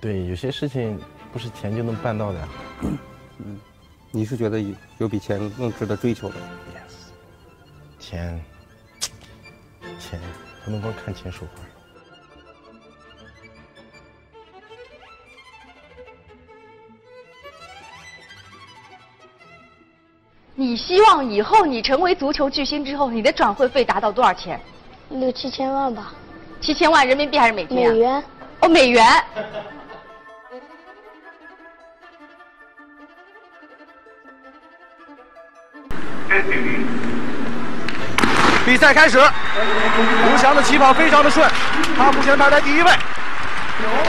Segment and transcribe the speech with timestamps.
[0.00, 0.98] 对，有些事情
[1.32, 2.48] 不是钱就能办到的呀。
[2.82, 3.58] 嗯，
[4.12, 6.36] 你是觉得有有比钱更值得追求的
[6.72, 8.44] ？Yes，钱，
[9.98, 10.20] 钱
[10.64, 11.64] 不能光看钱说话。
[20.54, 24.60] 你希望以后你成为足球巨星之后，你的转会费达到多少钱？
[25.10, 26.12] 六七千万吧，
[26.60, 27.90] 七千万人民币还是美金啊？
[27.90, 28.24] 美元。
[28.60, 29.04] 哦，美元。
[38.78, 41.50] 比赛开始，刘翔的起跑非常的顺，
[41.96, 42.88] 他目前排在第一位。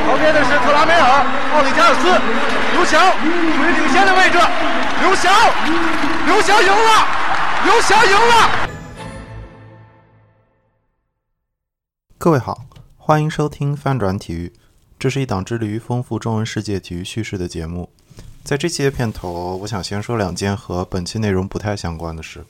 [0.05, 2.03] 旁边的是特拉梅尔、奥里加尔斯，
[2.73, 4.37] 刘翔处于领先的位置。
[5.01, 5.33] 刘翔，
[6.27, 7.07] 刘翔赢了，
[7.65, 8.69] 刘翔赢了。
[12.19, 12.59] 各位好，
[12.95, 14.53] 欢迎收听翻转体育，
[14.99, 17.91] 这是一档致力于丰富中文世界体育叙事的节目。
[18.43, 22.45] 在这期的片头，我想先说两件和本期内容不太相关的事。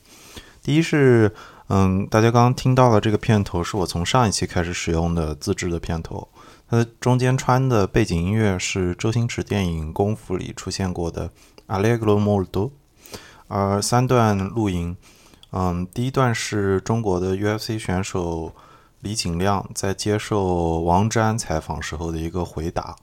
[0.62, 1.34] 第一是，
[1.70, 6.28] 嗯，大家刚刚听到的这个片头是我从上一期开始使用的自制的片头，
[6.68, 11.30] 它的中间穿的背景音乐是周星驰电影《功夫》里出现过的
[11.68, 12.68] 《Allegro Molto》，
[13.48, 14.98] 而三段录音，
[15.52, 18.54] 嗯，第一段是中国的 UFC 选手。
[19.02, 22.94] 李景亮在接受王詹采访时候的一个回答。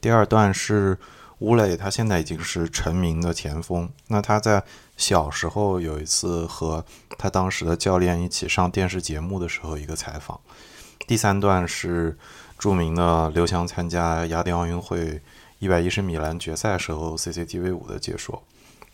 [0.00, 0.98] 第二段是
[1.44, 3.86] 吴磊，他现在已经是成名的前锋。
[4.08, 4.64] 那他在
[4.96, 6.82] 小时候有一次和
[7.18, 10.40] 他当时的教练一起上电视节目的时候一个采访。
[11.06, 12.16] 第三段是
[12.58, 15.20] 著名的刘翔参加雅典奥运会
[15.58, 18.42] 一百一十米栏决赛时候 CCTV 五的解说。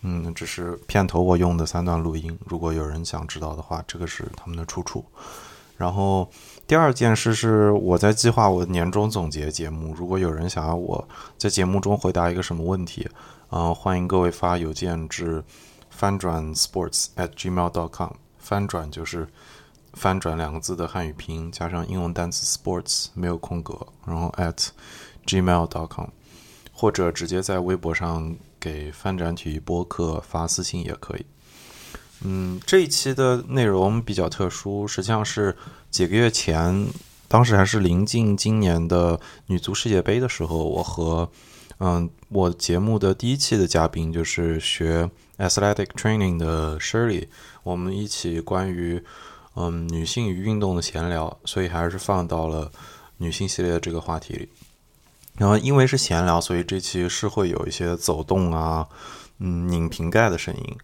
[0.02, 2.36] 嗯，这是片头我用的三段录音。
[2.46, 5.04] 如果有人想知道的话，这个是他们的出处。
[5.76, 6.28] 然后
[6.70, 9.92] 第二件事是我在计划我的年终总结节目。
[9.92, 13.08] 如果有人想要我在节目中回答一个什么问题，
[13.48, 15.42] 嗯、欢迎各位发邮件至
[15.90, 18.12] 翻转 sports at gmail dot com。
[18.38, 19.26] 翻转就是
[19.94, 24.68] 翻转两个字的汉语拼音加上英文单词 sports 没有空格，然后 at
[25.26, 26.06] gmail dot com，
[26.72, 31.26] 或者直接在微博上给翻转体育播客发私信也可以。
[32.22, 35.56] 嗯，这一期的内容比较特殊，实际上是
[35.90, 36.86] 几个月前，
[37.26, 41.28] 当时还是临近今年的女足世界杯的时候，我和
[41.78, 47.26] 嗯我节目的第一期的嘉宾就是学 athletic training 的 Shirley，
[47.64, 49.02] 我们一起关于
[49.56, 52.70] 嗯女性与运动的闲聊，所以还是放到了
[53.16, 54.48] 女性系列的这个话题里。
[55.36, 58.86] 然后因为是闲聊，所以这期是会有一些走动啊，
[59.38, 60.76] 嗯拧瓶盖的声音。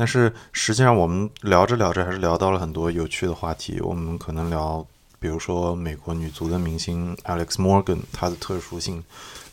[0.00, 3.78] 但是实际上，我们聊着聊着还是聊到了很多有趣的话题。
[3.82, 4.82] 我们可能聊，
[5.18, 9.04] 比如说美国女足的明星 Alex Morgan 她的特殊性，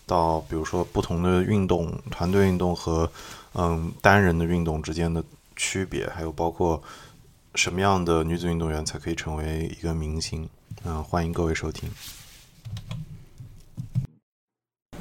[0.05, 3.11] 到比如说不同的运动、团队运动和
[3.55, 5.21] 嗯单人的运动之间的
[5.57, 6.81] 区别，还有包括
[7.55, 10.47] 什么样的女子运动员才可以成为一个明星。
[10.85, 11.89] 嗯，欢迎各位收听。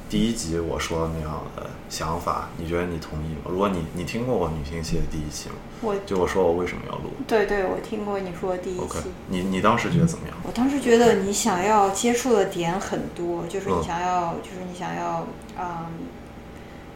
[0.09, 3.41] 第一集我说的那样的想法，你觉得你同意吗？
[3.49, 5.55] 如果你你听过我女性系的第一期吗？
[5.81, 7.11] 我就我说我为什么要录？
[7.27, 8.83] 对对，我听过你说的第一期。
[8.83, 10.37] OK，你你当时觉得怎么样？
[10.43, 15.27] 我当时觉得你想要接触的点很多，就是你嗯想要，就是你想要，
[15.59, 15.87] 嗯，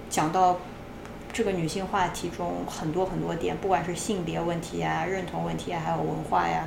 [0.10, 0.60] 讲到
[1.34, 6.66] 这个女性话题中很多很多点，不管是性别问题呀、认同问题啊，还有文化呀，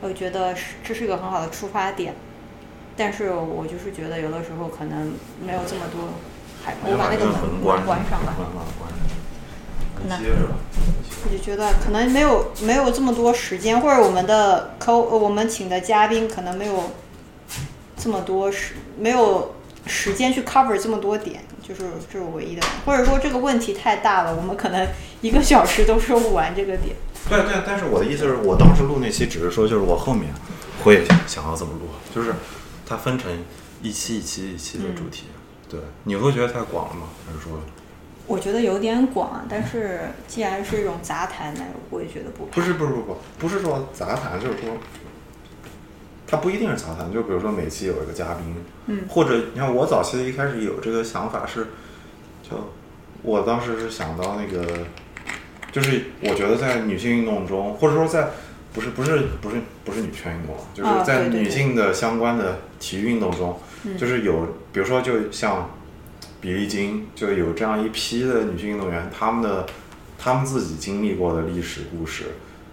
[0.00, 2.12] 我觉得是这是一个很好的出发点。
[2.96, 6.10] 但是我就是觉得有的时候可能没有这么多，
[6.64, 8.20] 还我把那个门关关上
[10.20, 10.56] 接着吧。
[11.24, 16.90] 我就觉得可能没有没有这么多时间，或者我们的呃我们请的嘉宾可能没有
[17.96, 19.54] 这么多时没有
[19.86, 21.82] 时间去 cover 这么多点，就是
[22.12, 24.86] 这是唯一的，或者说这个问题太大了，我们可能
[25.22, 26.94] 一个小时都说不完这个点。
[27.28, 30.30] 对对，但是我的意思是我当时录那期只是说，就是我后面
[30.84, 32.34] 会想要怎么录，就是
[32.86, 33.30] 它分成
[33.82, 35.24] 一期一期一期的主题。
[35.68, 37.08] 对，你会觉得太广了吗？
[37.26, 37.58] 还是说？
[38.26, 41.60] 我觉得有点广，但是既然是一种杂谈呢，
[41.90, 42.46] 我也觉得不。
[42.46, 43.04] 不是不是不是
[43.38, 44.76] 不是说杂谈，就是说，
[46.26, 47.12] 它不一定是杂谈。
[47.12, 48.54] 就比如说每期有一个嘉宾，
[48.86, 51.66] 嗯，或者你看我早期的一开始有这个想法是，
[52.42, 52.72] 就
[53.22, 54.86] 我当时是想到那个，
[55.70, 58.30] 就是我觉得在女性运动中，或者说在
[58.74, 65.70] 不是不是不是不是女权运动，就是在女性的相关的体育运动中，嗯就是有比如说就像
[66.40, 69.64] 比利金就有这样一批的女性运动员，她们的
[70.18, 72.24] 她们自己经历过的历史故事，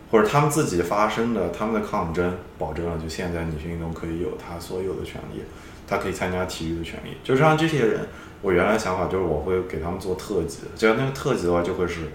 [0.10, 5.44] 或者她们自己发生的她们的抗争，保证了就现在女性运动可以有她所有的权利，
[5.88, 7.16] 她可以参加体育的权利。
[7.24, 8.08] 就像这些人，
[8.42, 12.12] 我原来想法就是我会给他们做特辑，只要那个特辑的话，就会是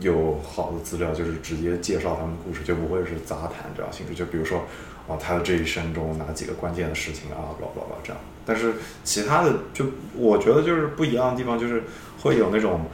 [0.00, 4.14] 有好的资料，就是直接介绍他们的故事，就不会是杂谈这样形式。
[4.14, 4.60] 就比如说，
[5.08, 8.20] 啊，他的这一生中哪几个关键的事情啊，blah blah blah 这样。
[8.46, 9.86] 但是其他的，就
[10.16, 11.84] 我觉得就是不一样的地方，就是
[12.22, 12.86] 会有那种。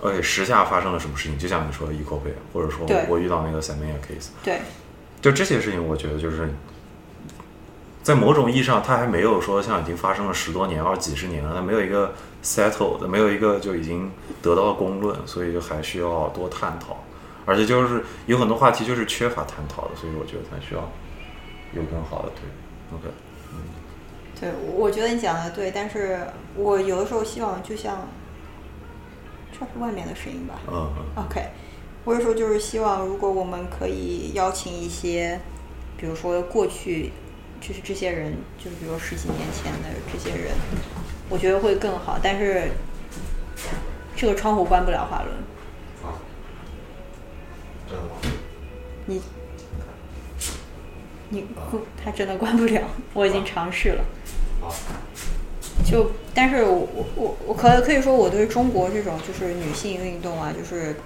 [0.00, 1.36] 而且，时下发生了什么事情？
[1.36, 4.60] 就像你说的 Eco Pay，或者说我遇到那个 Samia case，对，
[5.20, 6.48] 就这些事情，我觉得就是
[8.04, 12.14] 在某种意义上，它还没有说像已经发生了十多年或者几十年了，它没有一个
[12.48, 14.10] settled，没有一个就已经
[14.40, 16.96] 得到了公论，所以就还需要多探讨。
[17.44, 20.80] 而且就是有很多话题就是缺乏探讨的，所以我觉得它需要
[21.74, 23.08] 有更好的对，OK，
[23.52, 23.58] 嗯
[24.38, 26.20] 对，我觉得你讲的对，但是
[26.54, 28.06] 我有的时候希望就像，
[29.52, 30.60] 这是外面的声音吧？
[30.68, 31.48] 嗯嗯 OK，
[32.04, 35.40] 我有时候就是希望，如果我们可以邀请一些，
[35.96, 37.12] 比如说过去
[37.62, 40.52] 就是这些人，就是比如说十几年前的这些人，
[41.28, 42.18] 我觉得会更好。
[42.22, 42.70] 但是
[44.16, 45.34] 这个窗户关不了滑轮，
[46.02, 46.18] 啊，
[47.88, 48.10] 真的吗？
[49.06, 49.22] 你
[51.30, 51.46] 你
[52.02, 52.82] 他真的关不了，
[53.14, 54.04] 我已经尝试了。
[54.60, 54.68] 啊，
[55.84, 60.96] 就，但是我我我可可以说我对中国这种就是女性运动啊，就是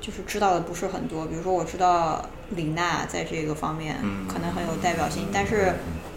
[0.00, 1.26] 就是知道的不是很多。
[1.26, 5.74] 比如说我知道李娜在这个方面嗯可能很有代表性，但是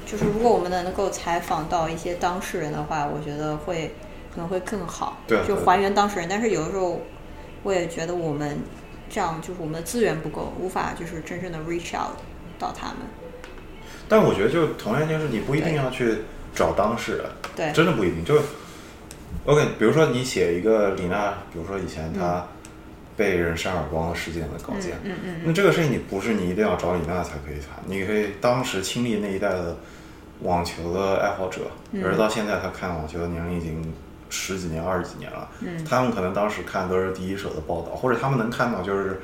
[0.10, 3.94] 就是如果我们能够采访到一些当事人的话，我觉得会
[4.34, 6.28] 可能会更好，对对就还原当事人。
[6.28, 7.00] 但是有的时候
[7.62, 8.58] 我也觉得我们
[9.10, 12.18] 这样就是我们的资源不够，无法就是真正的 reach out
[12.58, 12.98] 到他们。
[14.08, 16.18] 但我觉得就同样一件事，你不一定要去
[16.56, 18.26] 找当事人，对真的不一定。
[18.26, 18.42] 就
[19.46, 22.44] OK，比如说你写一个李娜，比如说以前她
[23.16, 29.78] 被人扇耳光的事件的稿件，嗯嗯那这个事情你不是你一定要找李娜才可以谈，你可以当时亲历那一代的
[30.42, 33.94] 网球的爱好者，嗯而到现在他看网球的年龄已经
[34.30, 39.22] 十几年、二十几年了，嗯他们可能当时看都是第一手的报道，或者他们能看到就是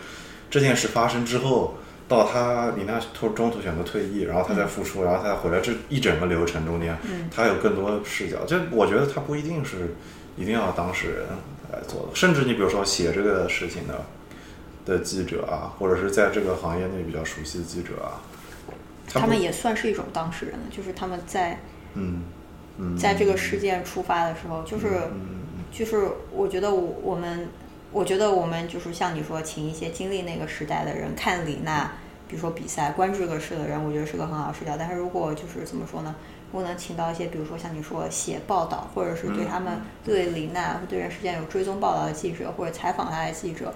[0.50, 1.76] 这件事发生之后。
[2.08, 8.46] 到他李娜突中途选择退役，然后他再复出，然后他再回来，这一整个流程中间，嗯他有更多的视角。
[8.46, 9.96] 这我觉得他不一定是
[10.38, 11.26] 一定要当事人
[11.74, 14.06] 来做的，甚至你比如说写这个事情的
[14.86, 18.35] 的记者啊，或者是在这个行业内比较熟悉的记者啊，不
[19.20, 21.58] 他们也算是一种当事人了，就是他们在
[21.94, 22.24] 嗯
[22.78, 24.88] 嗯，在这个事件出发的时候，就是
[25.72, 27.48] 就是我觉得我我们
[27.92, 31.92] 我觉得我们就是像你说，请一些经历那个时代的人看李娜，
[32.28, 34.76] 比如说比赛，关注这个事的人，我觉得是个很好的视角。
[34.78, 36.16] 但是如果就是怎么说呢？
[36.52, 39.74] 如果能请到一些，比如说像你说写报道，或者是对他们
[40.06, 43.74] 对李娜或对这件事件有追踪报道的记者，或者采访他的记者，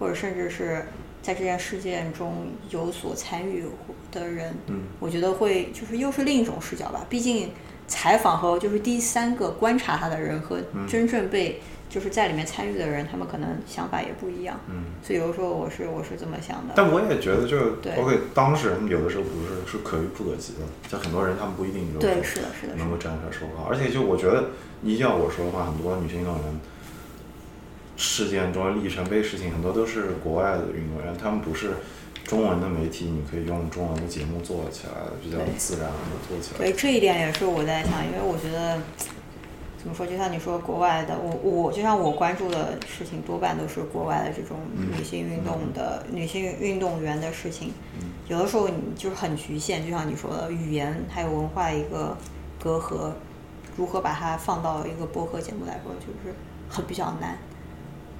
[0.00, 0.86] 或者甚至是
[1.22, 3.64] 在这件事件中有所参与
[4.10, 7.04] 的人，嗯，我觉得会就是又是另一种视角吧。
[7.08, 7.50] 毕竟
[7.86, 14.60] 采访和就是第三个观察他的人和真正被就是在里面参与的人，他们可能想法也不一样。
[14.68, 16.74] 嗯，所以有时候我是我是这么想的。
[16.76, 22.74] 但我也觉得就对 OK，当事人有的时候不是是可遇不可及的，像很多人他们不一定有对，是的，是的，是的。
[22.76, 23.66] 能够站出来说话。
[23.70, 24.50] 而且就我觉得，
[24.82, 26.44] 你要我说的话，很多女性运动员
[27.96, 31.70] 事件中的里程碑事情，很多都是国外的运动员，他们不是
[32.28, 34.92] 中文的媒体，你可以用中文的节目做起来，
[35.22, 35.96] 比较自然的
[36.28, 36.58] 做起来。
[36.58, 38.78] 对这一点也是我在想，因为我觉得
[39.78, 47.72] 怎么说，就像你说国外的，我我就像我关注的事情，多半都是国外的这种女性运动的、女性运动员的事情。
[48.28, 52.14] 有的时候你就是很局限，就像你说的，语言还有文化一个
[52.62, 53.10] 隔阂，
[53.74, 56.36] 如何把它放到一个播客节目来说，就是
[56.68, 57.38] 很比较难，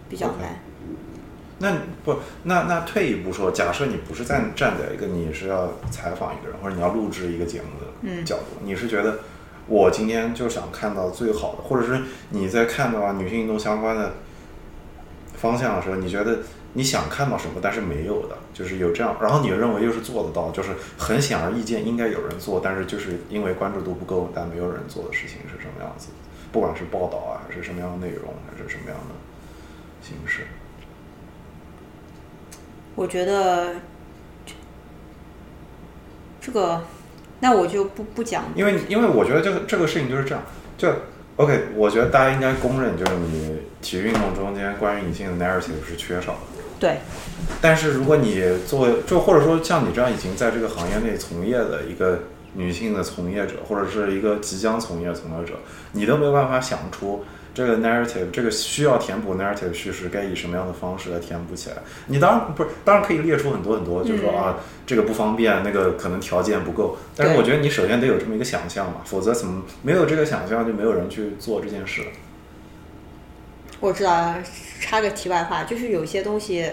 [0.08, 0.58] 比较难。
[1.58, 1.72] 那
[2.04, 9.18] 不，那那退一步说，假设你不是站站在一个你是要采访一个人，或者你要录制一个节目的角度，你是觉得
[9.66, 14.12] 我今天就想看到最好的，或者是你在看到女性运动相关的
[15.34, 16.38] 方向的时候，你觉得
[16.74, 26.08] 你想看到什么，但是没有的，就是有这样，然后你认为又是做得到，就是很显而易见应该有人做，但是就是因为关注度不够，但没有人做的事情是什么样子？
[26.52, 29.14] 不管是报道啊，还是什么样的内容，还是什么样的
[30.00, 30.46] 形式？
[32.98, 33.74] 我觉得
[34.44, 34.52] 这
[36.40, 36.82] 这个，
[37.38, 40.42] 那我就不不讲因为因为我觉得这个这个事情就是这样，
[40.76, 40.92] 就
[41.36, 46.38] OK，我觉得大家应该公认，就是你体育运动中间关于女性的 narrative 是缺少的。
[46.80, 46.98] 对
[47.60, 52.22] 但是如果你作为就或者说像你这样已经在这个行业内从业的一个
[52.54, 55.54] 女性的从业者，或者是一个即将从业从业者，
[55.92, 57.24] 你都没有办法想出
[57.58, 61.76] 这个 narrative 这个需要填补 narrative 叙事该以什么样的方式来填补起来？
[62.06, 66.96] 你当然不是，当然可以列出很多很多，就是说啊，这个不方便，那个可能条件不够。
[67.16, 72.02] 但是我觉得你首先得有这么一个想象嘛，否则怎么没有这个想象，就没有人去做这件事。
[73.80, 74.40] 我知道了，
[74.80, 76.70] 插个题外话，就是有些东西，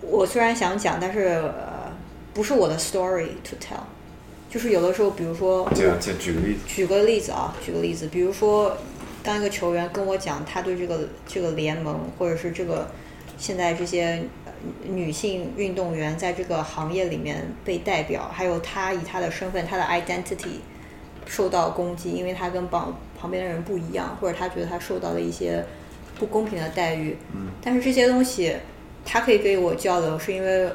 [0.00, 1.90] 我虽然想讲，但是呃，
[2.32, 3.82] 不是我的 story to tell。
[4.48, 8.76] 就是有的时候，比如说，这样，这举个例子，举个例子啊，举个例子，比如说，
[9.22, 12.90] 当一个球员跟我讲他对这个这个联盟，或者是这个
[13.36, 14.22] 现在这些
[14.84, 20.60] 女性运动员在这个行业里面被代表，还有他以他的身份、他的 identity
[21.26, 25.64] 受到攻击，因为他跟旁旁边的人不一样，或者他觉得他受到了一些
[26.18, 27.16] 不公平的待遇。
[27.34, 28.56] 嗯，但是这些东西
[29.04, 30.70] 他可以给我交流，是因为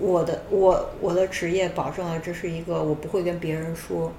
[0.00, 4.12] 我的我我的职业保证了这是一个我不会跟别人说，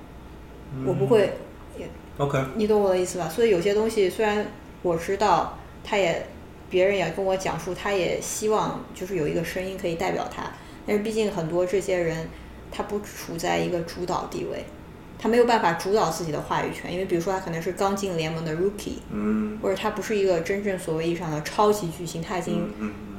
[0.86, 1.32] 我不会。
[2.18, 3.30] OK，你懂我的意思吧？
[3.30, 4.46] 所以有些东西虽然
[4.82, 6.28] 我知道，他也
[6.70, 10.44] 别人也跟我讲述，他也希望就是有一个声音可以代表他，
[10.86, 12.28] 但是毕竟很多这些人
[12.72, 14.66] 他不处在一个主导地位，
[15.20, 19.60] 他没有办法主导自己的话语权，因为比如说他可能是刚进联盟的 rookie，嗯。
[19.62, 22.72] 或者他不是一个真正所谓意义上的超级巨星，他已经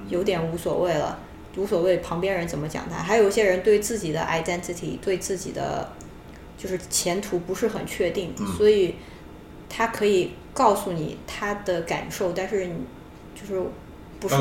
[0.08, 1.18] 有点无所谓了，
[1.56, 2.96] 无所谓旁边人怎么讲他。
[2.96, 5.88] 还有一些人对自己的 identity，对自己的
[6.58, 8.96] 就是前途不是很确定，嗯所以
[9.68, 12.74] 他可以告诉你他的感受，但是你
[13.34, 13.62] 就是
[14.18, 14.34] 不是、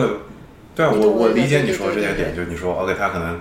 [0.75, 3.39] 对啊，我我理解你说这些点，就是你说 OK，他可能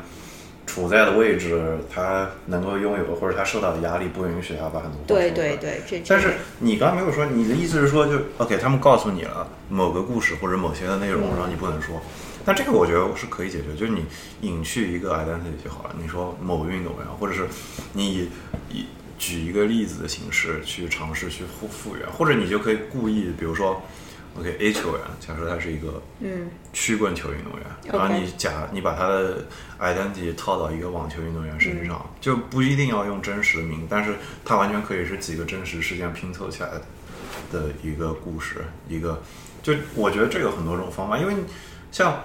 [0.67, 12.01] 处在的位置，他能够拥有，或者他受到的压力不允许他把很多话对对对，这但是你刚才没有说，你的意思是说就，OK，他们告诉你了某个故事或者某些的内容，嗯然后你不能说。
[12.47, 14.05] 但这个我觉得是可以解决，就是你
[14.41, 15.97] 隐去一个 identity 就好了。
[16.01, 17.49] 你说某运动员，或者是
[17.93, 18.29] 你以
[18.71, 18.87] 以
[19.19, 23.83] 举一个例子的形式去尝试去复复原，或者你就可以故意，比如说
[24.39, 29.45] ，OK A 球员，假设他是一个嗯曲棍球运动员然后你假你把他的
[29.81, 36.83] identity 套到一个网球运动员身上，嗯就不一定要用真实的名，但是他完全可以是几个真实事件拼凑起来的
[37.51, 39.21] 的一个故事，一个
[39.65, 41.35] 就我觉得这有很多种方法，因为
[41.91, 42.23] 像。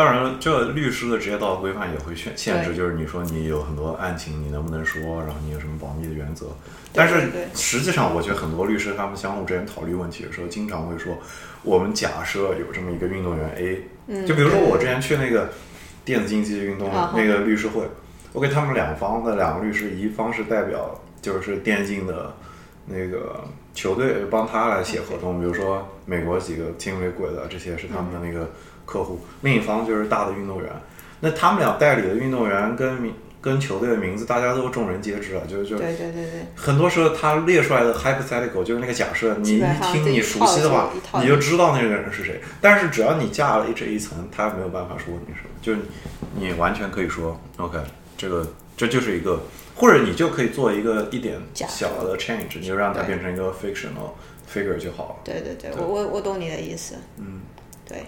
[0.00, 6.46] 当然了，这律师的职业道德规范也会限限制，就是你说你有很多案情，你能不能说，然后你有什么保密的原则。
[6.90, 11.18] 但是实际上，我觉得很多律师他们相互之间讨论问题的时候，经常会说，
[11.62, 15.50] 我们假设有这么一个运动员 A，、嗯就比如说我之前去那个
[16.02, 17.82] 电子竞技运动啊那个律师会，
[18.32, 22.34] 我给他们两方的两个律师，一方是代表就是电竞的
[22.86, 28.50] 那个球队帮他来写合同，比如说美国几个 Team Liquid 的这些是他们的那个
[28.90, 30.68] 客户，另一方就是大的运动员。
[31.20, 42.40] 那他们俩代理的运动员跟名跟球队的名字，大家都众人皆知啊，就就对对对对，很多时候他列出来的 hypothetical 就是那个假设，你一听你熟悉的话你就知道那个人是谁。
[42.60, 45.78] 但是只要你架了这一层，他没有办法说你什么，就是
[46.34, 47.78] 你你完全可以说 OK，
[48.16, 49.40] 这个这就是一个，
[49.74, 54.12] 或者你就可以做一个一点小的 change，你就让它变成一个 fictional
[54.50, 55.14] figure 就好了。
[55.24, 57.40] 对对对，对我我我懂你的意思，嗯，
[57.86, 58.04] 对。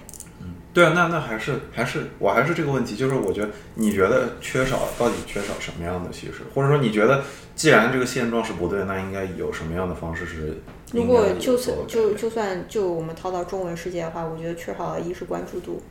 [0.75, 7.23] 对啊，那那还是还是我还是这个问题，就是我觉得你觉得缺少到底缺少什么样的叙事，或者说你觉得
[7.55, 10.63] 既然这个现状是不对，那应该有什么样的方式是
[10.93, 15.83] 如果就算就就算就我们套到中文世界的话，我觉得缺少的一是关注度，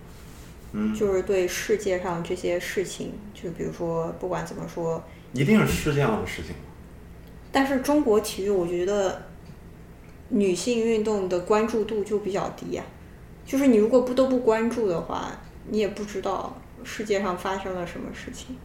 [0.74, 6.56] 嗯，就是对世界上这些事情，就比如说不管怎么说，一定是这样的事情。
[7.52, 9.24] 但是中国体育我觉得
[10.30, 12.84] 女性运动的关注度就比较低呀、
[13.46, 15.32] 就是你如果不都不关注的话，
[15.70, 18.56] 你也不知道世界上发生了什么事情。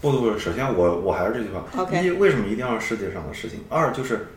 [0.00, 3.60] 不不不，首先我我还是这句话 OK 一为什么一定要是世界上的事情？
[3.70, 4.28] 二就是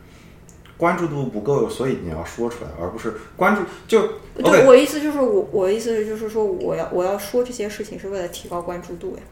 [0.77, 4.07] 关注度不够，所以你要说出来，而不是关注就
[4.37, 4.65] 对。
[4.65, 9.23] 我意思就是我我意思就是说我要我要说这些事情是为了提高关注度呀。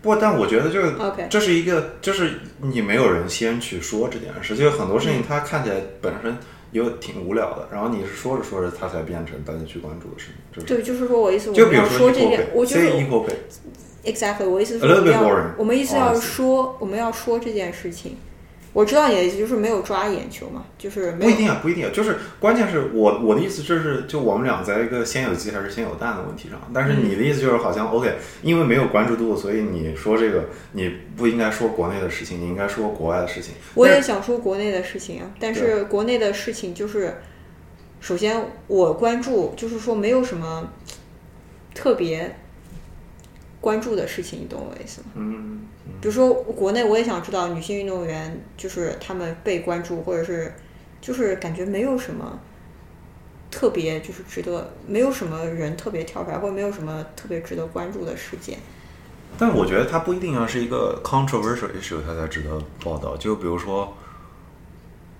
[0.00, 6.36] 不，但我觉得就是 OK 这是一个，就是你没有人先去说这件事，就是很多事情嗯它看起来本身
[6.74, 10.34] 有挺无聊的，然后你是说着说着，它才变成大家去关注的事情。
[10.52, 18.16] 就是对，就是说我意思我比要说这件我就是 pay，exactly 我意思是我们要我们意思要说我们要说这件事情。
[18.74, 26.60] 我知道你的意思就是没有抓眼球嘛，就是没有不一定啊，不一定啊，就是关键是我我的意思就是，就我们俩在一个先有鸡还是先有蛋的问题上。
[26.74, 33.54] 但是你的意思就是好像 OK，因为没有关注度，所以你说这个你不应该说国内的事情，你应该说国外的事情。
[33.74, 37.14] 我也想说国内的事情啊，但是国内的事情就是，
[38.00, 40.72] 首先我关注就是说没有什么
[41.72, 42.36] 特别
[43.60, 45.06] 关注的事情，你懂我意思吗？
[45.14, 45.60] 嗯，
[46.00, 50.54] 比如说国内我也想知道女性运动员就是她们被关注，或者是
[51.00, 52.38] 就是感觉没有什么
[53.50, 58.58] 特别，就是值得，没有什么人特别跳出来，或者没有什么特别值得关注的事件。
[59.36, 63.16] 但我觉得它不一定要是一个 controversial issue，它才值得报道。
[63.16, 63.92] 就比如说，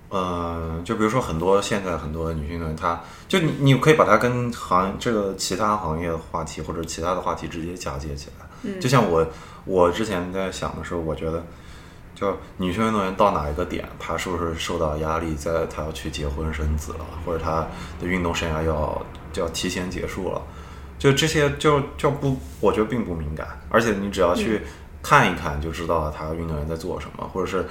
[0.09, 8.44] 呃，就比如说很多现在很多女性运动员，她就你你可以把它跟行这个其他行业的话题或者其他的话题直接嫁接起来。
[8.63, 8.79] 嗯。
[8.79, 9.27] 就像我
[9.65, 11.43] 我之前在想的时候，我觉得，
[12.13, 17.67] 就女性运动员到哪一个点，她是不是受到压力，在她要去结婚生子了，或者她
[17.99, 20.41] 的运动生涯要就要提前结束了，
[20.97, 24.61] 就这些就就不，我觉得并不敏感，而且你只要去
[25.03, 27.65] 看一看就知道她运动员在做什么，或者是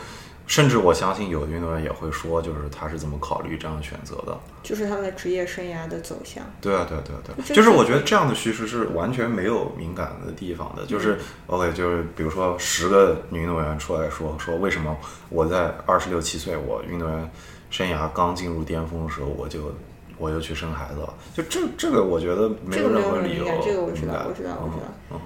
[0.47, 4.39] 甚至我相信有的运动员也会说，就是他是怎么考虑这样的选择的。
[4.63, 6.45] 就是他的职业生涯的走向。
[6.61, 10.85] 对啊，对啊，对啊，对啊，这就是我觉得这样的叙事是完全没有敏感的地方的。
[10.87, 14.97] 就是、OK，嗯就是比如说十个女运动员出来说说为什么
[15.31, 17.31] 我在二十六七岁，我运动员
[17.71, 19.75] 生涯刚进入巅峰的时候，我就
[20.19, 21.15] 我就去生孩子了。
[21.35, 24.93] 就这这个，我觉得没有任何理由敏感，这个我知道，我知道，我知道。
[25.11, 25.21] 嗯嗯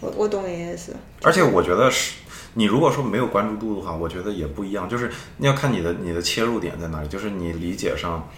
[0.00, 0.94] 我我懂你的意思。
[1.22, 2.16] 而且我觉得是，
[2.54, 4.88] 你如果说没有关注度的话，我觉得也不一样。
[4.88, 8.28] 就是你要看你的你的切入点在哪里，就是你理解上，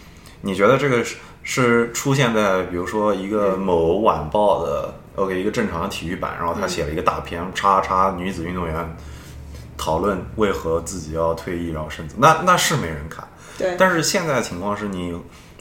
[0.42, 8.96] 你觉得这个是是出现在比如说一个某晚报的 OK 一个正常的体育版，然后他写了一个大片，叉叉女子运动员
[9.76, 13.26] 讨论为何自己要退役然后甚至，那那是没人看。
[13.58, 15.14] 对，但是现在的情况是你，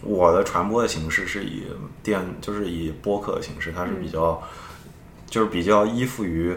[0.03, 1.63] 我的传播的形式是以
[2.03, 4.41] 电，就是以播客的形式，它是比较，
[5.30, 6.56] 就是比较依附于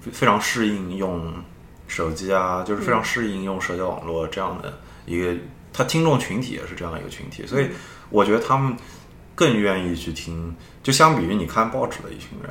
[0.00, 1.32] 非常适应用
[1.86, 4.72] 手机啊，就是非常适应用社交网络这样的
[5.04, 5.34] 一个，
[5.72, 7.68] 他听众群体也是这样一个群体，所以
[8.10, 8.76] 我觉得他们
[9.34, 12.50] 更愿意去听，就相比于你看报纸的一群人，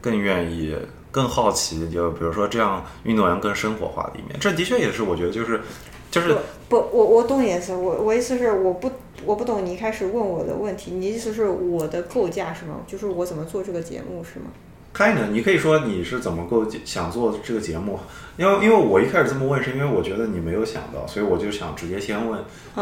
[0.00, 0.76] 更愿意。
[1.12, 5.60] 更好奇，就比如说这样运动员更生活化的一面，这的确也是我觉得就是，
[6.08, 6.38] 就是
[6.68, 8.88] 不，我我懂你意思，我我意思是我不
[9.24, 12.76] 我不懂你一开始问我的问题，你意思是我的构架是吗？
[12.86, 14.52] 就是我怎么做这个节目是吗？
[14.92, 15.28] 开呢？
[15.30, 17.98] 你可以说你是怎么构想做这个节目？
[18.36, 22.40] 因为因为我一开始这么问，是因为我觉得你没有想到，所以我就想直接先问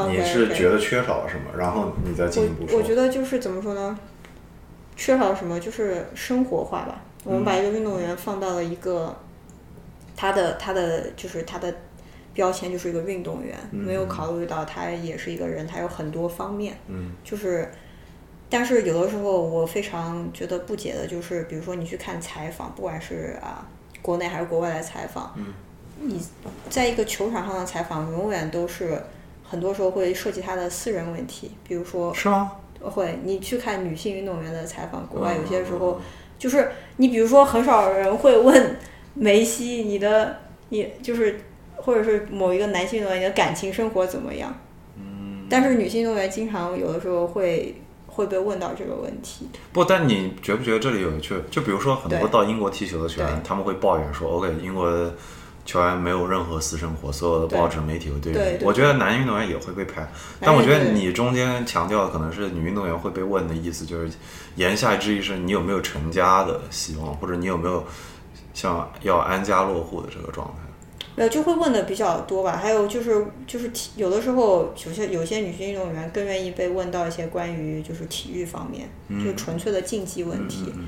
[0.09, 2.76] 你是觉得缺少了什么，然后你再进一步说。
[2.76, 3.98] 我我觉得就是怎么说呢？
[4.96, 7.02] 缺少什么就是生活化吧。
[7.24, 9.16] 我们把一个运动员放到了一个
[10.16, 11.74] 他的他的就是他的
[12.32, 16.78] 标签就是一个运动员，没有考虑到他也是一个人，他有很多方面。
[16.87, 17.70] 嗯，就是，
[18.50, 23.66] 但是有的时候我非常觉得不解的就是，比如说你去看采访，不管是啊
[24.00, 25.52] 国内还是国外的采访，嗯，
[26.00, 26.20] 你
[26.70, 29.02] 在一个球场上的采访，永远都是
[29.44, 32.52] 很多时候会涉及他的私人问题，比如说是吗？
[32.80, 36.00] 会，你去看女性运动员的采访，国外有些时嗯候
[36.38, 38.76] 就是你比如说很少人会问
[39.14, 41.40] 梅西你的你就是
[41.76, 44.56] 或者是某一个男性运动员你的感情生活怎么样，
[44.96, 47.74] 嗯，但是女性运动员经常有的时候会
[48.18, 51.37] 会被问到这个问题，不，但你觉不觉得这里有趣？
[51.52, 55.14] 就比如说很多到英国踢球的球员，他们会抱怨说：“OK，英国的
[55.64, 64.11] 球员没有任何私生活，所有的报纸媒体会对对对我觉得男运动员也会被拍，但我觉得你中间强调的可能是女运动员会被问的意思，就是
[64.57, 67.85] 言下之意是你有没有成家的希望，或者你有没有
[68.52, 70.67] 像要安家落户的这个状态。
[71.18, 72.57] 没有就会问的比较多吧。
[72.57, 78.88] 还有就是就是体有的时候有些有些女性运动员更愿意被问到一些关于就是体育方面，
[79.24, 80.72] 就纯粹的竞技问题。
[80.74, 80.87] 嗯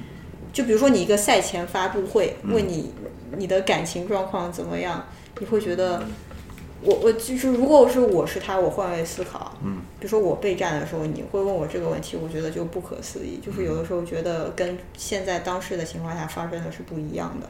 [0.52, 2.92] 就比如说你一个赛前发布会，问你
[3.36, 5.06] 你的感情状况怎么样，
[5.38, 6.02] 你会觉得，
[6.82, 17.48] 我我就是如果是我是他，我换位思考，嗯，比如说我备战的时候，你会问我这个问题，我觉得就不可思议，就是有的时候觉得跟现在当时的情况下发生的是不一样的。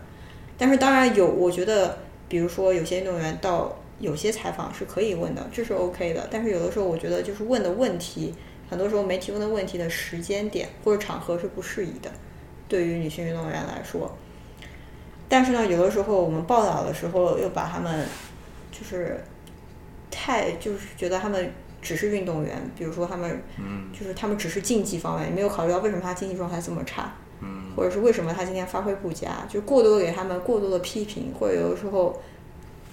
[0.59, 6.27] 但是当然有，我觉得，比如说有些运动员到有些采访是可以问的，这是 OK 的。
[6.31, 8.35] 但是有的时候我觉得就是问的问题，
[8.71, 12.11] 很多时候媒体问的问题的时间点或者场合是不适宜的。
[12.69, 14.16] 对于女性运动员来说，
[15.29, 18.07] 但是呢，有的时候我们报道的时候又把他们
[18.71, 19.23] 就是
[20.11, 23.43] 太就是觉得他们只是运动员，比如说他们
[23.93, 27.12] 就是他们只是竞技方面，没有考虑到为什么他竞技状态这么差，
[27.76, 32.20] 或者是为什么他今天发挥不佳，就过多的给他们过多的批评，或者有的时候。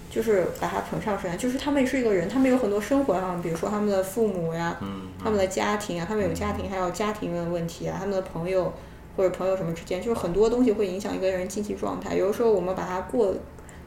[0.10, 4.78] 就是把他捧上神，就是他们是一个人，他们有很多生活上，比如说他们的父母呀，
[5.22, 8.74] 他们的家庭啊，他们有家庭，还有家庭的问题啊，他们的朋友
[9.18, 12.16] 或者朋友什么之间，就是很多东西会影响一个人经济状态。
[12.16, 13.36] 有的时候我们把他过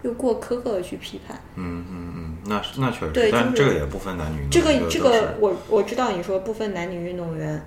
[0.02, 4.46] 又过苛刻的去批判，嗯嗯嗯，那是那确实，对这个也不分男女。
[4.50, 7.60] 这个这个我我知道你说不分男女运动员，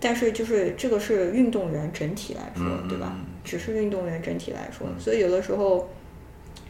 [0.00, 3.24] 但但是就是这个是运动员整体来说，嗯对吧嗯？
[3.44, 5.90] 只是运动员整体来说，所以有的时候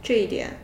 [0.03, 0.59] 这一点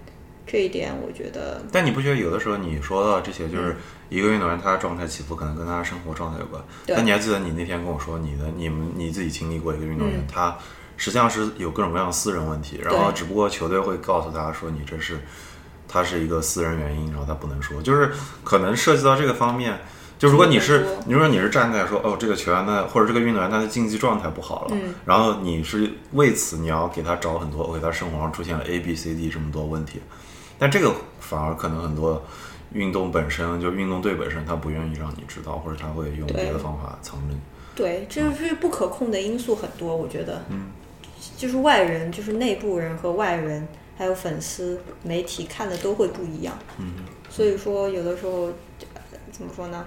[0.47, 3.77] 这一点我觉得但你不觉得有的时候你说到这些，就是
[4.09, 6.63] 一个运动员他的状态起伏可能跟他的生活状态有关。
[6.87, 10.57] 对但你还记得你那天跟我说你的你们你自己经历过一个运动员，嗯他
[10.97, 15.19] 实际上是有各种各样的私人问题，然后只不过球队会告诉他说你这是
[15.87, 18.11] 他是一个私人原因，然后他不能说，就是
[18.43, 19.79] 可能涉及到这个方面。
[20.19, 24.95] 就如果你是，你如果你是站在说，哦，这个球员的或者这个运动员他的竞技状态不好了，嗯。
[25.05, 30.01] 然后你是为此你要给他找很多，给他生活上出现了 A、B、C、D 这么多问题，
[30.59, 32.23] 但这个反而可能很多
[32.73, 37.41] 运动本身就运动队本身他不愿意让你知道，或者他会用别的方法藏着你。
[37.75, 40.67] 对，这就是不可控的因素很多，我觉得，嗯，
[41.37, 43.67] 就是外人，就是内部人和外人，
[43.99, 46.95] 还有粉丝、媒体看的都会不一样，嗯，
[47.29, 48.45] 所以说有的时候
[48.95, 49.85] 呃怎么说呢？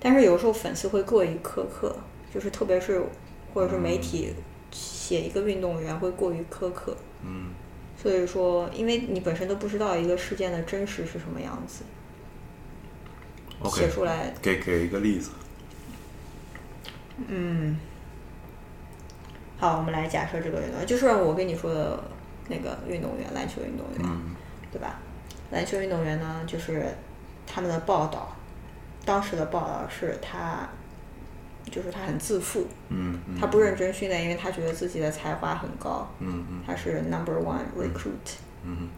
[0.00, 1.94] 但是有时候粉丝会过于苛刻，
[2.32, 3.02] 就是特别是
[3.52, 4.34] 或者是媒体
[4.70, 7.50] 写一个运动员会过于苛刻，嗯，
[7.96, 11.84] 所以说，因为你本身都不知道一个事件的真实是什么样子
[13.70, 15.30] 写出来给给一个例子。
[17.28, 17.78] 嗯，
[19.58, 22.02] 好，我们来假设这个运动员，就是我跟你说的
[22.48, 24.34] 那个运动员，篮球运动员，嗯
[24.72, 25.00] 对吧？
[25.50, 26.86] 篮球运动员呢，就是
[27.46, 28.34] 他们的报道，
[29.04, 30.68] 当时的报道是他，
[31.70, 38.88] 就是他很自负，嗯，嗯他不认真训练，因为他觉得自己的才华很高，嗯嗯他是 number one recruit，嗯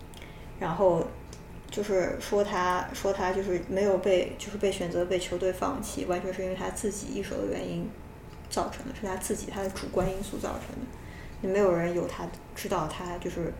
[0.58, 1.06] 然后
[1.70, 7.88] 就是说他说他就是没有被就是被选择被球队放弃，完全是因为他自己一手的原因
[8.50, 11.48] 造成的，是他自己他的主观因素造成的。
[11.48, 13.52] 没有人有他知道他就是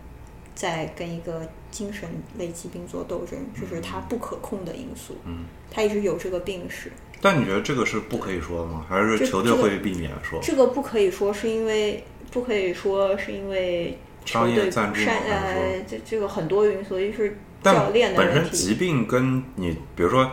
[0.55, 2.07] 在跟一个精神
[2.37, 5.17] 类疾病做斗争，这是他不可控的因素。
[5.25, 5.45] 嗯。
[5.71, 8.85] 他一直有这个病史，但你觉得这个是不可以说的吗？
[8.87, 10.39] 还是这球队会避免说？
[10.43, 17.29] 这个不可以说是因为不可以说是因为球商业队赞助呃这这个很多因素，一是
[17.63, 18.17] 教但练的。
[18.17, 20.29] 本身疾病跟你，比如说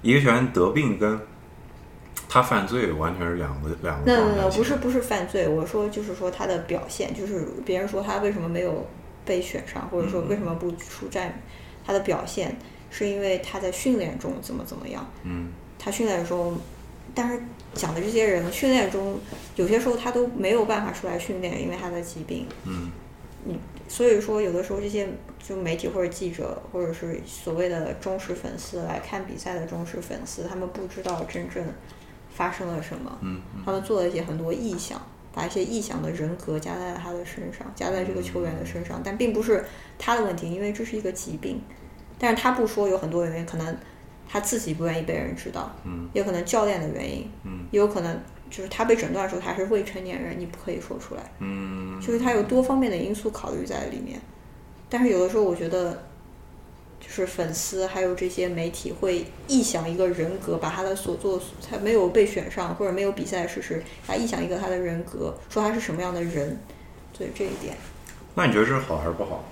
[0.00, 1.20] 一个球员得病跟
[2.26, 8.86] 他犯罪完全是两个两个那不是不是犯罪，我说就是说他的表现，就是别人说他为什么没有
[9.24, 11.40] 被选上，或者说为什么不出战，
[11.84, 12.56] 他的表现
[12.90, 15.06] 是因为他在训练中怎么怎么样。
[15.24, 16.58] 嗯他训练中，
[17.14, 19.18] 但是讲的这些人训练中，
[19.56, 22.46] 有些时候他都没有办法出来训练，因为他的疾病。
[22.64, 22.90] 嗯
[23.88, 25.08] 所以说，有的时候这些
[25.42, 31.64] 就媒体或者记者，或者是所谓的忠实粉丝来看比赛的忠实粉丝，他们不知道真正
[32.32, 33.18] 发生了什么。
[33.22, 35.00] 嗯他们做了一些很多臆想，
[35.32, 39.64] 把一些臆想的人格加在了他的身上，加在这个球员的身上，但并不是
[39.98, 41.60] 他的问题，因为这是一个疾病。
[42.18, 43.76] 但是他不说，有很多原因，可能
[44.28, 51.22] 他自己不愿意被人知道，嗯也有可能教练的原因，嗯也有可能就是他被诊断的时候他还是未成年人，你不可以说出来。
[51.38, 54.20] 嗯，就是他有多方面的因素考虑在里面。
[54.88, 56.09] 但是有的时候，我觉得，
[57.00, 66.58] 就是粉丝还有这些媒体会臆想一个人格，把他的所作他没有被选上或者没有比赛的事实，他臆想一个他的人格，说他是什么样的人。
[67.12, 67.76] 所以这一点，
[68.34, 69.44] 那你觉得这是好还是不好？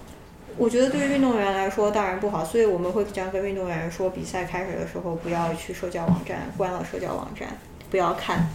[0.57, 7.49] 我觉得对于运动员来说当然不好，所以我们会这样跟运动员说：比赛开始的时候不要去社交网站，关了社交网站，
[7.91, 8.49] 不要看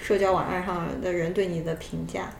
[0.00, 2.30] 社交网站上的人对你的评价，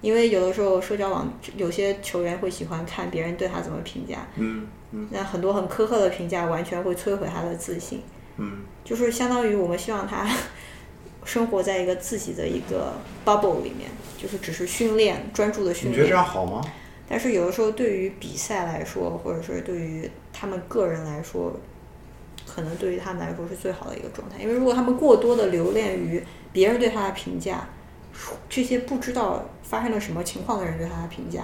[0.00, 8.02] 因为有的时候社交网有些球员会喜欢看别人对他怎么评价，嗯嗯那很多很苛刻的评价完全会摧毁他的自信，
[8.38, 10.26] 嗯就是相当于我们希望他
[11.24, 15.92] 生活在一个自己的一个 bubble 里面，就是只是训练，专注的训练。
[15.92, 16.62] 你觉得这样好吗？
[17.08, 21.52] 但是有的时候，对于比赛来说，或者是对于他们个人来说，
[22.46, 24.42] 可能对于他们来说是最好的一个状态。
[24.42, 27.68] 因为如果他们过多的留恋于别人对他的评价，
[28.48, 31.42] 这些不知道发生了什么情况的人对他的评价，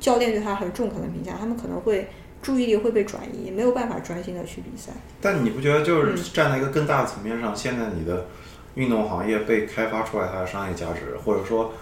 [0.00, 2.08] 教练对他很中肯的评价，他们可能会
[2.42, 4.92] 注意力会被转移，没有办法专心的去比赛。
[5.20, 8.26] 但你不觉得就是嗯站在一个更大的层面上，现在你的
[8.74, 11.72] 运动行业被开发出来它的商业价值，或者说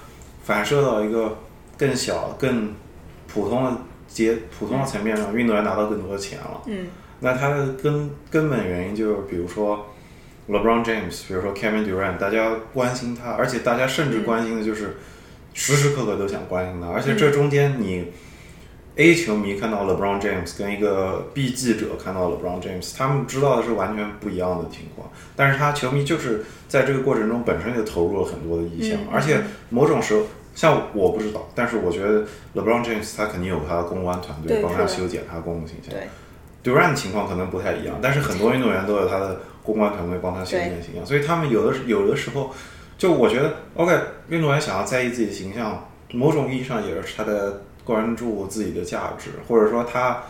[0.44, 1.38] 反射到一个
[1.79, 2.75] 更小、更
[3.27, 6.62] 普通的阶普通的层面上，运动员拿到更多的钱了。
[6.66, 6.88] 嗯
[7.23, 9.87] 那它的根根本原因就是，比如说
[10.49, 14.96] LeBron James，比如说 Kevin Durant，大家关心他，而且大家甚至关心的就是
[15.53, 18.11] 时时刻刻都想关心他，而且这中间你
[18.96, 30.22] A 球迷看到 LeBron James 跟一个 B 记者看到 LeBron James，他们知道的是完全不一样的情况，但是他球迷就是在这个过程中本身就投入了很多的意向，嗯而且某种时候。
[30.53, 32.26] 像我不知道，但是我觉得
[32.57, 35.94] LeBron James 他肯定有他的公关团队帮他修剪他的公共形象。
[35.94, 42.53] 对 Durant 的情况可能不太一样，但是很多运动员都有他的公关团队帮他修剪形象，所以他们有的有的时候，
[42.98, 43.96] 就我觉得，OK，
[44.29, 47.33] 运动员想要在意自己的形象，某种意义上也是他在
[47.84, 50.22] 关注自己的价值，或者说他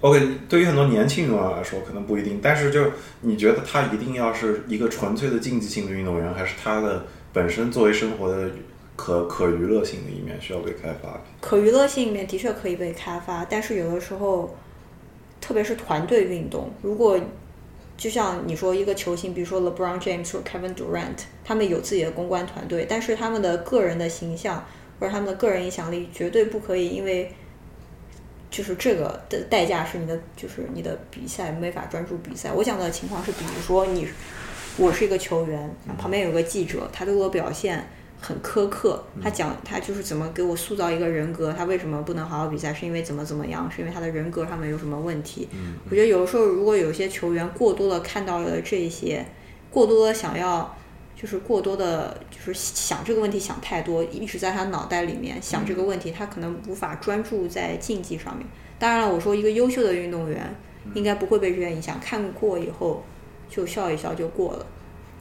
[0.00, 2.82] OK，对于很多年轻运动员来说可能不一定，但是就
[3.20, 8.50] 你觉得他一定要是一个纯粹的竞技性的运动员，还是他的本身作为生活的
[8.96, 11.20] 可可娱乐性的一面需要被开发？
[11.40, 14.56] 可娱乐性里面的确可以被开发，但是有的时候，
[15.40, 17.18] 特别是团队运动，如果
[17.98, 24.64] 就像你说一个球星，比如说 LeBron James 或 Kevin Durant，他们有自己的公关团队，但是他们的个人的形象
[25.00, 27.32] 或者他们的个人影响力绝对不可以因为。
[28.52, 32.50] 就是这个的代价是你的，就是你的比赛没法专注比赛。
[32.52, 34.04] 我讲的情况是，比如说你，
[34.76, 37.86] 我是一个球员，旁边有个记者，他对我表现
[38.20, 45.48] 很苛刻，他讲他就是怎么给我塑造一个人格，他为什么不能好好比赛，是因为怎么怎么样，是因为他的人格上面有什么问题。
[45.88, 49.24] 我觉得有的时候，如果有些球员过多的看到了这些，
[49.70, 50.76] 过多的想要。
[51.20, 58.46] 就是过多的，就是想这个问题想太多，一直在他脑袋里面想这个问题，他可能无法专注在竞技上面。
[58.78, 60.56] 当然了，我说一个优秀的运动员
[60.94, 63.04] 应该不会被这些影响，看过以后
[63.50, 64.64] 就笑一笑就过了。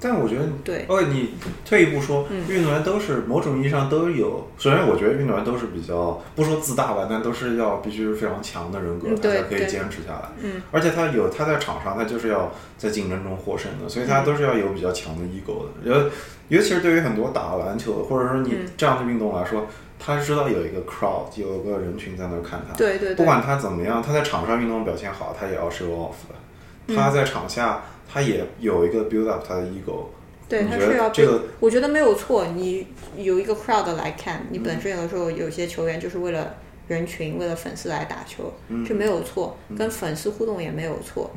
[0.01, 1.33] 但我觉得，对，哦，你
[1.65, 4.47] 退一步说，运动员都是某种意义上都有。
[4.57, 10.29] 首先我觉得运动员都是比较不说自大吧，但都是要必须是非常强的人格，他才可以坚持下来。
[10.41, 15.91] 嗯，而且他有他在场上，他就是要在竞争中获胜的，所以他都是要有比较强的 ego 的。
[15.91, 16.09] 尤
[16.47, 19.67] 尤其是对于很多打篮球或者说你这样的运动来说，
[19.99, 22.73] 他知道有一个 crowd，有个人群在那看他。
[22.77, 23.15] 对对。
[23.15, 26.95] 不管他怎么样，他在场上运动表现好，他也要 show off 的。
[26.95, 27.81] 他在场下。
[28.11, 30.05] 他也有一个 build up 他的 ego，
[30.49, 32.47] 对，他是要这个，我觉得没有错。
[32.47, 36.55] 你有一个 crowd 来看，你本身有的时候有些球员就是为了
[36.87, 38.51] 人群、为了粉丝来打球，
[38.87, 39.55] 这没有错。
[39.77, 41.29] 跟粉丝互动也没有错，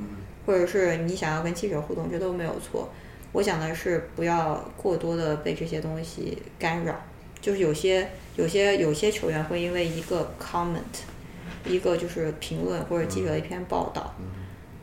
[0.46, 2.88] 或者是你想要跟记者互动，这都没有错。
[3.32, 6.94] 我想的是不要过多的被这些东西干扰。
[7.40, 10.78] 就是有些、有些、有些球员会因为一个 comment，
[11.66, 14.14] 一个就是评论或者记者的一篇报道。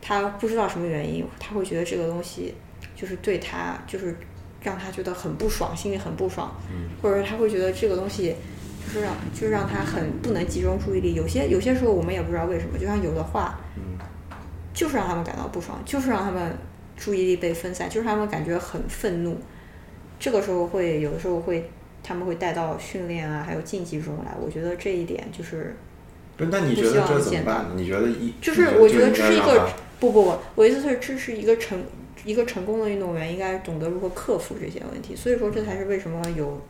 [0.02, 2.54] 他不知道什么原因，他会觉得这个东西
[2.96, 4.16] 就是对他，就是
[4.62, 6.54] 让他觉得很不爽，心里很不爽，
[7.00, 8.34] 或者他会觉得这个东西
[8.84, 11.14] 就是让，就是让他很不能集中注意力。
[11.14, 13.58] 有些有些时候我们也不知道为什么，就像有的话，
[14.74, 16.56] 就是让他们感到不爽，就是让他们
[16.96, 19.38] 注意力被分散，就是他们感觉很愤怒。
[20.18, 21.70] 这个时候会有的时候会，
[22.02, 24.34] 他们会带到训练啊，还有竞技中来。
[24.38, 25.74] 我觉得这一点就是，
[26.36, 27.66] 那你觉得这怎么办？
[27.74, 29.68] 你觉得一就是我觉得这是一个。
[30.00, 31.78] 不不不，我意思是支持一个成
[32.24, 36.60] 一个成功的运动员应该懂得如何克服这些问题，所以说这才是为什么有，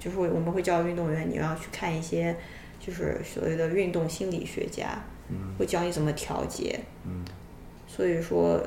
[0.00, 2.34] 就是我们会教运动员你要去看一些
[2.80, 5.04] 就是所谓的运动心理学家，
[5.58, 6.78] 会教你怎么调节，
[7.86, 8.60] 所以说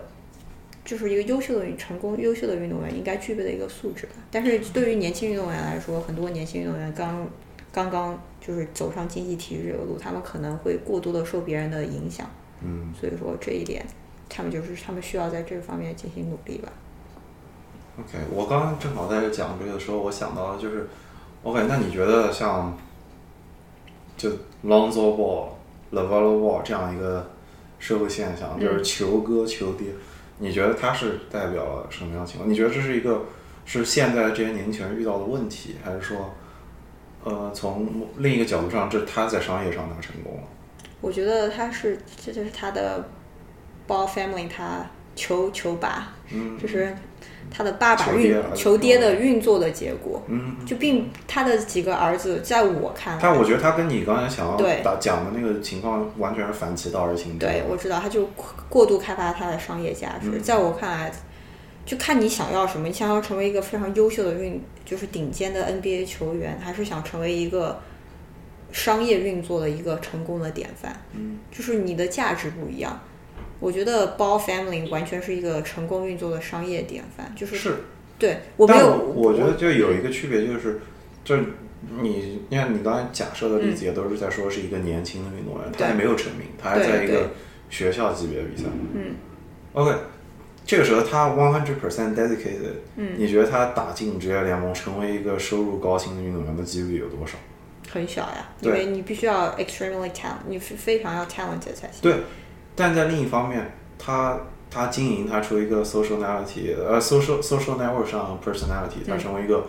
[0.84, 4.14] 就是一个优秀的成功优秀的运动员应该具备的一个素质吧。
[4.30, 7.28] 但是对于年轻运动员来说，很多年轻运动员刚
[7.72, 12.30] 刚刚就是走上竞技体育这个路，他们可能会过多的受别人的影响。
[12.64, 13.86] 嗯，所以说这一点，
[14.30, 16.70] 他们就是他们需要在这个方面进行努力吧。
[18.00, 20.88] OK，我刚刚正好在这讲这个的时候，我想到了就是
[21.44, 22.78] OK，那你觉得像
[24.16, 24.30] 就
[24.64, 25.50] Lonzo Ball、
[25.92, 27.30] LeVar Ball 这样一个
[27.80, 29.88] 社会现象，就是球哥、球爹，
[30.38, 32.50] 你觉得他是代表了什么样情况？
[32.50, 33.26] 你觉得这是一个
[33.66, 36.34] 是现在这些年轻人遇到的问题，还是说
[37.24, 40.44] 呃从另一个角度上，这他在商业上他成功了？
[41.02, 43.04] 我觉得他是，这就是他的
[43.88, 44.86] Ball Family，他
[45.16, 46.14] 球球爸，
[46.62, 46.96] 就是
[47.50, 50.22] 他的爸爸运球爹的运作的结果。
[50.28, 57.46] 嗯，就并他的几个儿子，在我看来，但我觉得他跟你刚才想要打讲的那个情况完全是反其道而行之。
[57.46, 58.30] 对，我知道，他就
[58.70, 60.40] 过度开发他的商业价值。
[60.40, 61.12] 在我看来，
[61.84, 67.80] 就看你想要什么，你想要成为一个非常优秀的运，就是顶尖的 NBA 球员，还是想成为一个。
[68.72, 73.00] 商业运作的一个成功的典范，嗯，就是你的价值不一样。
[73.60, 77.76] 我觉得 Ball Family 完全是一个成功运作的商业典范，就是是，
[78.18, 80.80] 对我没有，我觉得就有一个区别，就是
[81.24, 81.36] 就
[82.02, 87.30] 你，你看你刚才假设的例子也都是在说是一个年轻的运动员，他还没有成名，他还在一个
[87.70, 89.14] 学校级别的比赛，嗯
[89.74, 89.96] ，OK，
[90.66, 97.38] 这个时候他 one hundred percent dedicated，嗯，你觉得他打进职业联盟，成为一个收入高薪的运动员的几率有多少？
[97.92, 102.02] 很小呀，因为你必须要 extremely talent，你是非常要 talented 才行。
[102.02, 102.16] 对，
[102.74, 109.66] 但在另一方面，他他经营他出一个 sociality，呃，social social network 上 personality，他成为一个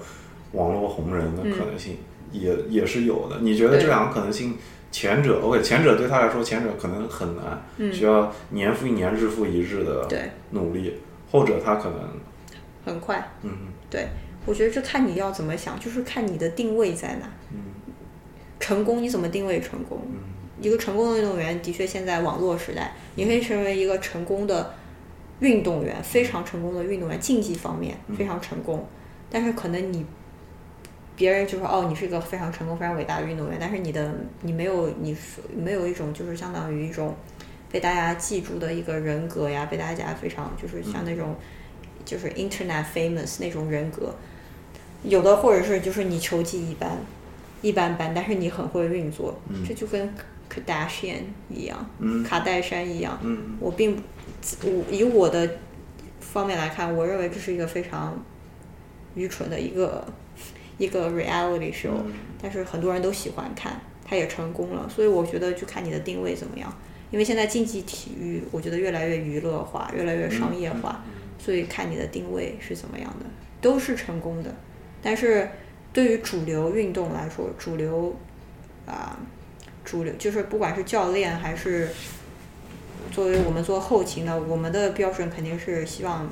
[0.53, 1.99] 网络红人的可能性
[2.31, 3.39] 也也是有的。
[3.41, 4.57] 你觉得这两个可能性，
[4.93, 10.09] 前者 OK，前者对他来说，前者可能很难，需要年复一年、日复一日的
[10.51, 10.93] 努力；
[11.33, 12.09] 后者他可能
[12.85, 13.33] 很快。
[13.43, 13.51] 嗯，
[13.91, 14.07] 对，
[14.47, 17.29] 我觉得这看你要怎么想，就是看你的定位在哪。
[17.51, 17.72] 嗯。
[18.63, 20.01] 成功你怎么定位成功？
[20.61, 24.73] 一个成功的运动员，的确现在网络时代，你可以成为一个成功的
[25.41, 28.87] 运动员，非常成功的运动员，竞技方面非常成功，
[29.29, 30.07] 但是可能你。
[31.15, 35.15] 别人就说哦，你是一个非常成功、非常伟大的运动员，但是你的你没有，你
[35.55, 37.15] 没有一种就是相当于一种
[37.71, 41.37] 被大家记住的一个人格呀，被大家非常就是像那种
[42.07, 44.15] 就是 internet famous 那种人格，
[45.03, 46.97] 有的或者是就是你球技一般
[47.63, 49.35] 一般般，但是你很会运作，
[49.67, 50.13] 这就跟
[50.51, 51.89] Kardashian 一样，
[52.29, 53.19] 卡戴珊一样，
[53.59, 54.03] 我并不
[54.65, 55.49] 我以我的
[56.21, 58.23] 方面来看，我认为这是一个非常
[59.15, 60.05] 愚蠢的一个。
[60.79, 61.93] 一个 reality show，
[62.41, 66.73] 但是很多人都喜欢看，他也成功了，所以我觉得就看你的定位怎么样。
[67.11, 71.05] 因为现在竞技体育，我觉得越来越娱乐化，越来越商业化，
[71.39, 73.27] 所以看你的定位是怎么样的，
[73.61, 74.53] 都是成功的。
[75.01, 75.49] 但是
[75.93, 78.17] 对于主流运动来说，主流
[78.87, 79.19] 啊，
[79.85, 81.91] 主流就是不管是教练还是
[83.11, 86.29] 作为我们做后勤的，我们的标准肯定是希望。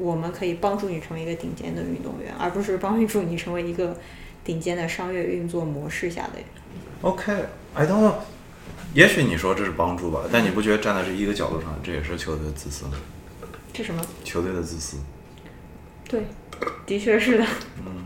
[0.00, 3.96] 我们可以帮助你成为一个顶尖的运动员，而不是帮助你成为一个
[4.44, 6.38] 顶尖的商业运作模式下的。
[7.02, 8.14] OK，I don't know。
[8.94, 12.92] 也许你说这是帮助吧，但你不觉得站在这一个角度上，这也是球队的自私吗？
[13.72, 14.00] 这什么？
[14.22, 14.98] 球队的自私。
[16.08, 16.22] 对，
[16.86, 17.44] 的确是的。
[17.84, 18.04] 嗯。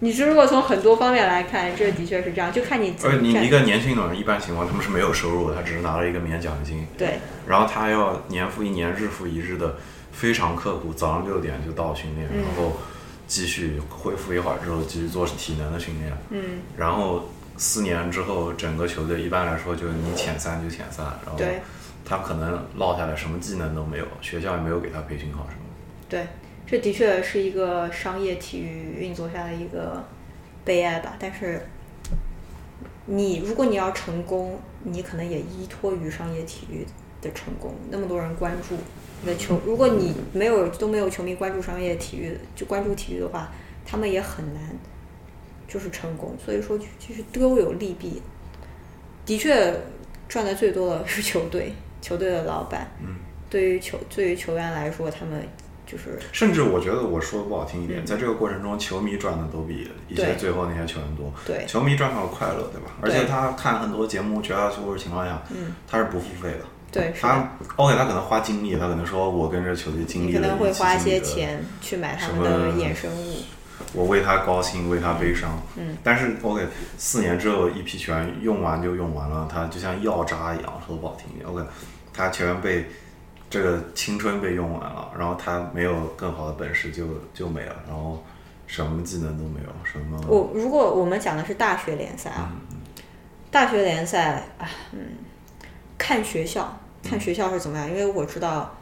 [0.00, 2.94] 你是如果从很多方面来看，这的确是这样，就看你。
[3.04, 6.86] 而你一个年轻运动员，一般情况他们是没有收入的，他只是拿了一个免奖金。
[6.98, 7.18] 对。
[7.46, 9.76] 然后他要年复一年、日复一日的。
[10.12, 12.78] 非常刻苦，早上六点就到训练，然后
[13.26, 16.10] 继续恢复一会儿之后继续做体能的训练。
[16.30, 17.28] 嗯，然后
[17.58, 21.38] 四年之后，整个球队一般来说就你遣散就遣散，然后
[22.02, 25.60] 他可能落下来什么技能都没有，学校也没有给他培训好什么。
[26.08, 26.26] 对，
[26.66, 30.04] 这的确是一个商业体育运作下的一个
[30.64, 31.16] 悲哀吧。
[31.18, 31.62] 但是
[33.06, 36.84] 你如果你要成功，你可能也依托于商业体育
[37.22, 38.80] 的成功，那么多人关注你。
[39.24, 43.50] 的球，如果你没有都没有球迷关注商业体育，就关注体育的话，
[43.84, 44.62] 他们也很难
[45.66, 46.36] 就是成功。
[46.44, 48.20] 所以说，其实都有利弊。
[49.24, 49.74] 的确，
[50.28, 52.86] 赚的最多的是球队，球队的老板。
[53.00, 53.16] 嗯。
[53.48, 55.42] 对于球，对于球员来说，他们
[55.86, 56.18] 就是。
[56.32, 61.32] 甚至我觉得，我说的不好听一点，在这个过程中，球迷赚的都比一些最后那些球员多。
[61.46, 61.64] 对。
[61.66, 62.90] 球迷赚到了快乐，对吧？
[63.00, 66.66] 而且他看很多节目，绝大多数情况下，嗯，他是不付费的。
[66.92, 73.36] 对，他 OK，他可能花精力，他可能说，我跟这球队经历了可能会花一些钱去买他们的衍生物。
[73.92, 75.60] 我为他高兴，为他悲伤。
[75.76, 75.98] 嗯。
[76.02, 81.46] 但是 OK，四年之后一批球员用完就用完了，他就像药渣一样，说不好听一点。
[81.46, 81.62] OK，
[82.14, 82.86] 他球员被
[83.48, 88.22] 这个青春被用完了，然后他没有更好的本事就就没了，然后
[88.66, 90.20] 什么技能都没有，什么。
[90.28, 92.52] 我如果我们讲的是大学联赛啊，
[93.50, 94.98] 大学联赛啊，嗯，
[95.96, 96.78] 看学校。
[97.08, 98.74] 看学校是怎么样，因为我知道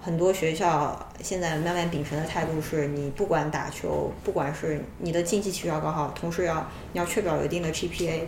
[0.00, 6.56] 很多学校现在慢慢秉承的态度是，你不管打球，不管是你的竞技体育要搞好，同时要
[6.92, 8.22] 你要确保有一定的 GPA，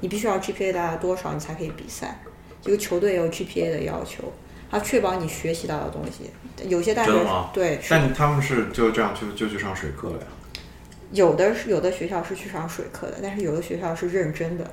[0.00, 2.20] 你必须要 GPA 达到多少你才可以比赛。
[2.64, 4.24] 一个球队有 GPA 的要求，
[4.76, 6.30] 它确保你学习到的东西。
[6.68, 7.12] 有些大学
[7.52, 10.26] 对，但他们是就这样就就去上水课了呀？
[11.12, 14.70] 有的是有的学校是去上水课的，但是有的学校是认真的。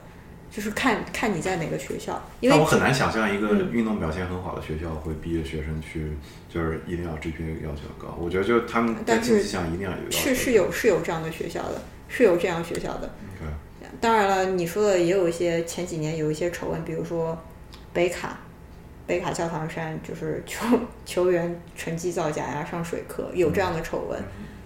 [0.51, 6.11] 就是看看你在哪个学校，因为我很难想象一个运动表现很好的学校会逼着学生去，
[6.47, 8.15] 就是一定要 GPA 要求高。
[8.21, 10.11] 我觉得就他们在竞技上一定要有。
[10.11, 13.09] 是是有是有这样的学校的，是有这样学校的。
[13.99, 17.35] 当然了，你说的也有一些前几年有一些丑闻，比如说
[17.91, 18.39] 北卡，
[19.05, 20.65] 北卡教堂山就是球
[21.05, 24.19] 球员成绩造假呀、上水课有这样的丑闻。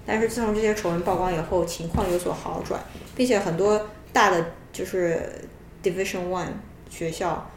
[0.06, 2.82] 但是自从这些丑闻曝光以后，情况有所好转，
[3.16, 5.22] 并且很多大的就是。
[5.84, 6.48] Division One
[6.90, 7.50] 学校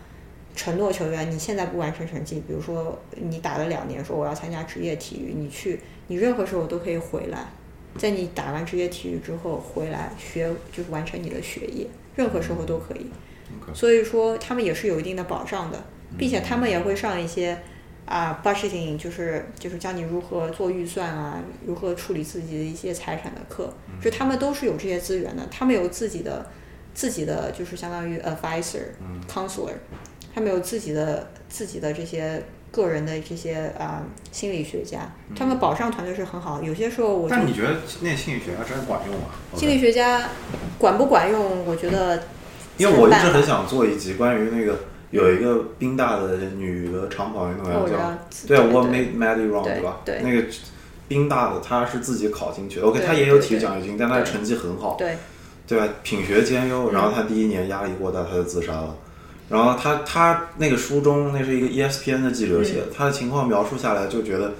[0.55, 7.47] 承诺球员，你现在不完成成绩，比如说你打了两年，说我要参加职业体育，你去，你任何时候都可以回来，
[7.97, 13.11] 在你打完职业体育之后回来学，就是完成你的学业，任何时候都可以。
[13.75, 15.83] 所以说他们也是有一定的保障的，
[16.19, 17.59] 并且他们也会上一些
[18.07, 23.73] 啊 budgeting，就是就是教你如何做预算啊，如何处理自己的一些财产的课，
[24.03, 26.47] 就他们都是有这些资源的，他们有自己的。
[26.93, 28.81] 自己的就是相当于 advisor、
[29.33, 29.71] counselor，
[30.35, 36.61] 他们有自己的自己的这些个人的这些啊心理学家，他们保障团队是很好。
[36.61, 39.29] 有些时候我但你觉得那心理学家真的管用吗？
[39.55, 40.31] 心理学家
[40.79, 41.65] 管不管用？
[41.65, 42.21] 我觉得，
[42.77, 44.81] 因为我一直很想做一集关于那个
[45.11, 50.01] 有一个宾大的女的长跑运动员叫对，What made Maddie wrong 对吧？
[50.05, 50.45] 对，那个
[51.09, 54.97] 宾大的她是自己考进去的，OK，她也有体育奖学金，但她的成绩很好。
[54.99, 55.17] 对。
[55.67, 55.87] 对吧？
[56.03, 58.97] 品学兼优，然后她第一年压力过大，她就自杀了。
[59.49, 64.53] 然后她她那个书中，那是一个 ESPN 的记者写的，她的情况描述下来，就觉得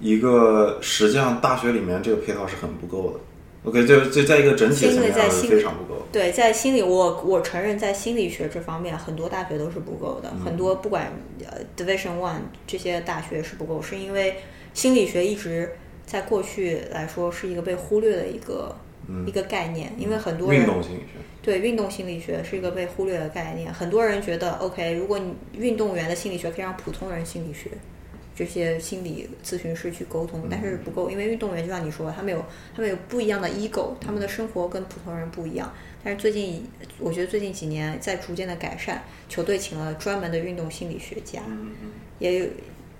[0.00, 3.20] 一个实际上大学里面这个配套是很不够的。
[3.68, 6.02] OK，就就在一个整体层面上是非常不够。
[6.10, 10.32] 对，在心理，我我承认，在心理学这方面，很多大学都是不够的。
[10.44, 14.36] 很多不管呃 Division One 这些大学是不够，是因为
[14.72, 15.70] 心理学一直
[16.06, 18.74] 在过去来说是一个被忽略的一个、
[19.26, 23.72] 一个概念，因为很多人运动心理学对运动心理学是一个被忽略的概念。
[23.72, 27.70] 很多人觉得 OK，如果你运动员的心理学可以让普通人心理学。
[28.38, 35.74] 这些心理咨询师去沟通，但是不够，因为运动员就像你说，他们有他们有不一样的 ego，他们的生活跟普通人不一样。
[36.04, 36.64] 但是最近，
[37.00, 41.42] 我觉得最近几年在逐渐的改善，球队请了专门的运动心理学家，
[42.20, 42.46] 也有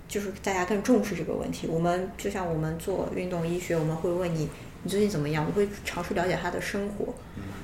[0.09, 1.67] 就是大家更重视这个问题。
[1.67, 4.49] 我们就像我们做运动医学，我们会问你
[4.83, 7.13] 你最近怎么样，我会尝试了解他的生活。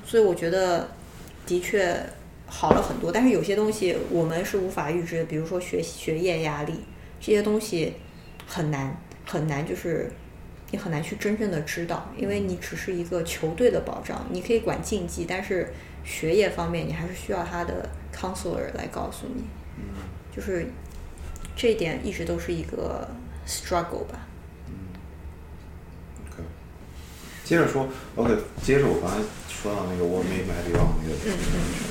[0.06, 0.88] 所以我觉得
[1.44, 1.94] 的确
[2.46, 6.72] 好了很多，但是有些东西我们是无法预知的，比如说学学业压力。
[7.26, 7.92] 这些东西
[8.46, 8.96] 很难
[9.26, 10.08] 很难，就是
[10.70, 15.72] 你很难去真正的知道，因为你只是一个球队的保障，你可以管竞技，但是
[16.04, 19.42] 学业方面你还是需要他的 counselor 来告诉你。
[20.32, 20.68] 就是
[21.56, 23.10] 这一点一直都是一个
[23.44, 24.24] struggle 吧。
[24.68, 24.94] 嗯
[26.30, 26.44] ，OK，
[27.42, 29.16] 接着说，OK，接着我刚才
[29.48, 31.36] 说到那个 What made my wrong 那个选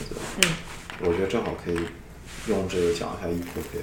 [0.10, 0.56] 择，嗯，
[1.02, 1.80] 我觉得正好可以
[2.48, 3.82] 用这个讲一下 EQK。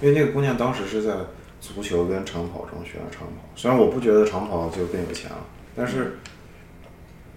[0.00, 1.14] 因为那个姑娘当时是在
[1.60, 5.38] 足球跟长跑中选了长跑，虽然我不觉得长跑就更有钱了，
[5.74, 6.18] 但是，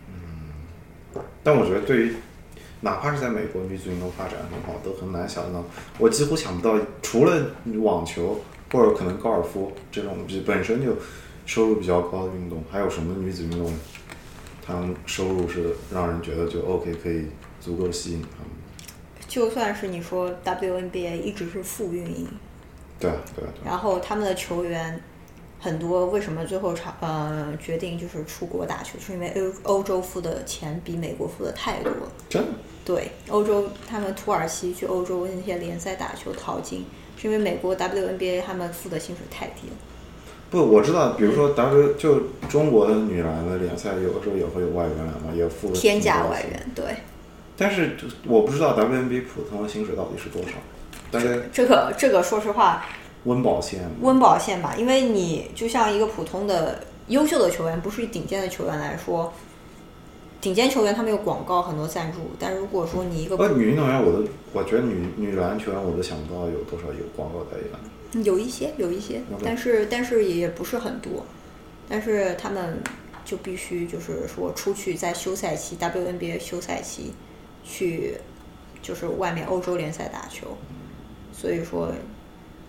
[0.10, 2.16] 嗯，但我觉得对于
[2.82, 5.64] 哪怕是在美国女子运动发展很好，都很难想到，
[5.98, 7.52] 我几乎想不到除了
[7.82, 8.42] 网球
[8.72, 10.94] 或者可能高尔夫这种比本身就
[11.46, 13.74] 收入比较高的运动，还有什么女子运动，
[14.66, 17.28] 他们收入是让人觉得就 OK 可以
[17.62, 18.22] 足够吸引。
[19.28, 22.28] 就算是你说 WNBA 一直是负运营。
[23.00, 23.50] 对对对。
[23.66, 25.00] 然后他们的球员
[25.60, 28.98] 很多，为什么最后场呃决定就是出国打球？
[29.00, 31.92] 是因为欧欧洲付的钱比美国付的太多。
[32.30, 32.50] 真的？
[32.86, 36.86] 对，欧洲他们土耳其去欧洲那些联赛打球淘金，
[37.18, 39.76] 是因为美国 WNBA 他们付的薪水太低了。
[40.50, 46.86] 不，我知道，比如说 W 就中国的女篮的联赛，有的时候也会有外援来嘛，也付天价外援，对。
[47.58, 50.50] 但是我不知道 WNBA 普通的薪水到底是多少。
[51.10, 52.86] 大概这个这个，说实话，
[53.24, 54.76] 温饱线，温饱线吧。
[54.78, 59.34] 因为你就像一个普通的优秀的球员，不是顶尖的球员来说，
[60.42, 62.20] 顶尖球员他们有广告很多赞助。
[62.38, 68.24] 但如果说你一个呃女运动员，我都我觉得女女篮球员我都想不到有多少有广告代言。
[68.24, 71.26] 有一些，有一些，但是但是也不是很多。
[71.90, 72.82] 但是他们
[73.24, 77.14] 就必须就是说出去在休赛期 WNBA 休赛期
[77.68, 78.16] 去，
[78.82, 80.58] 就是外面欧洲联赛打球。
[81.34, 81.94] 所以说，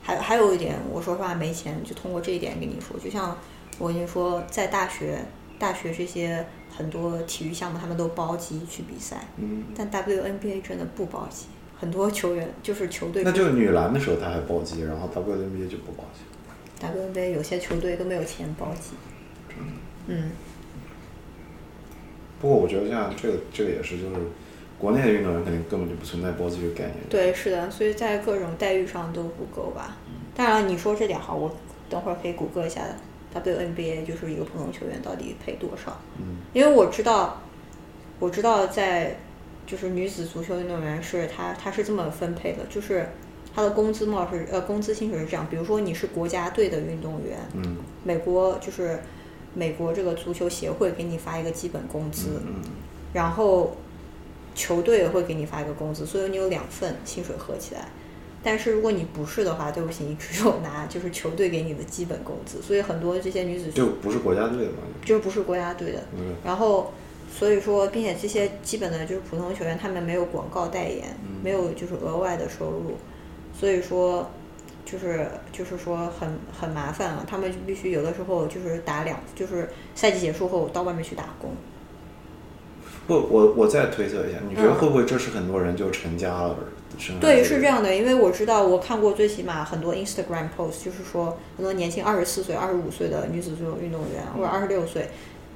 [0.02, 3.34] 还还有一点，我说实话没钱，就通过这一点跟你说，就像
[3.78, 5.24] 我跟你说，在大学，
[5.58, 6.44] 大学这些
[6.76, 11.46] 很多体育项目他们都包机去比赛，嗯，但 WNBA 真的不包机，
[11.80, 18.90] 很多球员就是球队，那就是女篮的时候他还包机，然后 WNBA 就不包机，WNBA 有些球队都没有钱包机，
[20.08, 20.32] 嗯，
[22.38, 24.16] 不过我觉得像这个这个也是就是。
[24.78, 26.96] 国内的运动员肯定根本就不存在包子这个概念。
[27.10, 29.96] 对，是的，所以在各种待遇上都不够吧。
[30.36, 31.50] 当然，你说这点好，我
[31.90, 32.82] 等会儿可以谷歌一下
[33.34, 36.00] WNBA，就是一个普通球员到底赔多少。
[36.18, 36.36] 嗯。
[36.52, 37.42] 因为我知道，
[38.20, 39.16] 我知道在
[39.66, 43.08] 就是女子足球运动员是他他是这么分配的，就是
[43.52, 49.00] 他的工资帽是呃工资薪水是这样，比如说你是国家队的运动员，嗯，美国就是
[49.54, 52.62] 美国这个足球协会给你发一个基本工资，嗯，
[53.12, 53.76] 然后。
[54.58, 57.86] 球队也会给你发一个工资，所以你有两份薪水合起来。
[58.42, 62.60] 但是如果你不是的话，对不起，你只有拿就是球队给你的基本工资。
[62.60, 66.02] 所以很多这些女子就不是国家队的嘛，就不是国家队的。
[66.16, 66.92] 嗯然后
[67.30, 71.04] 所以说，并且这些基本的就是普通球员，他们没有广告代言，
[71.42, 72.96] 没有就是额外的收入。
[73.52, 74.28] 所以说，
[74.84, 77.24] 就是就是说很很麻烦啊。
[77.28, 81.50] 他们必须有的时候就是打两，就是赛季结束后到外面去打工。
[83.08, 86.54] 不，我我再推测一下，你觉得会不会这是很多人就成家了？
[87.20, 95.08] 对，是这样的，因为我知道我看过最起码很多 Instagram post，就是说很多年轻二十四岁、二十五岁的女子足球运动员，或者二十六岁，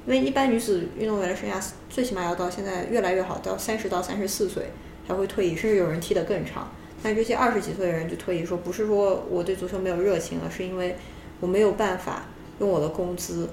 [0.07, 4.71] 因为一般女子运动员的生涯最起码要到现在越来越好，到三十到三十四岁
[5.07, 6.71] 才会退役，甚至有人踢得更长。
[7.03, 10.95] 但这些二十几岁的人就退役，说不是说我对足球没有热情了，是因为
[11.39, 12.23] 我没有办法
[12.59, 13.49] 用我的工资。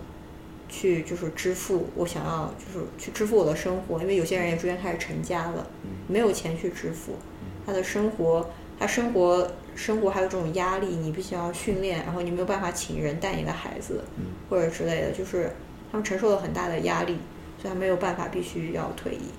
[0.71, 5.67] 去就是支付我想要，就是去支付我的生活，因为有些人也逐渐开始成家了，
[6.07, 7.13] 没有钱去支付，
[7.67, 8.49] 他的生活，
[8.79, 14.03] 他生活生活还有这种压力，你必须要训练，然后你没有办法请人带你的孩子，
[14.49, 15.51] 或者之类的，就是
[15.91, 17.19] 他们承受了很大的压力，
[17.61, 19.31] 所以他没有办法，必须要退役，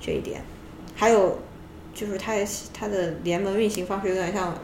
[0.00, 0.40] 这一点。
[0.94, 1.38] 还有
[1.94, 2.34] 就是他
[2.72, 4.56] 他的联盟运行方式有点像，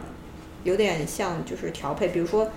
[0.63, 2.49] 有点像就是调配，比如说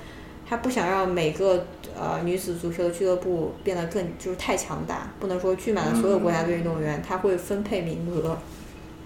[0.47, 1.65] 他不想让每个
[1.97, 8.37] 呃女子足球的俱乐部变得更就是太强大，不能说聚满了所有国家队运动员，他会分配名额，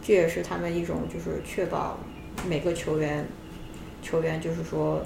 [0.04, 2.00] 这也是他们一种就是确保
[2.48, 3.26] 每个球员
[4.02, 5.02] 球员就是说。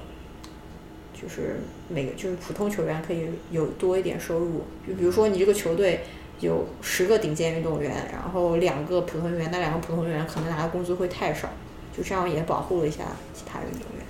[1.18, 6.02] 就是每个就是普通球员可以有多一点收入，就比如说你这个球队
[6.42, 11.48] 有十个顶尖运动员，然后两个普通员，那两个普通员可能拿的工资会太少，
[11.96, 14.06] 就这样也保护了一下其他运动员。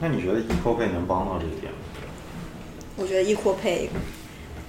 [0.00, 1.78] 那你觉得 equal pay 能帮到这一点吗？
[2.96, 3.88] 我觉得 equal pay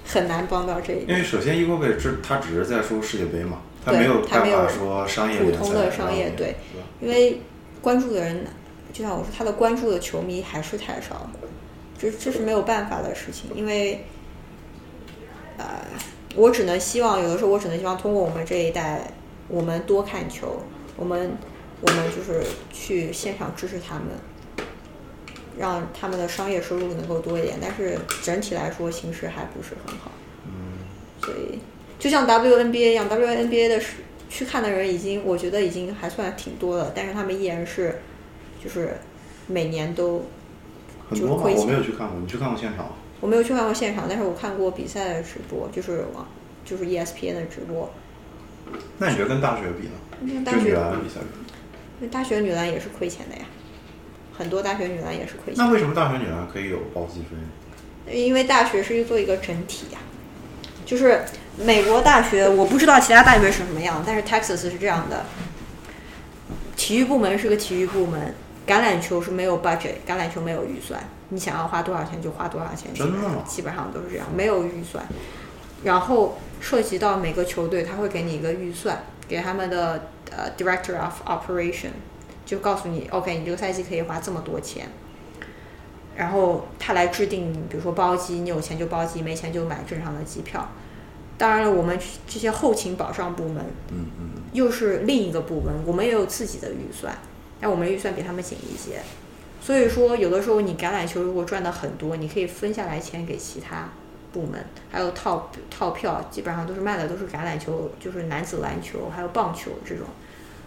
[0.06, 6.56] 很难帮到这一点，因为首先 equal pay 这他只是在说世界杯嘛，他没有办他没有法说商业普通的商业对，
[7.00, 7.40] 因为
[7.80, 8.44] 关注的人，
[8.92, 11.30] 就像我说，他的关注的球迷还是太少了，
[11.98, 14.04] 这这是没有办法的事情，因为，
[15.58, 15.66] 呃，
[16.34, 19.10] 我只能希望有的时候我只能希望通过我们这一代，
[19.48, 20.62] 我们多看球，
[20.96, 21.32] 我们
[21.80, 24.06] 我们就是去现场支持他们，
[25.58, 30.10] 让他们的商业收入能够多一点，但是整体来说形势还不是很好。
[30.46, 30.52] 嗯
[31.22, 31.58] 所以
[31.98, 33.94] 就像 WNBA 一样，WNBA 的是
[34.28, 38.00] 去看的人已经，我觉得已经还算挺多的，但是他们依然是
[38.62, 38.96] 就是
[39.46, 40.24] 每年都
[41.08, 42.92] 很多嘛，就是亏钱我没有去看过，你去看过现场？
[43.20, 46.26] 我没有去看过现场，但是我看过比赛的直播，就是网
[46.64, 47.90] 就是 E ESPN 的直播。
[48.98, 49.94] 那你觉得跟大学比呢？
[50.20, 51.20] 嗯大学就女篮的比赛
[52.10, 53.44] 大学女篮也是亏钱的呀，
[54.36, 55.70] 很多大学女篮也是亏钱那。
[55.70, 57.36] 为什么大学女篮可以有包机费？
[58.12, 59.98] 因为大学是做一个整体呀、
[60.84, 61.24] 就是
[61.56, 65.24] 美国大学，我不知道其他大学是什么样，但是 Texas 是这样的，
[66.76, 68.34] 体育部门是个体育部门，
[68.66, 75.02] 橄榄球是没有 budget，橄榄球没有预算，你想要花多少钱就花多少钱，基本真的基本上都是这样，没有预算。
[75.82, 81.90] 然后涉及到每个球队，他会给你一个预算，给他们的呃 director of operation，
[82.44, 84.88] 就告诉你，OK，你这个赛季可以花这么多钱。
[86.16, 90.68] 然后他来制定，比如说包机，你有钱就包机，没钱就买正常的机票。
[91.36, 93.56] 当然了，我们这些后勤保障部门
[93.90, 97.16] 嗯嗯，又是另一个部门，我们也有自己的预算，
[97.60, 99.00] 但我们预算比他们紧一些。
[99.60, 103.88] 所以说，有的时候你橄榄球如果赚的很多，你可以分下来钱给其他
[104.32, 110.06] 部门，还有套套票，基本上都是卖的都是橄榄球，就是男子篮球还有棒球这种，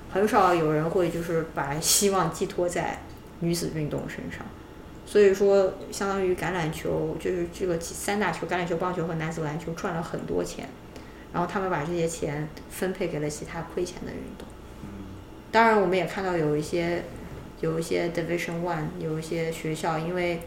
[0.09, 2.99] 很少有人会就是把希望寄托在
[3.39, 4.45] 女子运动身上。
[5.05, 10.67] 所以说，相当于橄榄球就是这个三大球，橄榄球、棒球和男子篮球赚了很多钱，
[11.31, 14.47] 然后他们把这些钱分配给了其他亏钱的运动。
[15.49, 17.05] 当然，我们也看到有一些
[17.61, 20.41] 有一些 Division One 有一些学校，因为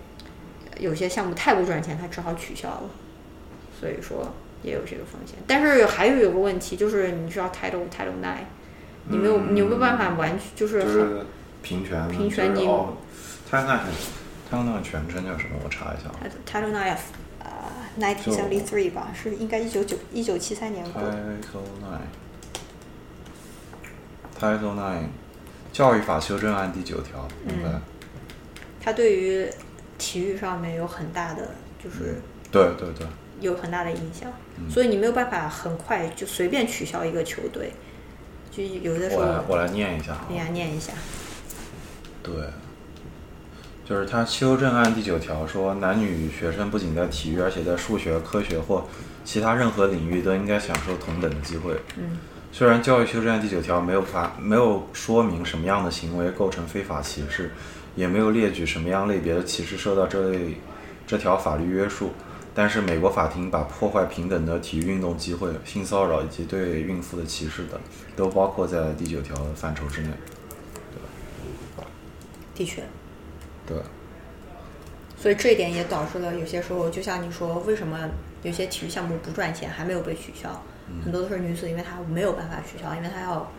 [0.78, 2.90] 有些项目太不赚钱，他只好取消了。
[3.80, 4.30] 所以说
[4.62, 5.36] 也有这个风险。
[5.46, 8.44] 但是还有有个问题，就是你知道 Title Title Nine，
[9.10, 11.26] 你没有你没有办法完全就是就是
[11.62, 12.96] 平权，平权你就是哦，
[13.50, 13.80] 他那
[14.48, 15.56] 他那个全称叫什么？
[15.64, 16.10] 我查一下。
[16.46, 16.96] Title Nine，
[17.40, 17.50] 呃
[17.98, 21.10] ，nineteen seventy three 吧，是应该一九九一九七三年过的。
[21.42, 21.66] Title
[24.40, 25.08] Nine，Title Nine，
[25.72, 27.80] 教育法修正案第九条，明白？
[28.80, 29.48] 它对于
[29.98, 31.50] 体育上面有很大的，
[31.82, 33.06] 就是对对对，
[33.40, 34.32] 有很大的影响，
[34.70, 37.72] 所以你没有办法很快就随便取消一个球队，
[38.50, 40.36] 就有的时候我来我来念一下啊给。
[40.36, 40.92] 大家念一下。
[42.22, 42.34] 对，
[43.84, 48.86] 就是他修正案第九条说，男女学生不仅在体育，而且在数学、科学或
[49.24, 51.74] 其他任何领域都应该享受同等的机会。
[51.96, 52.18] 嗯，
[52.52, 57.52] 虽然教育修正案第九条没有法没有说明什么样的行为构成非法歧视，
[57.94, 60.56] 也没有列举什么样类别的歧视受到这类
[61.06, 62.12] 这条法律约束，
[62.60, 67.80] 但是美国法庭把破坏平等的体育运动机会、性骚扰以及对孕妇的歧视等，
[68.14, 70.10] 都包括在第九条的范畴之内。
[72.54, 72.82] 的确，
[73.66, 73.78] 对。
[75.16, 77.98] 所以这一点也导致了有些时候，就像你说，为什么
[78.42, 80.62] 有些体育项目不赚钱，还没有被取消？
[81.02, 83.50] 很多都是女子，因为她没有办法取消，因为她要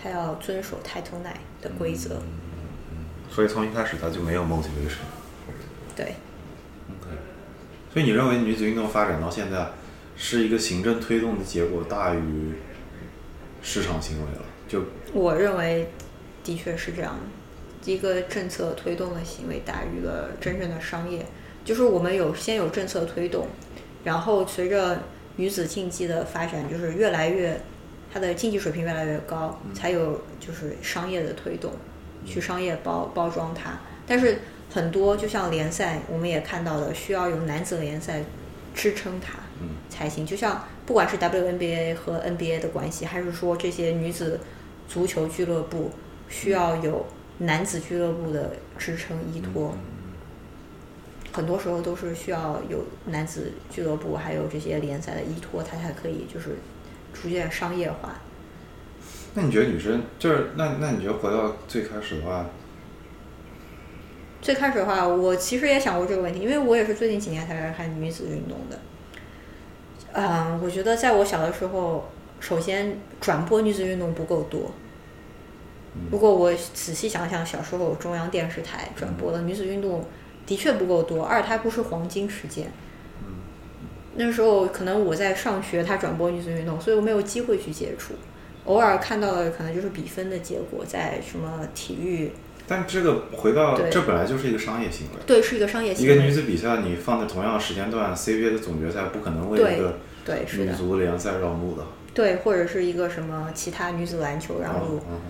[0.00, 2.22] 她要遵守 Title Nine 的规则。
[3.28, 5.02] 所以从一开始他就没有 motivation。
[5.96, 6.14] 对
[7.94, 9.68] 所以你认为女子运动发展到现在
[10.16, 12.52] 是一个行政推动的结果大于
[13.62, 14.42] 市场行为了？
[14.66, 14.82] 就
[15.12, 15.88] 我认为
[16.42, 21.24] 的确是这样的，一个政策推动的行为大于了真正的商业。
[21.64, 23.46] 就是我们有先有政策推动，
[24.02, 25.04] 然后随着
[25.36, 27.58] 女子竞技的发展，就是越来越，
[28.12, 31.72] 它的竞技水平越来越高，才有就是商业的推动，
[32.26, 33.78] 去商业包包装它。
[34.04, 34.40] 但是
[34.74, 38.24] 很多就像联赛，我们也看到了，需要有男子联赛
[38.74, 39.34] 支撑它
[39.88, 40.26] 才行。
[40.26, 44.40] 就像不管是 WNBA 和 NBA 的关系，还是说这些女子
[44.88, 45.92] 足球俱乐部
[46.28, 47.06] 需要有
[47.38, 49.76] 男子俱乐部的支撑依托。
[51.32, 56.56] 很多时候都是需要有男子俱乐部，还有这些联赛的依托，它才可以就是
[57.12, 58.14] 逐渐商业化。
[59.34, 62.44] 那你觉得女生就是那那你觉得回到最开始的话，
[64.44, 68.78] 最开始的话，我其实也想过这个问题，因为我也是最近几年才开始看女子运动的。
[70.12, 74.70] 嗯，我觉得在我小的时候，首先转播女子运动不够多。
[76.12, 80.04] 如果我仔细想想，小时候中央电视台转播的女子运动
[80.44, 82.70] 的确不够多，二它不是黄金时间。
[84.16, 88.12] 那时候可能我在上学，他转播女子运动，所以我没有机会去接触。
[88.66, 92.30] 偶尔看到的可能就是比分的结果，在什么体育。
[92.66, 95.22] 但这个回到这本来就是一个商业行为。
[95.26, 96.14] 对，是一个商业行为。
[96.14, 101.84] 一个女子比赛，你放在同样的时间段，CBA 的总决赛不可能为一个对女足联赛让路的。
[102.14, 105.00] 对，或者是一个什么其他女子篮球让路。
[105.10, 105.20] 嗯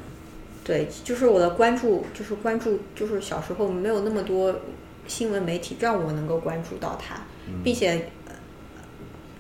[0.67, 4.63] 对，就是我的关注，就是关注，就是小时候没有那么多
[5.07, 7.17] 新闻媒体让我能够关注到它，
[7.63, 8.33] 并且，呃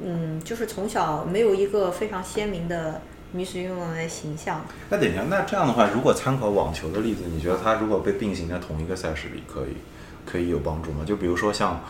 [0.00, 3.00] 嗯，就是从小没有一个非常鲜明的
[3.34, 4.64] 女子运动员的形象。
[4.88, 9.76] 那等一下，那这样的话，如果参考网球的例子，你觉得它如果被并行在同一个赛事里，可以
[10.24, 11.04] 可以有帮助吗？
[11.04, 11.80] 就比如说像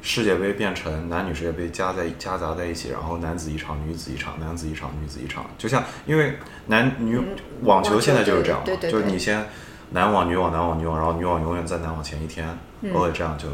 [0.00, 6.38] 世界杯变成男女世界杯加在夹杂在一起，然后男子一场，女子一场，男子一场，女子一场，就像因为
[6.68, 7.20] 男女
[7.62, 9.46] 网球现在就是这样嘛，对对对就是你先
[9.90, 12.48] 男网、女网、男网、女网，然后女网永远在男网前一天，
[12.80, 13.48] 嗯或者这样就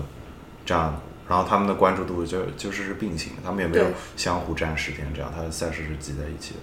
[0.65, 1.01] 这样。
[1.29, 3.87] 然后他们的关注度就就是是并行，他们也没有
[4.17, 6.61] 相互占时间，这样他的赛事是挤在一起的。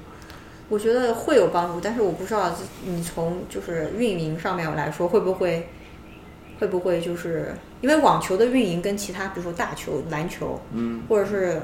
[0.69, 2.55] 我觉得会有帮助，但是我不知道
[2.85, 5.67] 你从就是运营上面来说会不会
[6.59, 11.59] 会不会就是因为网球的运营跟其他比如说大球、篮球，嗯，或者是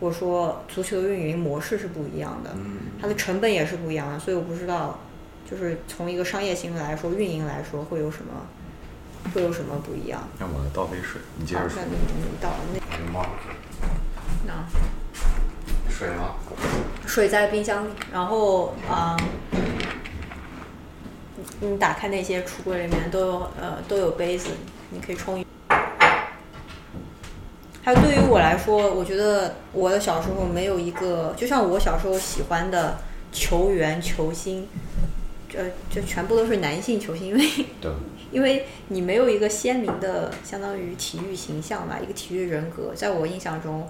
[0.00, 4.98] 我说足球的运营模式是不一样的，嗯它的成本也是不一样的，所以我不知道
[5.48, 8.32] 就是从一个商业行为来说，运营来说会有什么
[9.32, 10.26] 会有什么不一样。
[10.40, 11.84] 让我倒杯水，你接，着说那。
[11.84, 13.26] 你你到那有吗？
[14.46, 14.97] 那。
[15.98, 16.36] 水吗？
[17.08, 19.16] 水在冰箱里，然后啊、
[21.60, 24.50] 你打开那些橱柜里面都有呃都有杯子，
[24.90, 25.44] 你可以冲一。
[27.82, 32.98] 还有对于我来说，我觉得我的小时候没有一个，就像我小时候喜欢的
[33.32, 34.68] 球员球星，
[35.48, 35.58] 这
[35.90, 37.90] 这全部都是男性球星，因为对，
[38.30, 42.92] 因为你没有一个鲜明的相当于体育形象吧，一个体育人格。
[42.94, 43.88] 在我印象中，嗯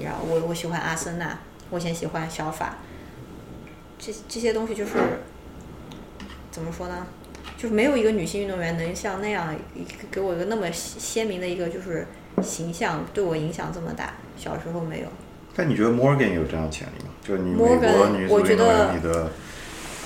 [0.00, 1.38] 然后我我喜欢阿森纳，
[1.70, 2.78] 我以前喜欢小法，
[3.98, 4.92] 这这些东西就是
[6.50, 7.06] 怎么说呢？
[7.56, 12.06] 就是没有一个女性运动员能像那样一个给我一个那么鲜鲜明的一个就是
[12.42, 14.14] 形象，对我影响这么大。
[14.36, 15.06] 小时候没有。
[15.54, 17.10] 但你觉得 Morgan 有这样的潜力吗？
[17.22, 19.30] 就你美 Morgan，国女我觉足运动员得里的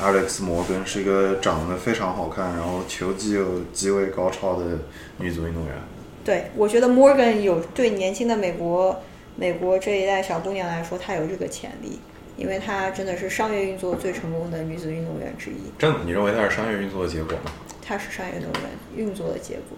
[0.02, 4.80] Alex 摩根是一个长得非常好看，然后球技又极为高超的
[5.18, 5.74] 女足运动员。
[6.22, 9.00] 对，我觉得 Morgan 有对年轻的美国
[9.36, 11.98] 美国这一代小姑娘来说，她有这个潜力，
[12.36, 15.70] 因为她真的是商业运作最成功的女子运动员之一。
[15.78, 17.52] 真的，你认为她是商业运作的结果吗？
[17.82, 19.76] 她是商业运动员运作的结果。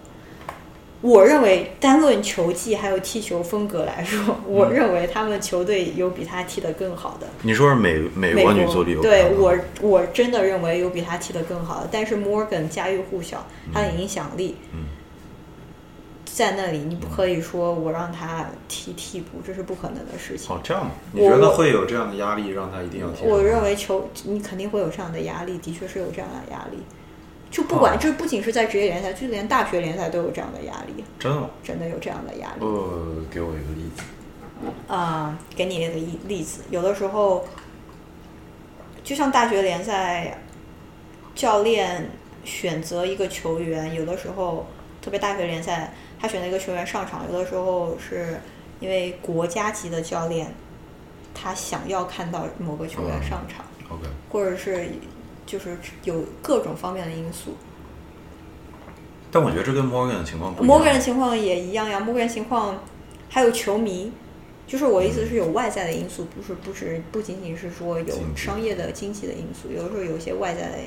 [1.01, 7.27] 我认为单论球技还有踢球风格来说，我认为他们球队有比她踢得更好的。
[7.41, 14.79] 你说是美美美国女足里有对我我真的认为有比他踢得更好的，但是 Morgan 家喻户晓，他的影响力，嗯
[16.35, 20.55] 在那里你不可以说我让他踢替补，这是不可能的事情。
[20.55, 20.91] 哦，这样吗？
[21.13, 23.25] 你觉得会有这样的压力，让他一定要踢？
[23.25, 26.77] 我认为球你肯定会有这样的压力，的确是有这样的压力。
[27.51, 31.49] 就不管，哦这不仅是在职业联赛，就连大学联赛都有这样的压力，真的吗？
[31.63, 32.65] 真的有这样的压力。
[32.65, 34.03] 呃，给我一个例子。
[34.89, 37.45] 啊、给你一个例例子，有的时候，
[39.05, 40.37] 就像大学联赛，
[41.33, 42.09] 教练
[42.43, 44.67] 选择一个球员，有的时候
[45.01, 48.39] 特别大学联赛，他选择一个球员上场，有的时候是
[48.79, 50.53] 因为国家级的教练，
[51.33, 54.89] 他想要看到某个球员上场，OK，或者是
[55.45, 57.55] 就是有各种方面的因素。
[59.31, 60.79] 但我觉得这跟 Morgan 的情况不一样。
[60.79, 62.77] Morgan 的情况也一样呀，Morgan 情况
[63.29, 64.11] 还有球迷，
[64.65, 70.77] 就是我意思是有外在的因素，不是不是不仅仅是说有商业的经济的因素，有的时候有一些外在的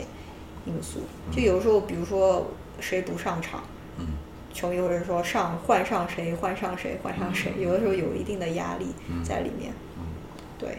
[0.67, 2.45] 因素，嗯就有的时候比如说
[2.81, 3.63] 谁不上场，
[3.99, 4.07] 嗯
[4.53, 9.23] 球迷或者说上换上谁换上谁换上谁，有的时候有一定的压力嗯。
[9.25, 10.05] 在里面，嗯。
[10.59, 10.79] 对。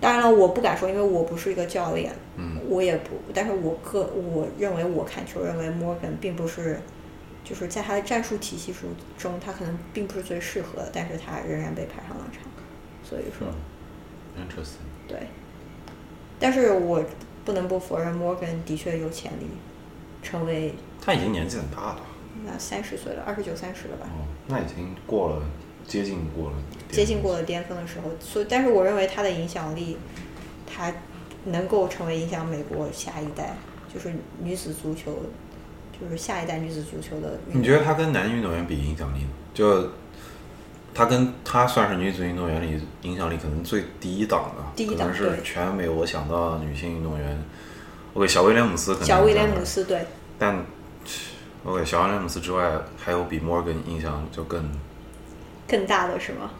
[0.00, 2.58] 当然了，我不敢说，因为我不是一个教练，嗯。
[2.68, 6.78] 我也不，但是我个我认为我看球认为 Morgan 并不是，
[7.42, 12.42] 就是在他的战术体系中中，他可能并不是最适合的，但是他仍然被派上了场，
[13.02, 13.48] 所以说、
[14.36, 14.84] ，interesting。
[15.08, 15.28] 对，
[16.38, 17.02] 但是我
[17.44, 19.46] 不能不否认 Morgan 的确有潜力
[20.22, 22.00] 成为他已经年纪很大了，
[22.44, 24.06] 那三十岁了，二十九三十了吧。
[24.06, 25.42] 哦，那已经过了，
[25.86, 26.56] 接近过了，
[26.90, 29.96] 接近过了巅峰的时候，所以但是我认为他的影响力，
[30.66, 30.92] 他
[31.46, 33.56] 能够成为影响美国下一代，
[33.92, 35.12] 就是女子足球，
[35.98, 37.38] 就是下一代女子足球的。
[37.48, 39.28] 你觉得他跟男运动员比影响力呢？
[39.52, 39.90] 就
[40.92, 47.42] 他跟他算是女子运动员里影响力可能最低档的，第一档可能是全美我想到的女性运动员。
[48.14, 50.06] OK，小威廉姆斯可能小威廉姆斯对，
[50.38, 50.64] 但
[51.64, 54.70] OK，小安詹姆斯之外，还有比 Morgan 印象就更
[55.66, 56.50] 更大的是吗？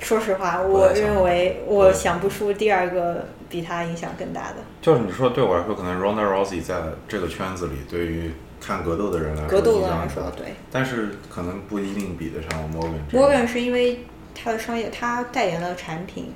[0.00, 4.56] 说实话，我认为我想不出第二个比他影响更大的。
[4.80, 13.14] 就是你说对我来说，可能 Ronda Rousey 在这个圈子里，对于看格斗的人来说，格斗的影响很大来说对，但是可能不一定比得上 Morgan。
[13.14, 16.32] Morgan 是因为他的商业，他代言了产品，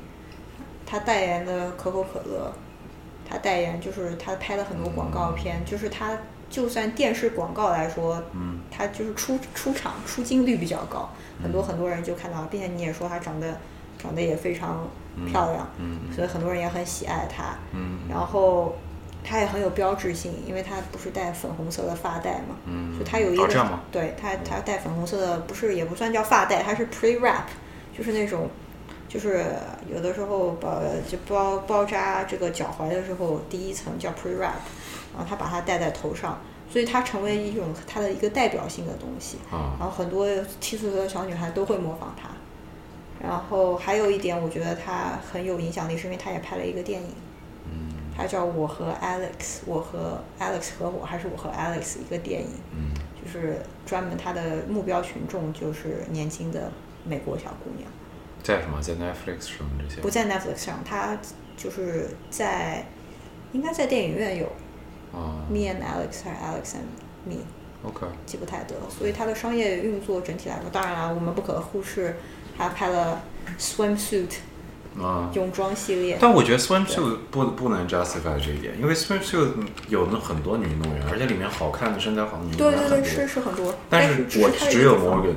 [0.84, 2.52] 他代言的可口可乐，
[3.28, 6.16] 他代言就是他拍了很多广告片，就是他
[6.48, 11.10] 就算电视广告来说，嗯，他就是出出场出镜率比较高，
[11.42, 13.56] 很多很多人就看到，并且你也说他长得
[13.98, 14.88] 长得也非常
[15.30, 18.76] 漂亮，嗯所以很多人也很喜爱他，嗯然后。
[19.28, 23.48] 他也很有标志性，因为他不是戴粉红色的发带嘛，嗯所以他有一个、
[23.90, 27.42] 对他他戴粉红色的，不是也不算叫发带，他是 pre wrap，
[27.98, 28.48] 就是那种，
[29.08, 29.44] 就是
[29.92, 34.60] 有的时候包就包包扎这个脚踝的时候，第一层叫 pre wrap，
[35.14, 36.40] 然后他把它戴在头上，
[36.70, 39.76] 所以它成为一种它的一个代表性的东西，啊。
[39.78, 40.26] 然后很多
[40.60, 42.28] 七岁的小女孩都会模仿它。
[43.18, 47.08] 然后还有一点，我觉得他很有影响力，是因为他也拍了一个电影，
[47.64, 47.88] 嗯。
[48.14, 52.92] 它叫《我和 Alex》，我和 Alex 和我，还是我和 Alex 一个电影，嗯。
[53.24, 56.70] 就是专门他的目标群众就是年轻的
[57.04, 57.90] 美国小姑娘，
[58.46, 61.18] 在什么在 Netflix 上这些不在 Netflix 上，它
[61.56, 62.86] 就是在
[63.50, 64.46] 应该在电影院有
[65.12, 68.82] 啊 Me and Alex 还是 Alex and Me，OK 记不太得了。
[68.88, 72.14] 所以它的商业运作整体来说，当然了，我们不可忽视
[72.56, 73.20] 还拍了
[73.58, 74.36] Swimsuit
[74.96, 75.28] 啊。
[75.34, 79.54] 泳装系列，但我觉得 swimsuit 不不能 justify 这一点，因为 swimsuit
[79.88, 83.10] 有那很多女运动员，而且里面好看的身材好的女运动员对对对。
[83.10, 85.34] 是是很多，但是我只有 Morgan。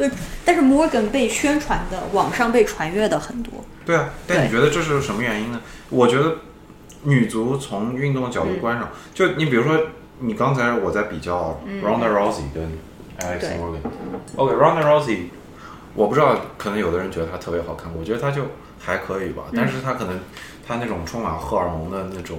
[0.00, 0.10] 对，
[0.46, 3.52] 但是 Morgan 被宣传的，网上被传阅的很多。
[3.84, 5.60] 对啊，但你觉得这是什么原因呢？
[5.90, 6.36] 我觉得
[7.02, 9.78] 女足从运动角度观赏，就你比如说，
[10.20, 12.78] 你刚才我在比较 Ronda Rousey 跟
[13.18, 13.80] Alex Morgan。
[14.36, 15.24] OK，Ronda Rousey，
[15.94, 18.44] 我不知道，可能有的人觉得她特别好看，我觉得她就
[18.78, 19.42] 还可以吧。
[19.54, 20.18] 但是她可能
[20.66, 22.38] 她那种充满荷尔蒙的那种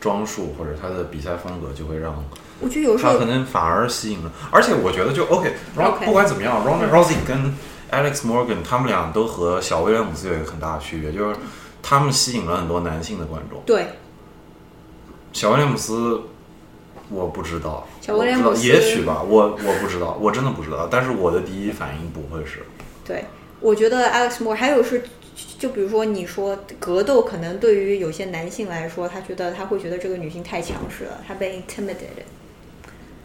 [0.00, 2.24] 装束或者她的比赛风格，就会让
[2.60, 4.32] 我觉得有时候她可能反而吸引了。
[4.50, 7.54] 而且我觉得就 OK，然后 OK 不管怎么样，Ronda Rousey 跟
[7.90, 11.36] Alex Morgan 他们俩都和小威廉姆斯有一个很大的区别，就是
[11.82, 13.62] 他们吸引了很多男性的观众。
[13.64, 13.86] 对
[15.32, 16.22] 小威廉姆斯，
[17.08, 20.88] 我不知道，小威廉姆斯也许吧，我我不知道，我真的不知道。
[20.90, 22.64] 但是我的第一反应不会是，
[23.04, 23.24] 对，
[23.60, 25.04] 我觉得 Alex Morgan 还有是，
[25.58, 32.26] 就比如说你说格斗，可能对于有些男性来说，他觉得他会觉得这个女性太强势了，他被 intimidated。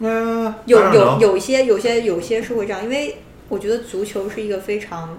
[0.00, 3.18] 嗯，有有有一些有些有些是会这样，因为
[3.48, 5.16] 我觉得足球是一个非常，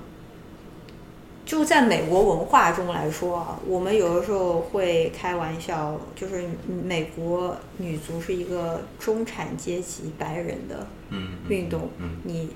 [1.45, 6.43] 就在美国文化中来说啊，我们有的时候会开玩笑，就是
[6.83, 11.89] 美国女足是一个中产阶级白人的嗯运动。
[11.97, 12.49] 嗯你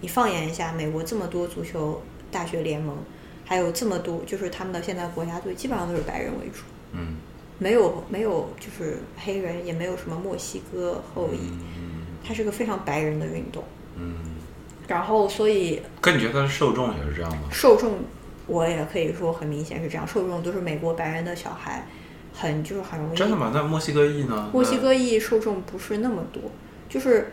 [0.00, 2.96] 你放眼一下，美国这么多足球大学联盟，
[3.44, 6.62] 还有这么多，就是他们的现在国家队基本上都是白人为主。
[6.92, 7.16] 嗯
[7.58, 11.52] 没有没有就是黑人，也没有什么墨西哥后裔，
[12.26, 13.62] 它是个非常白人的运动。
[13.96, 14.14] 嗯，
[14.88, 17.42] 然后，所以可你觉得他的受众也是这样吗？
[17.52, 17.98] 受众
[18.46, 21.86] 我也可以说很明显是这样，受众都是美国白人的小孩，
[22.34, 23.16] 很就是很容易。
[23.16, 23.52] 真的吗？
[23.54, 24.50] 那墨西哥裔呢？
[24.52, 26.42] 墨西哥裔受众不是那么多，
[26.88, 27.32] 就是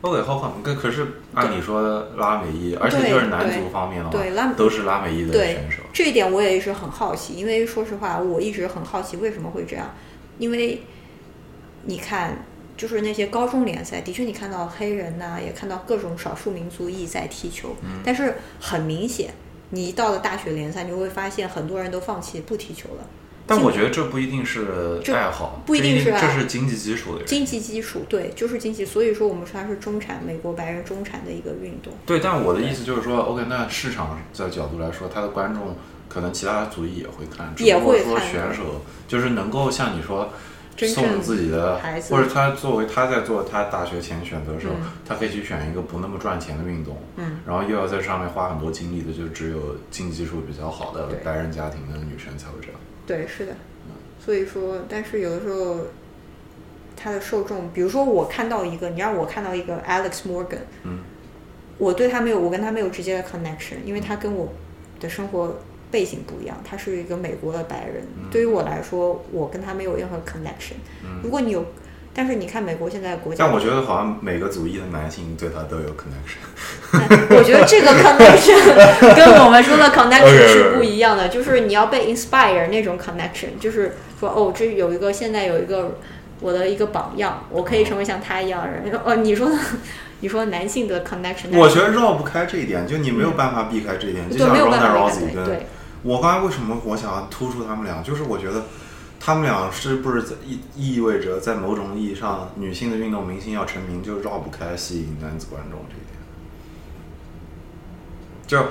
[0.00, 5.75] 那 OK 好看，可可是按理说拉美裔，而且就是男足方面的话，对拉都是拉美裔的对选手。
[5.96, 9.94] 这一点我也一直很好奇，因为说实话，我一直很好奇为什么会这样，
[10.38, 10.82] 因为
[11.84, 12.36] 你看。
[12.76, 17.74] 就是那些高中联赛，的确你看到黑人呐、也看到各种少数民族裔在踢球，
[18.04, 19.32] 但是很明显，
[19.70, 23.08] 你一到了大学联赛，你会发现很多人都放弃不踢球了，
[23.46, 27.26] 但我觉得这不一定是爱好，不一定是爱这是经济基础的人。
[27.26, 28.84] 经济基础，对，就是经济。
[28.84, 31.92] 所以说我们说它是中产，美国白人中产的一个运动。
[32.04, 35.76] 对，但我的意思就是说，OK，那市场的角度来说，他的观众
[36.08, 40.28] 可能其他族裔也会看，只也不过说选手就是能够像你说。
[40.78, 52.78] 送自己的孩，子或者他作为他在做他大学前选择的时候，嗯他可以去选一个不那么赚钱的运动，嗯，然后又要在上面花很多精力的，就只有经济基础比较好的白人家庭的女生才会这样。
[53.06, 53.54] 对，是的。
[54.24, 55.78] 所以说，但是有的时候，
[56.96, 60.98] 他的受众，比如说我看到一个，你让我看到一个 Alex Morgan，嗯，
[61.78, 64.52] 我对他没有，我跟他没有直接的 connection，因为他跟我
[64.98, 65.56] 的生活
[65.90, 68.02] 背景不一样，他是一个美国的白人。
[68.30, 70.74] 对于我来说，我跟他没有任何 connection。
[71.22, 71.64] 如果你有，
[72.16, 76.40] 但是你看美国现在国家，但我觉得好像每个族裔的男性对他都有 connection。
[77.36, 78.56] 我觉得这个 connection
[79.14, 85.98] 跟我们说的 connection 是不一样的，就是你要被 inspire 那种 connection，就是说哦，这有一个现在有一个
[86.40, 88.98] 我的一个榜样，我可以成为像他一样的人。
[89.04, 89.56] 哦，你说的，
[90.20, 94.30] 你说男性的 connection，我觉得绕不开这一点，就你没有办法避开这一点。
[94.30, 95.66] 就像对没有办 Ronda 法避开 Rousey 跟对对
[96.02, 98.64] 我刚才为什么我想要突出他们俩，就是我觉得
[99.26, 106.16] 他们俩是不是在意意味着在某种意义上，女性的运动明星要成名，就绕不开吸引男子观众这一点。
[108.46, 108.68] 就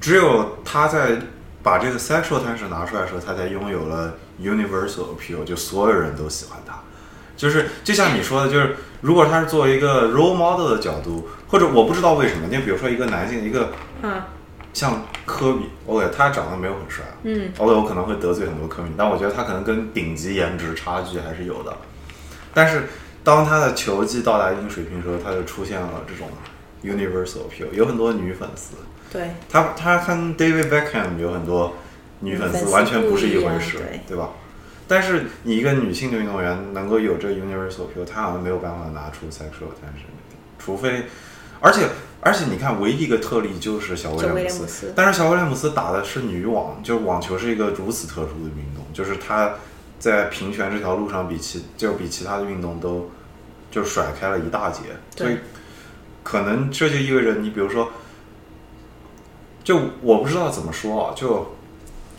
[0.00, 1.22] 只有他在
[1.64, 6.78] 把这个 sexual tension 拿出来的时候，他才拥有了 universal appeal，就所有人都喜欢他。
[7.36, 13.72] 就是就像你说的，就是如果他是作为一个 role model 的角度，或者我不知道为什么，你比如说一个男性，一个
[14.02, 14.22] 嗯
[14.72, 21.76] 像科比，OK，他长得没有很帅，嗯，OK，我可能会得罪很多科比，但我觉得他可能跟顶级颜值差距还是有的。
[22.54, 22.84] 但是
[23.24, 26.28] 当他的球技到达一定水平的时候，他就出现了这种
[26.82, 28.76] universal appeal，有很多女粉丝。
[29.12, 31.74] 对他他跟 David Beckham 有很多
[32.20, 34.30] 女粉丝，完全不是一回事，对对吧？
[34.88, 40.08] 但是你一个女性的运动员能够有这 universal appeal，她好像没有办法拿出 sexual attention，
[40.58, 41.04] 除非，
[41.60, 41.86] 而且
[42.22, 44.92] 而且你看，唯一一个特例就是小威廉姆斯。
[44.96, 49.54] 但是小威廉姆斯打的是女网，就是网球是一个如此特殊的运动，就是他
[49.98, 53.10] 在平权这条路上比其就比其他的运动都
[53.70, 54.80] 就甩开了一大截，
[55.16, 55.36] 所以
[56.22, 57.90] 可能这就意味着你比如说。
[59.64, 61.54] 就我不知道怎么说啊，就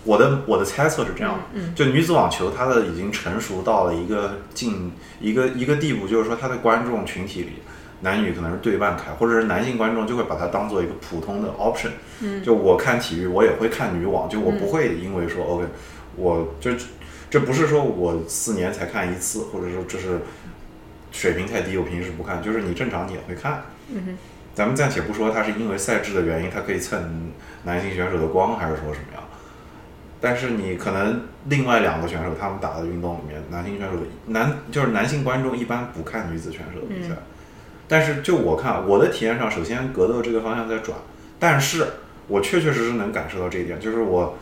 [0.05, 7.55] 我的我的猜测是这样，嗯就女子网球它的已经成熟到了一个近一个一个地步，就是说它的观众群体里，
[8.03, 11.89] 男女可能是对半开，或者是男性观众就会把它当做一个普通的 option。
[12.21, 15.65] 嗯就我看体育，我也会看女网，就我不会因为说、OK，
[16.15, 16.71] 我就
[17.29, 20.19] 这不是说我四年才看一次，或者说这是
[21.11, 23.63] 水平太低，我平时不看，就是你正常你也会看。
[23.89, 24.17] 嗯哼
[24.53, 27.31] 咱们暂且不说它是因为赛制的原因，它可以蹭
[27.63, 29.23] 男性选手的光，还是说什么样？
[30.21, 33.97] 但是你可能另外两个选手他们打的运动里面，男性选手
[34.27, 37.15] 男就是男性观众一般不看女子选手的比赛，
[37.93, 40.97] 但是就我看我的体验上，首先格斗这个方向在转，
[41.37, 41.85] 但是
[42.27, 44.35] 我确确实实能感受到这一点，就是我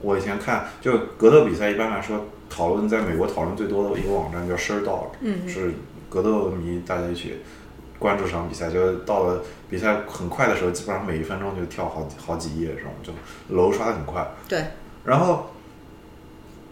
[0.00, 5.74] 我以前看就格斗比赛，一般来说讨论在美国讨论最多的一个网站叫 Sherdog，嗯是
[6.08, 7.42] 格斗迷大家一起
[7.98, 13.12] 关注这场比赛，就到了比赛很快的时候，基本上每一分钟就跳好几好几页这种，就
[13.54, 14.26] 楼刷的很快。
[14.48, 14.64] 对，
[15.04, 15.50] 然后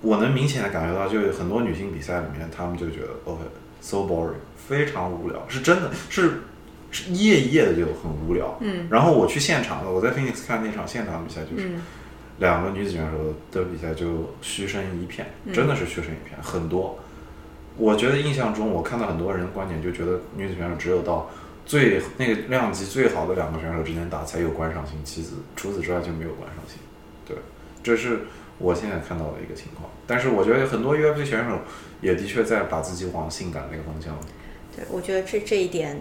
[0.00, 3.42] 我能明显的感觉到，就有很多女性比赛里面，她们就觉得 OK
[3.80, 6.42] so boring，非常无聊，是真的是
[6.90, 8.56] 是一页一页的就很无聊。
[8.60, 11.82] 嗯然后我去现场了，我在 Phoenix 看那场现场比赛，就是嗯
[12.38, 16.98] 两个女子选手的比赛就嘘声一片，嗯真的是嘘声一片，很多。
[17.76, 21.30] 我觉得印象中，我看到很多人的观点就觉得女子选手只有到
[21.64, 26.78] 最那个量级最好的两个选手之间打才有观赏性，其次除此之外就没有观赏性。
[27.24, 27.36] 对，
[27.82, 28.20] 这是
[28.58, 29.88] 我现在看到的一个情况。
[30.06, 31.60] 但是我觉得很多 UFC 选手
[32.00, 34.18] 也的确在把自己往性感那个方向。
[34.74, 35.98] 对，我觉得这这一点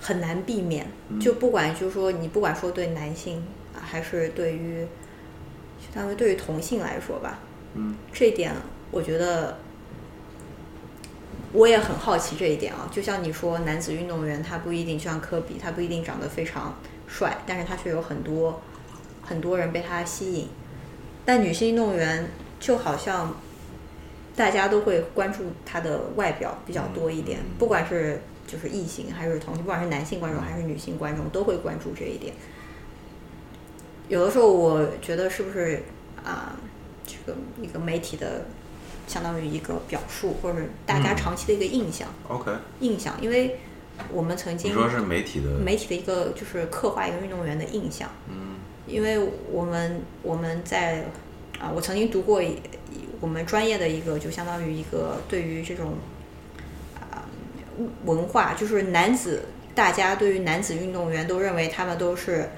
[0.00, 0.86] 很难避免。
[1.08, 3.44] 嗯就不管就是说你不管说对男性
[3.74, 4.86] 啊，还是对于
[5.80, 7.38] 相当于对于同性来说吧，
[7.74, 8.52] 嗯，这一点
[8.90, 9.58] 我觉得
[11.52, 12.88] 我也很好奇这一点啊。
[12.90, 16.74] 就像你说，男子运动员他不一定就像科比，他不一定长得非常
[17.06, 18.60] 帅，但是他却有很多
[19.22, 20.48] 很多人被他吸引。
[21.24, 22.28] 但女性运动员
[22.58, 23.34] 就好像
[24.36, 32.34] 大家都会关注他的外表比较多一点，不管是就是异性还是同性，不管是男性观众还是女性观众，都会关注这一点。
[34.08, 35.82] 有的时候我觉得是不是
[36.22, 36.54] 啊、
[37.06, 38.44] 这个一个媒体的
[39.08, 43.56] 相当于一个表述，或者大家嗯长期的一个印象，OK，印象，因为
[44.12, 48.56] 我们曾经你说是媒体的媒体的一个就是刻画一个运动员的印象，嗯。
[48.86, 49.18] 因为
[49.50, 51.04] 我们我们在
[51.58, 52.56] 啊，我曾经读过一
[53.20, 55.94] 我们专业的一个，就相当于一个对于这种
[57.00, 57.24] 啊
[58.04, 62.50] 文化，就是男子，大家对于男子运动员都认为他们都是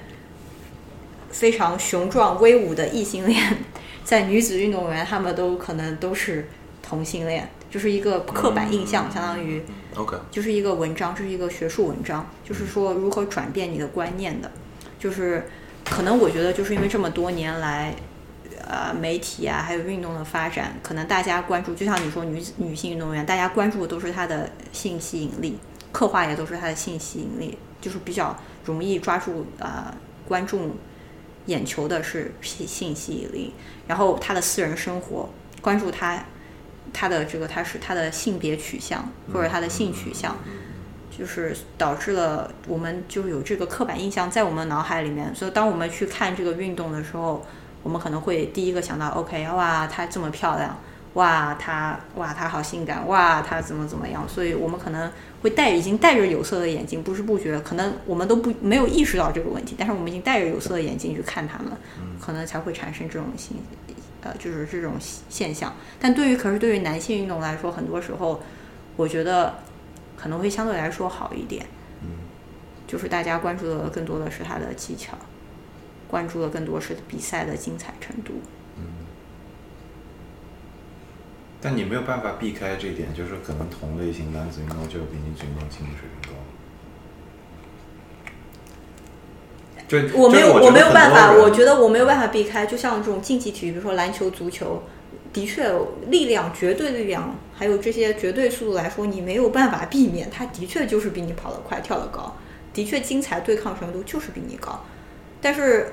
[1.29, 3.57] 非常雄壮威武的异性恋，
[4.03, 6.47] 在女子运动员他们都可能都是
[6.81, 9.63] 同性恋，就是一个刻板印象，相当于
[9.95, 14.51] OK，就是一个文章，这是一个学术文章，就是说如何转变你的观念的，
[14.97, 15.47] 就是
[15.85, 17.93] 可能我觉得就是因为这么多年来，
[18.69, 25.57] 呃，媒体啊，还有运动的发展，可能大家关注，就像你说女子女性运动员，大家关注的都是她的性吸引力，
[25.91, 29.91] 刻画也都是她的性吸引力，就是比较容易抓住呃
[30.27, 30.75] 观众
[31.47, 33.55] 眼球的是性性吸引力，
[33.87, 35.27] 然后她的私人生活，
[35.63, 36.23] 关注她
[36.93, 40.37] 她的这个她是她的性别取向或者她的性取向，
[41.09, 47.43] 就是导致了我们就有这个刻板印象在我们脑海里面，所以当我们去看这个运动的时候，
[47.83, 50.77] 我们可能会第一个想到，OK，哇，她这么漂亮，
[51.13, 55.09] 哇，她哇她好性感，哇，她怎么怎么样，所以我们可能
[55.41, 61.71] 会戴已经戴着有色的眼镜，不知不觉可能我们都不没有意识到这个问题，但是我们已经戴着有色的眼镜去看他们，
[62.19, 63.57] 可能才会产生这种性
[64.21, 64.95] 呃就是这种
[65.29, 65.73] 现象。
[65.97, 68.41] 但对于可是对于男性运动来说，很多时候
[68.97, 69.59] 我觉得
[70.17, 71.65] 可能会相对来说好一点，
[72.85, 75.17] 就是大家关注的更多的是他的技巧，
[76.09, 78.33] 关注的更多是比赛的精彩程度。
[78.77, 78.83] 嗯
[81.61, 86.37] 但你没有办法避开这一点，就是可能同类型男子运动就比女子运动竞技水平高。
[89.89, 92.65] 就我没有，就是我没有办法，我觉得我没有办法避开。
[92.65, 94.81] 就像这种竞技体育，比如说篮球、足球，
[95.33, 95.69] 的确
[96.07, 102.37] 力量、绝对力量，还有这些绝对速度来说，你没有办法避免，它的确就是比你跑得快、跳得高，
[102.71, 104.79] 的确精彩对抗程度就是比你高。
[105.41, 105.91] 但是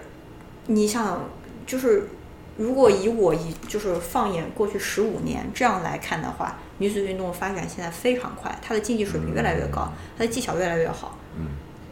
[0.66, 1.20] 你想，
[1.66, 2.08] 就是
[2.56, 11.18] 如果以我以就是放眼过去十五年这样来看的话，女子运动发展现在非常快，她的竞技水平越来越高，她的技巧越来越好。
[11.38, 11.46] 嗯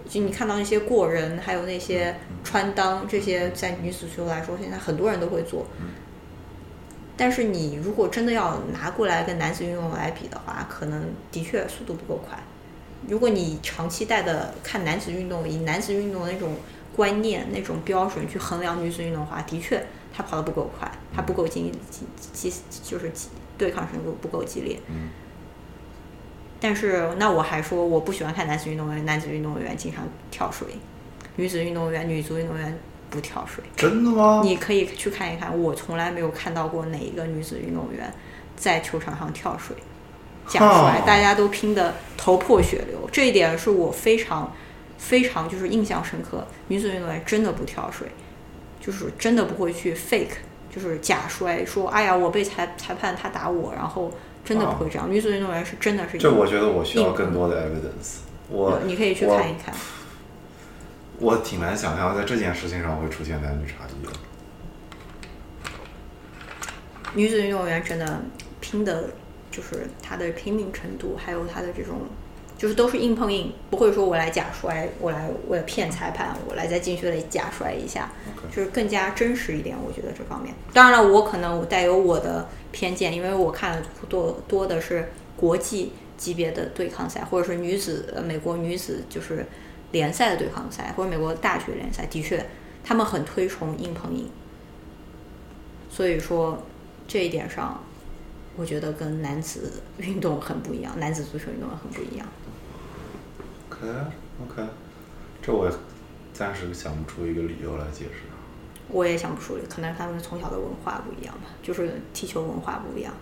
[0.07, 2.15] 就你看到那些过人，还有那些
[2.45, 5.67] 穿裆，这些在女子足球来说，现在很多人都会做。
[7.17, 12.39] 但是你如果真的要拿过来跟男子运动来比的话，可能的确速度不够快。
[13.09, 16.55] 如果你长期带的看男子运动，以男子运动的那种
[16.95, 23.29] 观念、那种标准去衡量女子运动的话，的确她跑得不够快，她不够激激激，就是激
[23.59, 24.79] 对抗程度不够激烈。
[26.61, 30.69] 但是那我还说我不喜欢看男子运动员，男子运动员经常跳水，
[31.37, 32.79] 女子运动员、女足运动员
[33.11, 33.63] 不跳水。
[33.77, 34.41] 真的吗？
[34.43, 38.11] 你可以去看一看，我从来没有看到过哪一个女子运动员
[38.57, 39.77] 在球场上跳水、
[40.49, 43.09] 讲出来大家都拼得头破血流。
[43.13, 44.51] 这一点是我非常
[44.99, 46.47] 非常就是印象深刻。
[46.69, 48.09] 女子运动员真的不跳水，
[48.81, 50.37] 就是真的不会去 fake，
[50.71, 54.13] 就是假摔，说哎呀我被裁裁判他打我，然后
[54.45, 55.11] 真的不会这样。
[55.11, 58.19] 女子运动员是真的是这我觉得我需要更多的 evidence。
[58.49, 59.75] 我你可以去看一看。
[61.19, 64.13] 我挺难想象在这件事情上会出现男女差异的。
[67.15, 68.21] 女子运动员真的
[68.61, 69.11] 拼的，
[69.49, 72.01] 就是她的拼命程度，还有她的这种，
[72.65, 78.11] 就是都是硬碰硬，不会说我来假摔，我来为了骗裁判，我来在禁区里假摔一下
[78.51, 79.77] 就是更加真实一点。
[79.87, 89.45] 我觉得这方面，当然了，我可能我带有我的偏见，因为我看了多多的是国际级别的对抗赛，或者是女子呃美国女子就是
[89.93, 92.47] 联赛的对抗赛，或者美国大学联赛，的确
[92.83, 94.27] 他们很推崇硬碰硬。
[95.91, 96.63] 所以说
[97.07, 97.85] 这一点上，
[98.57, 102.27] 我觉得跟男子运动很不一样，男子足球运动很不一样。
[103.85, 103.93] OK
[104.43, 104.63] OK，
[105.43, 105.71] 这我
[106.33, 108.23] 暂时想不出一个理由来解释。
[108.89, 113.13] 我也想不出，可能他们从小的文化不一样吧，就是踢球文化不一样。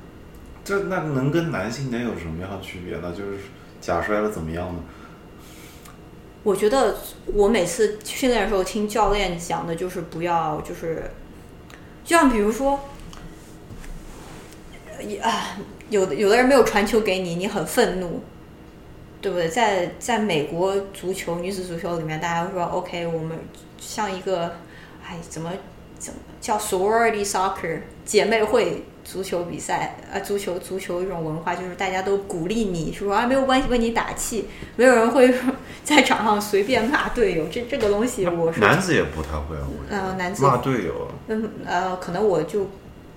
[0.64, 3.12] 这那能跟男性能有什么样的区别呢？
[3.12, 3.38] 就是
[3.80, 4.80] 假摔了怎么样呢？
[6.44, 6.96] 我觉得
[7.26, 11.10] 我每次训练的时候听教练讲的就是不要就是，
[12.04, 12.80] 就像比如说，
[14.88, 15.56] 呃也啊，
[15.90, 18.24] 有的有的人没有传球给你，你很愤怒，
[19.22, 19.48] 对不对？
[19.48, 23.38] 在在美国足球女子足球里面，大家会说 OK，我们
[23.78, 24.56] 像一个，
[25.06, 25.50] 哎，怎么
[25.98, 30.18] 怎么叫 sorority soccer 姐妹会足球比赛啊？
[30.20, 35.32] 足球足球一种文化，就是大家都鼓励你说啊，没有关系，为你打气，没有人会
[35.84, 37.46] 在场上随便骂队友。
[37.48, 42.68] 这这个东西我是男子也不太会啊，我觉得呃男子骂队友，嗯呃，可能我就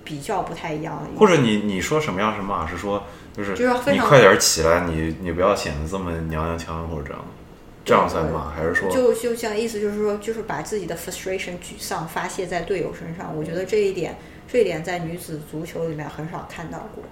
[0.04, 1.02] 比较不太一样。
[1.18, 2.64] 或者你你说什么样是骂？
[2.66, 3.02] 是说
[3.36, 3.52] 就是
[3.92, 7.24] 你快点起来，你你不要显得这么娘娘腔或者这样，
[7.84, 8.50] 这样算吗？
[8.56, 13.36] 还是说就就像意思就是说，就是把自己的 frustration 沮丧发泄在队友身上。
[13.36, 14.16] 我觉得这一点
[14.48, 17.04] 这一点在女子足球里面很少看到过。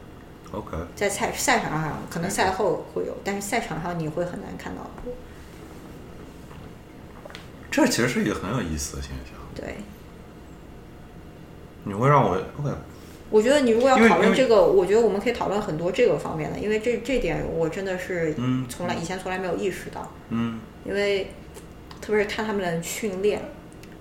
[0.53, 5.13] OK，在赛赛场上，可能赛后会有，但是赛场上你会很难看到过。
[7.71, 9.35] 这其实是一个很有意思的现象。
[9.55, 9.77] 对，
[11.83, 12.71] 你会让我 OK，
[13.35, 20.13] 我觉得你如果要讨论这个，我觉得我们可以讨论很多这个方面的，因为这这点我真的是嗯从来以前从来没有意识到。
[20.29, 21.33] 嗯因为
[22.01, 23.43] 特别是看他们的训练，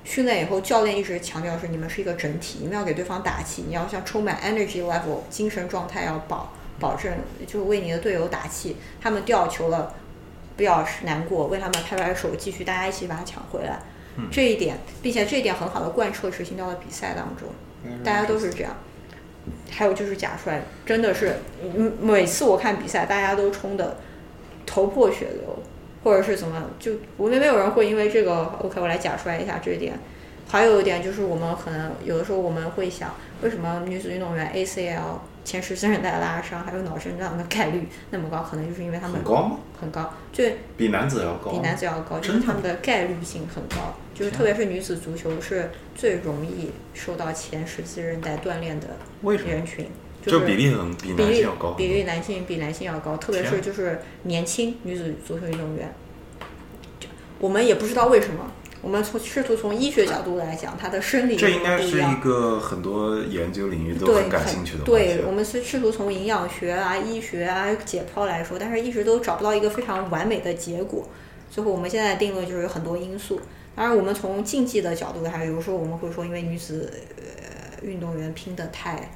[0.03, 7.11] 训练以后，教练一直强调是你们是一个整体，你们要给对方打气，你要像充满 energy level，精神状态要保保证，
[7.47, 8.77] 就是为你的队友打气。
[9.01, 9.95] 他们掉球了，
[10.55, 13.79] 不要难过，为他们拍拍手，继续大家一起把它抢回来。
[14.31, 17.49] 这一点，并且这一点很好的贯彻执行到了比赛当中，
[18.03, 18.77] 大家都是这样。
[19.69, 21.35] 还有就是假摔，真的是，
[22.01, 23.97] 每次我看比赛，大家都冲的
[24.65, 25.59] 头破血流，
[26.03, 29.97] 或者是怎么，就我们没有人会因为这个，OK，我来假摔一下这一点。
[30.47, 38.41] 还有一点就是，我们可能有的时候我们会想，为什么女子运动员 ACL 前十字韧带拉伤，还有脑震荡的概率那么高？
[38.41, 39.57] 可能就是因为他们很高吗？
[39.79, 40.43] 很高，就
[40.77, 48.87] 比男子要高，比男子要高，就是他们的概率性很高，就是特别是女子足球是最容易受到前十字韧带锻炼的
[49.21, 49.87] 人群，
[50.25, 55.93] 就是比例很比比例男性要高，比例男性比男性要高，特别是就是年轻女子足球运动员，
[56.99, 58.49] 就我们也不知道为什么，
[58.83, 62.15] 我们从试图从医学角度来讲，它的生理这应该是一。
[62.23, 71.07] 个很多研究领域都，很感兴趣的话对，我们是试图从营养学啊、医学啊、解剖来说，但是一直都找不到一个非常完美的结果。
[71.49, 73.41] 最后，我们现在定论就是有很多因素。
[73.75, 79.11] 当然，我们从竞技的角度还，有时候我们会说，因为女子呃运动员拼的太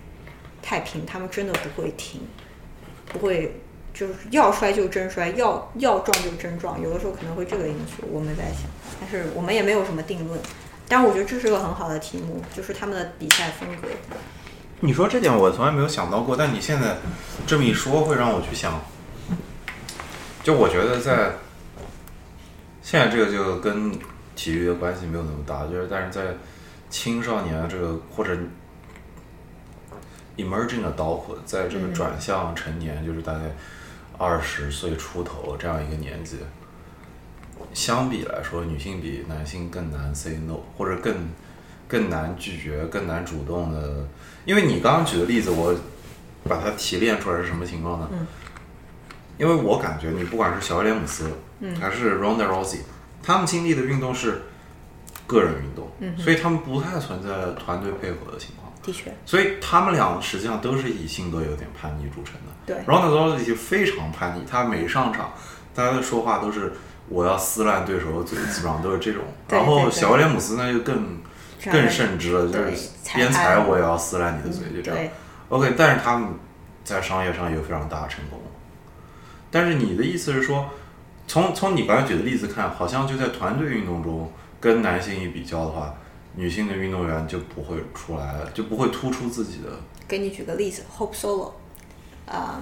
[0.61, 2.21] 太拼，她们真的不会停，
[3.05, 3.61] 不会
[3.97, 6.79] 就是要摔就真摔，要要撞就真撞。
[6.81, 8.69] 有的时候可能会这个因素，我们在想，
[8.99, 10.39] 但是我们也没有什么定论。
[10.87, 13.87] 但是我觉得这是个很好的题目，就是他们的比赛风格。
[14.79, 16.95] 你说这点我从来没有想到过，但你现在
[17.47, 18.79] 这么一说，会让我去想。
[20.43, 21.31] 就我觉得在
[22.81, 23.91] 现在这个就跟
[24.35, 26.35] 体育的关系没有那么大，就是但是在
[26.89, 28.37] 青少年这个或者
[30.37, 33.39] emerging adult，在这个嗯转向成年，就是大概
[34.17, 36.37] 二十岁出头这样一个年纪，
[37.73, 41.29] 相比来说，女性比男性更难 say no，或者更
[41.87, 44.07] 更难拒绝、更难主动的。
[44.45, 45.75] 因为你刚刚举的例子，我
[46.43, 48.09] 把它提炼出来是什么情况呢？
[48.11, 48.27] 嗯
[49.37, 52.79] 因为我感觉你不管是小威廉姆斯，嗯还是 Ronda Rousey，
[53.21, 54.41] 他们经历的运动是
[55.27, 58.56] 个人运动，嗯所以他们不太存在团队配合的情况。
[58.87, 62.53] 的确，所以他们俩实际上都是以性格有点叛逆著称的。
[62.65, 65.33] 对 Ronda Rousey 非常叛逆，他每上场，
[65.75, 66.71] 大家的说话都是
[67.09, 69.21] 我要撕烂对手的嘴，基本上都是这种。
[69.49, 71.19] 然后小威廉姆斯呢就更
[71.65, 75.11] 更甚之了，就是裁边裁我也要撕烂你的嘴，就这样。
[75.49, 76.29] OK，但是他们
[76.85, 78.39] 在商业上有非常大的成功。
[79.51, 80.69] 但是你的意思是说，
[81.27, 84.31] 从从你刚才举的例子看，好像就在团队运动中
[84.61, 85.93] 跟男性一比较的话，
[86.37, 89.69] 女性的运动员就不会出来了，就不会突出自己的。
[90.07, 91.51] 给你举个例子，Hope Solo，
[92.27, 92.61] 啊、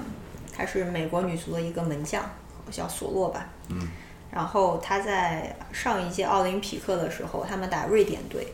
[0.56, 2.24] 她是美国女足的一个门将，
[2.72, 3.50] 叫索洛吧。
[3.70, 3.90] 嗯。
[4.32, 8.48] 然后她在上一届奥林匹克的时候，他们打瑞典队，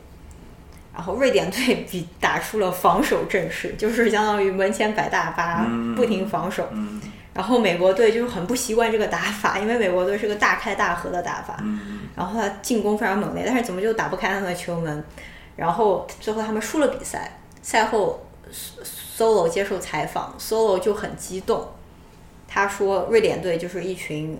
[0.91, 6.67] 然后瑞典队比打出了防守阵势，就是相当于门前摆大巴，嗯不停防守。
[6.71, 6.99] 嗯
[7.33, 11.57] 然后美国队就是很不习惯这个打法，因为美国队是个大开大合的打法。
[11.61, 15.03] 嗯然后他进攻非常猛烈，但是怎么就打不开他们的球门？
[15.55, 17.39] 然后最后他们输了比赛。
[17.61, 18.25] 赛后
[19.17, 21.69] ，Solo 接受采访，Solo 就很激动，
[22.47, 24.37] 他说瑞典队就是一群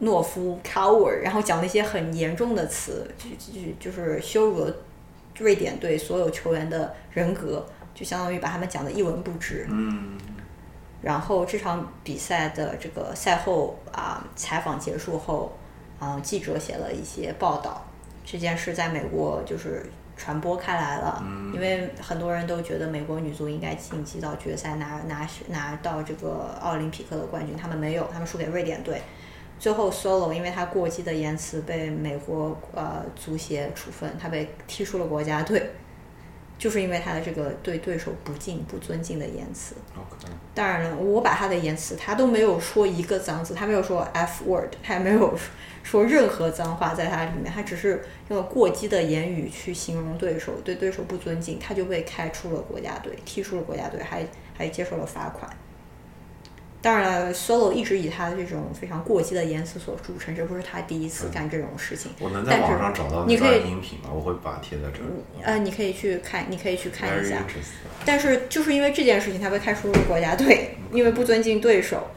[0.00, 4.74] 懦夫 coward，然后讲那些很严重的词，就就就是羞辱了
[5.38, 9.66] 瑞典队所有球员的人格，就相当于把他们讲的一文不值。
[9.68, 10.16] 嗯
[11.02, 15.52] 然后这场比赛的这个赛后啊、采访结束后，
[15.98, 17.84] 啊、记者写了一些报道，
[18.24, 29.00] 这件事在美国就是传播开来了，嗯因为很多人都觉得美国女足应该晋级到决赛拿拿拿到这个奥林匹克的冠军，他们没有，他们输给瑞典队。
[29.58, 35.70] 最后，Solo 因为他过激的言辞被美国呃足协处分，他被踢出了国家队，
[36.60, 39.74] 就是因为他的这个对对手不敬、不尊敬的言辞。
[39.96, 45.34] ，OK，当然了，我把他的言辞，他都没有说一个脏字，他没有说 f word，他也没有
[45.82, 55.50] 说任何脏话在他里面，他只是用了过激的言语去形容对手，对对手不尊敬，他就被开出了国家队，踢出了国家队，还还接受了罚款。
[56.82, 62.10] 当然了，solo 一直以他的这种非常过激的言辞所著称，这不是他第一次干这种事情。
[62.18, 64.08] 我能在网上找到你可以音频吗？
[64.10, 65.10] 我会把它贴在这儿。
[65.42, 67.44] 呃，你可以去看，你可以去看一下。
[68.06, 72.08] 但是就是因为这件事情，他被开除了国家队，因为不尊敬对手。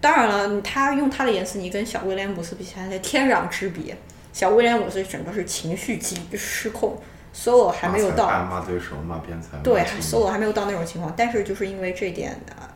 [0.00, 3.96] 当然了，他用他的言辞，你跟小威廉姆斯比起来，天壤之别。
[4.32, 6.96] 小威廉姆斯整个是情绪极失控
[7.34, 9.58] ，solo 还没有到，骂对手，骂边裁。
[9.64, 11.12] 对，solo 还没有到那种情况。
[11.16, 12.69] 但是就是因为这一点，呃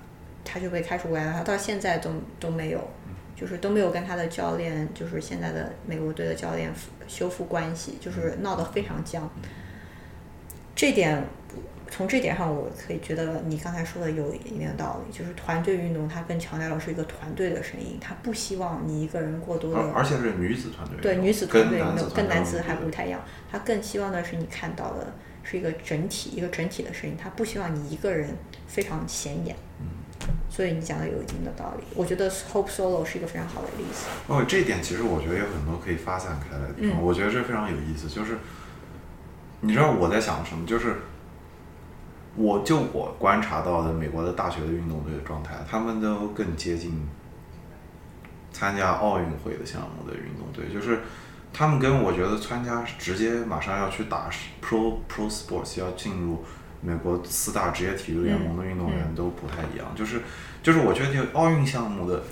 [0.54, 2.80] 他就被开除国家队，他到现在都都没有，
[3.34, 6.70] 就是都没有跟他的教练，就是现在的美国队的教练
[7.08, 9.28] 修复关系，就是闹得非常僵。
[10.76, 11.24] 这点
[11.90, 23.20] 从这点上，我可以觉得你刚才说的有一定的道理，就是团队运动它更强调的是一个团队的声音，它不希望你一个人过多的，而而且是女子团队，对女子团队运跟男子动跟男子还不太一样，
[23.50, 25.12] 他更希望的是你看到的
[25.42, 28.30] 是一个整体，一个整体的声音，他不希望你一个人
[28.68, 29.56] 非常显眼。
[30.48, 34.06] 所以你讲的有一定的道理，我觉得 Hope Solo 是一个非常好的例子。
[34.28, 38.08] 哦，这一点其实我觉得有很多可以发散开来的地方，嗯我觉得这非常有意思。
[38.08, 38.38] 就是
[39.60, 40.66] 你知道我在想什么？
[40.66, 40.96] 就是
[42.36, 47.08] 我就我观察到的美国的大学的运动队的状态，他们都更接近
[48.52, 51.00] 参加奥运会的项目的运动队，就是
[51.52, 54.28] 他们跟我觉得参加直接马上要去打
[54.62, 56.44] pro pro sports 要进入
[56.84, 60.20] 美国四大职业体育联盟的运动员嗯都不太一样，就是
[60.62, 62.22] 就是我觉得奥运项目的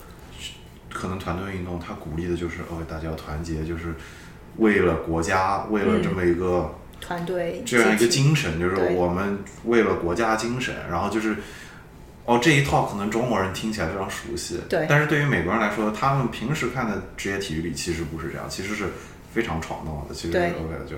[0.93, 3.95] 可能团队运动，它鼓励的就是哦大家要团结，就是
[4.59, 6.75] 为了国家，为了这么一个。
[7.05, 11.35] 团队这样一个精神，就是我们为了国家精神，然后就是，
[12.25, 18.85] 哦，这一套可能中国人听起来非常熟悉，对但是对于美国人来说，他们平时看的职业体育里其实不是这样，其实是
[19.35, 20.95] 非常吵闹的，其实对 OK 就。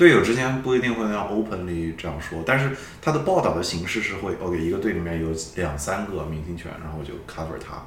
[0.00, 7.82] 队友之间不一定会那样 openly 这样说，但是他的报道的形式是会 OK，一个队里面有两三个明星球员，然后就 cover 他。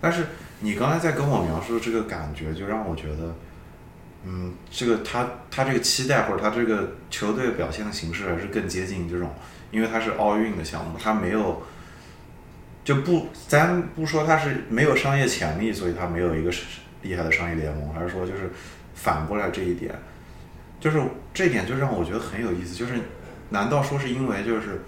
[0.00, 0.24] 但是
[0.60, 3.34] 你刚才在跟我描述的这个感觉，就让我觉得，
[4.24, 9.30] 嗯，这个他他这个期待或者他这个球队表现的形式还是更接近这种，
[9.70, 11.62] 因为它是奥运的项目，它没有
[12.84, 16.50] 就不咱不说它是没有商业潜力，所以它没有一个
[17.02, 18.50] 厉害的商业联盟，还是说就是
[18.94, 19.94] 反过来这一点，
[20.80, 20.98] 就是
[21.34, 22.94] 这点就让我觉得很有意思，就是
[23.50, 24.82] 难道说是因为就是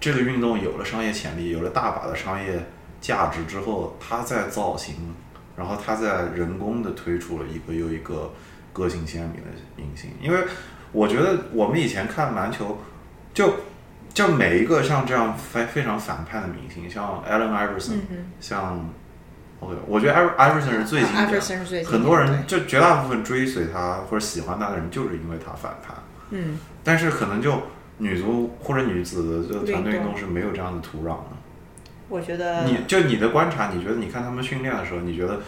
[0.00, 2.64] 这个运动有了商业潜力，有了大把的商业
[3.00, 4.94] 价值之后，它在造型，
[5.56, 8.32] 然后它在人工的推出了一个又一个
[8.72, 10.10] 个性鲜明的明星。
[10.22, 10.38] 因为
[10.92, 12.78] 我觉得我们以前看篮球，
[13.34, 13.54] 就
[14.14, 18.88] 就每一个像这样非非常反叛的明星，像 Allen Iverson，、嗯像
[19.60, 25.96] OK，我觉得 Iver- Iverson 是最经典的 Iverson 是最经典很多人就绝大部分追随他或者喜欢他的人，就是因为他反叛。
[26.30, 27.62] 嗯，但是可能就
[27.98, 31.36] 女足或者女子的这个团队运动是没有这样的土壤的。
[32.08, 35.40] 我觉得你就你的观察，你觉得你看他们训练的时候，你觉得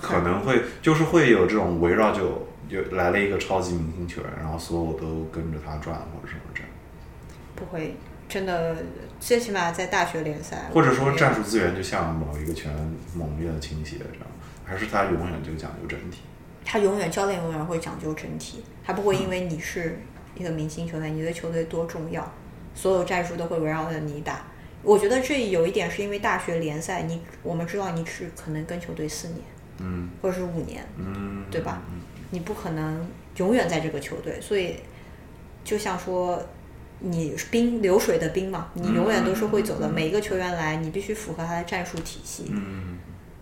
[0.00, 6.68] 可能会就是会有这种围绕就就来了一个超级明星球员，然后所有都跟着他转或者什么这样，
[7.54, 7.96] 不会
[8.28, 8.76] 真的，
[9.22, 14.26] 最起码在大学联赛，或者说战术资源就像某一个球员猛烈的倾斜这样，
[14.64, 16.22] 还是他永远就讲究整体。
[16.64, 20.00] 他永远教练永远会讲究整体，他不会因为你是
[20.34, 22.28] 一个明星球员，你对球队多重要，
[22.74, 24.44] 所有战术都会围绕着你打。
[24.82, 29.40] 我觉得这有一点是因为大学联赛，你我们知道你只可能跟球队四年
[29.78, 31.80] 嗯或者是五年，嗯，对吧？
[32.30, 34.80] 你不可能永远在这个球队，所以
[35.62, 36.44] 就像说
[37.02, 39.88] 你是冰流水的冰嘛，你永远都是会走的。
[39.88, 42.46] 每一个球员来，你必须符合他的战术体系。
[42.50, 42.98] 嗯，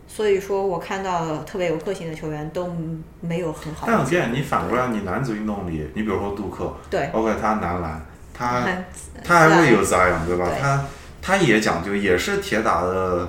[0.09, 2.74] 所以说我看到特别有个性的球员都
[3.20, 8.85] 没有很好的但我见你反过来，你男子运动里，你比如说杜克，对，OK，他男篮，他很
[9.23, 10.47] 他还会有自 Zion 对吧？
[10.47, 10.85] 对他
[11.23, 13.28] 他也讲究，也是铁打的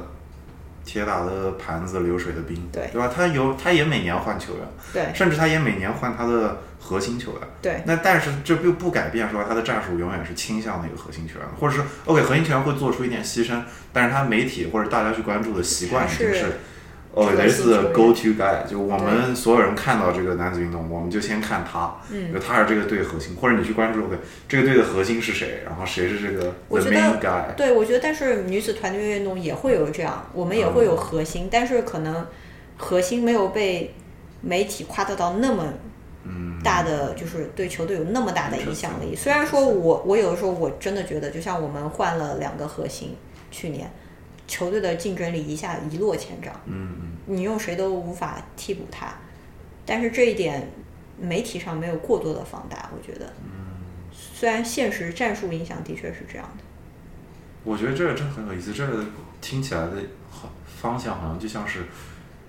[0.92, 3.10] 铁打的盘子，流水的兵，对对吧？
[3.16, 7.42] 他有他也每年换球员，对甚至他也每年换他的核心球员。
[7.62, 13.62] 对那但是这并不改变说他的战术永远是倾向那个核心球员，或者是 OK 核心球员会做出一点牺牲，
[13.94, 16.46] 但是他媒体或者大家去关注的习惯已经是是。
[17.14, 17.64] 哦，核雷是
[17.94, 22.32] go to guy，就我们所有人看到这个男子运动，我们就先看他，嗯。
[22.34, 24.16] 就他是这个队核心，或者你去关注 OK
[24.48, 32.26] 这个队的核心是谁，然后谁是这个我觉得 guy，对，我觉得但是女子团队运动也会有这样，我们也会有核心，但是可能
[32.78, 33.94] 核心没有被
[34.40, 35.66] 媒体夸大到那么
[36.64, 39.14] 大的，就是对球队有那么大的影响力。
[39.16, 43.18] 虽然说我我有的时候我真的觉得，就像我们换了两个核心，
[43.52, 43.92] 去年
[44.52, 49.14] 球队的竞争力一下一落千丈，嗯嗯，你用谁都无法替补他。
[49.86, 50.70] 但是这一点
[51.18, 53.26] 媒体上没有过多的放大，我觉得。
[53.46, 53.62] 嗯
[54.14, 56.64] 虽然现实战术影响的确是这样的。
[57.64, 59.06] 我觉得这个真很有意思，这个
[59.40, 59.94] 听起来的
[60.30, 61.86] 好方向好像就像是，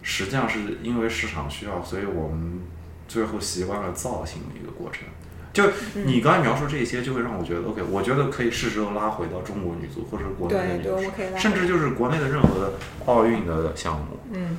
[0.03, 2.61] 实际上是因为市场需要，所以我们
[3.07, 5.05] 最后习惯了造型的一个过程。
[5.53, 5.65] 就
[6.05, 11.13] 你刚才描述这些，就会让我觉得，OK，我觉得可以是时候拉回到中国女足或者国内的女足。
[11.37, 12.73] 甚至就是国内的任何的
[13.07, 14.57] 奥运的项目，嗯，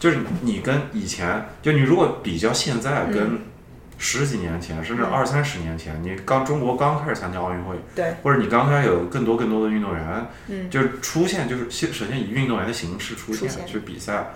[0.00, 3.38] 就是你跟以前，就你如果比较现在跟
[3.98, 14.32] 十几年前，甚至二三十年前，你刚中国刚开始参加奥运会，对，或者你刚开始有更多更多的运动员，嗯就是出现，就是先首先以运动员的形式出现出现去比赛。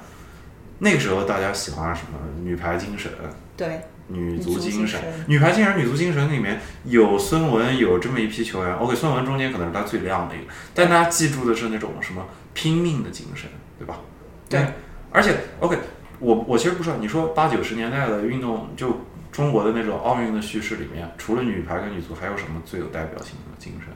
[0.78, 2.18] 那个时候大家喜欢什么？
[2.44, 3.10] 女排精神、
[3.56, 5.00] 对，女足精神。
[5.26, 8.74] 女排精神、女足精神里面有孙雯，有这么一批球员。
[8.76, 14.00] OK，孙雯中间可能是她最亮的一个，但大家记住的是那种什么拼命的精神，对吧？
[14.48, 14.64] 对。
[15.10, 15.78] 而且 OK，
[16.18, 23.92] 我我其实不知道，你说八九十年代的运动，就中国的那种奥运的叙事里面，除了女排跟女足，还有什么最有代表性的精神？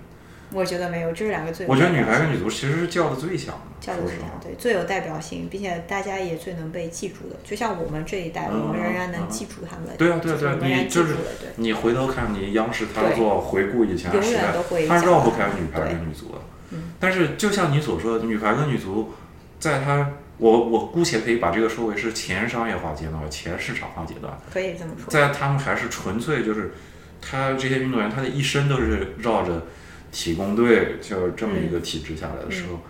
[0.52, 7.36] 我觉得没有，这是两个最我觉得女排跟女足其实是叫的最响的，叫的最响对最有代表性，并且大家也最能被记住的。
[7.44, 9.97] 就像我们这一代，嗯我们仍然能嗯记住他们。
[9.97, 11.14] 对啊，对啊，对啊，你就是。
[11.56, 16.39] 你回头看你央视它对做回顾以前的永时代远都会，它讲到绕不开女排跟女足的。
[16.70, 19.12] 嗯但是就像你所说的，女排跟女足，
[19.59, 25.10] 在他我我姑且可以把这个说为是前商业化阶段、前市场化阶段，可以这么说。
[25.10, 26.72] 在他们还是纯粹就是，
[27.20, 29.66] 他这些运动员他的一生都是绕着
[30.11, 32.81] 体工队就这么一个体制下来的时候，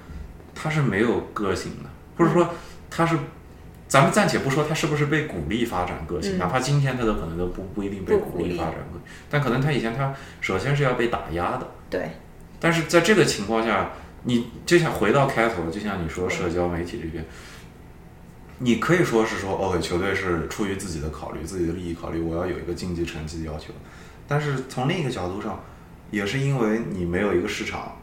[0.54, 2.54] 他是没有个性的，或者说
[2.88, 3.16] 他是。
[3.88, 12.12] 咱们暂且不说他是不是被鼓励发展个性，嗯哪怕今天他都可能都不不一定被鼓励发展个性，但可能他以前他首先是要被打压的，对，
[12.60, 13.90] 但是在这个情况下，
[14.22, 17.24] 你就像回到开头，就像你说社交媒体这边，
[18.58, 23.72] 你可以说是说，OK，球队是出于自己的考虑、自己的利益考虑，我要有一个竞技成绩的要求。
[24.28, 25.64] 但是从另一个角度上，
[26.10, 27.96] 也是因为你没有一个市场，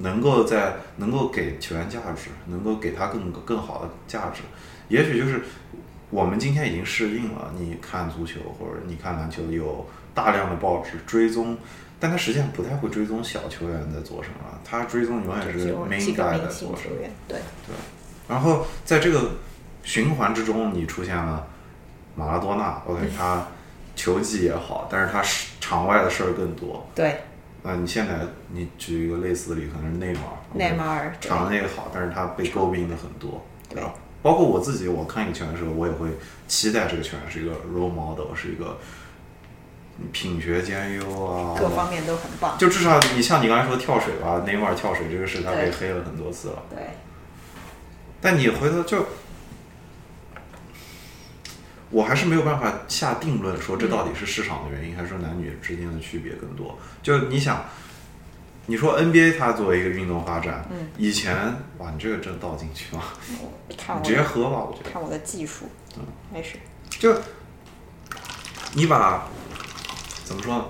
[0.00, 4.42] 能够在能够给球员价值，能够给他更更好的价值。
[4.88, 5.42] 也许就是
[6.10, 11.56] 我们今天已经适应了，你看足球或者你看篮球，有大量的报纸追踪，
[12.00, 17.00] 但他实际上不太会追踪小球员在做什么，他追踪永远是 main guy 在做什么球。
[17.00, 17.74] 员，对，对，
[18.28, 19.32] 然后在这个
[19.82, 21.46] 循环之中，你出现了
[22.14, 23.46] 马拉多纳，OK， 他
[23.94, 26.88] 球技也好，但是他是场外的事儿更多。
[26.94, 27.20] 对，
[27.68, 28.14] 那你现在
[28.50, 33.92] 你举一个类似的例子，可能是内马尔，内马尔长得也好，但是他被诟病的很多，对吧？
[34.22, 36.08] 包括我自己，我看一个球员的时候，我也会
[36.46, 38.78] 期待这个球员是一个 role model，是一个
[40.12, 42.56] 品学兼优啊，各方面都很棒。
[42.56, 46.62] 就至少你像你刚才说跳水吧，内马尔跳水这个事，他被黑了很多次了。
[46.70, 46.78] 对，
[48.18, 49.04] 但你回头就，
[51.90, 56.78] 我还是没有办法下定论说这到底是市场的原因，还是说男女之间的区别更多。
[57.02, 57.64] 就你想，
[58.66, 61.34] 你说 NBA 它作为一个运动发展，嗯以前
[61.78, 63.02] 哇，你这个真倒进去吗，
[63.68, 63.74] 你
[64.04, 64.90] 直接喝吧，我觉得。
[64.90, 65.64] 看我的技术，
[65.96, 66.56] 嗯，没事。
[66.90, 67.14] 就
[68.74, 69.26] 你把
[70.24, 70.64] 怎么说呢？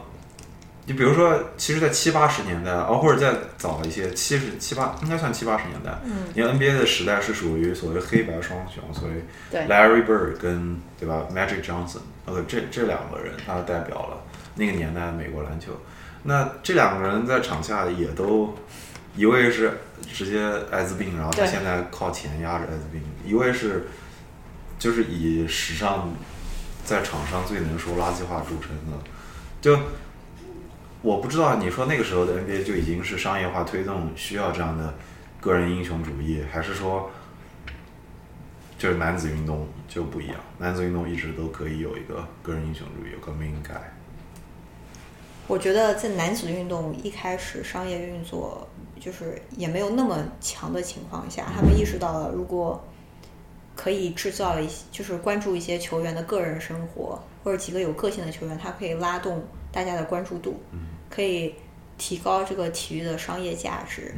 [0.89, 6.25] 你比如说，其实，在七八十年代，哦，或者再早一些，七十七八应该算七八十年代，嗯。
[6.33, 14.25] 你看 NBA 的时代是属于所谓黑白双雄，所以 Larry Bird 跟对吧？Magic Johnson，OK，这这两个人他代表了
[14.55, 15.73] 那个年代的美国篮球。
[16.23, 18.57] 那这两个人在场下也都，
[19.15, 20.41] 一位是直接
[20.71, 23.89] 艾滋病，然后他现在靠钱压着艾滋病；一位是
[24.79, 26.11] 就是以史上
[26.83, 28.97] 在场上最能说垃圾话著称的。
[29.61, 29.79] 就
[31.03, 34.95] 我不知道你说那个时候的 NBA 就已经是商业化推动需要这样的
[35.41, 37.11] 个人英雄主义，还是说
[38.77, 40.37] 就是男子运动就不一样？
[40.59, 43.81] 男子运动一直都可以有一个个人英雄主义，有个 main guy。
[45.47, 48.69] 我觉得在男子运动一开始商业运作
[49.01, 52.85] 就是也没有那么强的情况下，他们意识到了如果
[53.75, 60.61] 可以制造一些，就是关注一些球员的个人生活，或者几个有个性的球员，他可以拉动大家的关注度，
[61.11, 61.55] 可以
[61.97, 64.15] 提高这个体育的商业价值，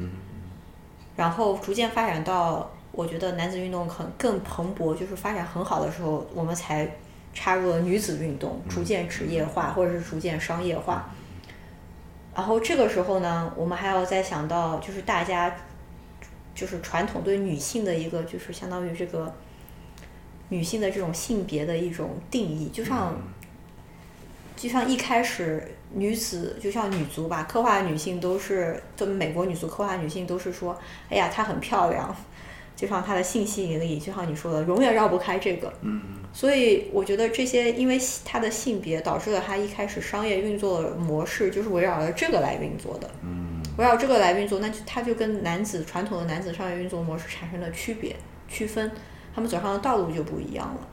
[1.16, 6.96] 然后逐渐发展到我觉得男子运动很更蓬勃，就是发展很好的时候，我们才
[7.32, 11.10] 插入了女子运动，逐渐职业化或者是逐渐商业化。
[12.34, 15.54] 然后这个时候呢，我们还要再想到，就是大家
[16.54, 19.34] 就是传统对女性的一个，就是相当于这个
[20.48, 23.14] 女性的这种性别的一种定义，就像
[24.60, 30.78] 就像一开始女子，就像女足吧，刻画女性都是，就美国女足刻画女性都是说，
[31.08, 32.14] 哎呀，她很漂亮，
[32.76, 35.72] 就像她的性吸引力，就像你说的，永远绕不开这个。
[35.80, 36.02] 嗯。
[36.34, 43.62] 所以我觉得这些，因为她的性别导致了她一开始商业运作的模式就是围绕着这个来运作的，嗯。
[43.78, 48.14] 围绕这个来运作，那就它就跟男子传统的男子商业运作模式产生了区别
[48.46, 48.92] 区分，
[49.34, 50.86] 他们走上的道路就不一样了，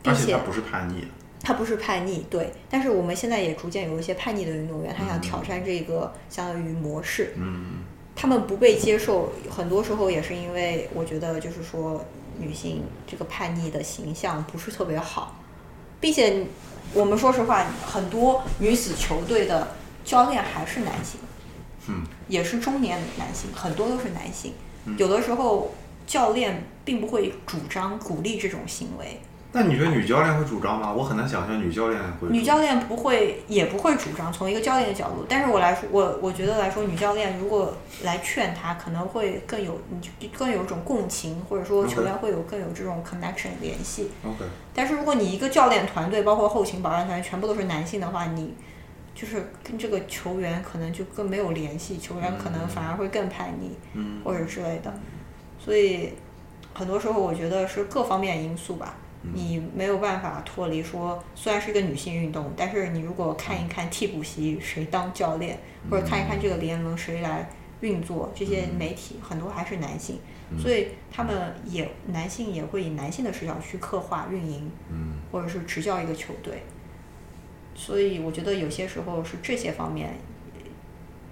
[0.00, 1.08] 并且而且他不是叛逆的，
[1.44, 7.84] 他不是叛逆，对，但是我们现在也逐渐有一些叛逆的运动员，他想挑战这个相当于模式，嗯，
[8.16, 12.02] 他们不被接受，很多时候也是因为我觉得就是说
[12.38, 15.38] 女性这个叛逆的形象不是特别好，
[16.00, 16.46] 并且
[16.94, 19.68] 我们说实话，很多女子球队的
[20.04, 21.20] 教练还是男性，
[21.88, 24.54] 嗯，也是中年男性，很多都是男性，
[24.86, 24.96] 嗯。
[24.96, 25.74] 有的时候
[26.06, 29.20] 教练并不会主张鼓励这种行为，
[29.54, 30.92] 那你觉得女教练会主张吗？
[30.92, 32.28] 我很难想象女教练会。
[32.28, 37.72] 女教练不会，也不会主张从一个教练的角度，但是我来说，我我觉得来说，女教练如果
[38.02, 39.80] 来劝他，可能会更有，
[40.36, 44.10] 更有一种共情，或者说球员会有更有这种 connection 联系。
[44.24, 44.44] OK，
[44.74, 48.56] 但是如果你一个教练团队，包括后勤保安团队全部都是男性的话，你
[49.14, 54.92] 就是跟这个球员可能就更没有联系，球员可能反而会更叛逆，嗯或者之类的。
[55.60, 56.12] 所以
[56.74, 58.96] 很多时候我觉得是各方面因素吧，
[59.32, 65.58] 你没有办法脱离说，虽然是一个女性运动，但是你如果看一看替补席谁当教练，
[65.90, 67.48] 或者看一看这个联盟谁来
[67.80, 70.18] 运作，这些媒体很多还是男性，
[70.58, 75.14] 所以他们也男性也会以男性的视角去刻画运营，嗯。
[75.32, 76.62] 或者是执教一个球队。
[77.74, 80.16] 所以我觉得有些时候是这些方面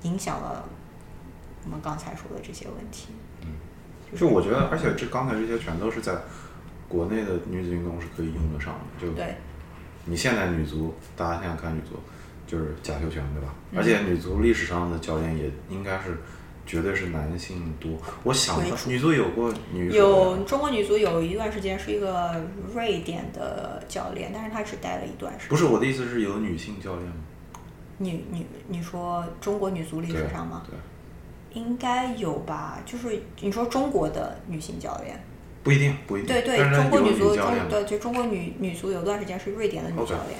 [0.02, 0.68] 影响了
[1.64, 3.08] 我们刚才说的这些问题。
[4.16, 6.12] 就我觉得，而且这刚才这些全都是在
[6.92, 9.06] 国内的女子运动是可以用得上的。
[9.06, 9.34] 就对，
[10.04, 11.94] 你现在女足，大家现在看女足，
[12.46, 13.54] 就是贾秀全，对吧？
[13.70, 16.18] 嗯而且女足历史上的教练也应该是
[16.66, 17.90] 绝对是男性多。
[18.22, 22.44] 我想女足有过女有中国女足有一段时间是一个
[22.74, 25.48] 瑞典的教练，但是他只待了一段时间。
[25.48, 27.14] 不是我的意思是有女性教练吗？
[27.96, 30.62] 女女，你说中国女足历史上吗？
[30.68, 30.76] 对，
[31.58, 32.78] 应该有吧。
[32.84, 35.18] 就是你说中国的女性教练，
[35.62, 36.28] 不一定，不一定。
[36.28, 40.38] 对对中国女足中对就中国女女足有段时间是瑞典的女教练，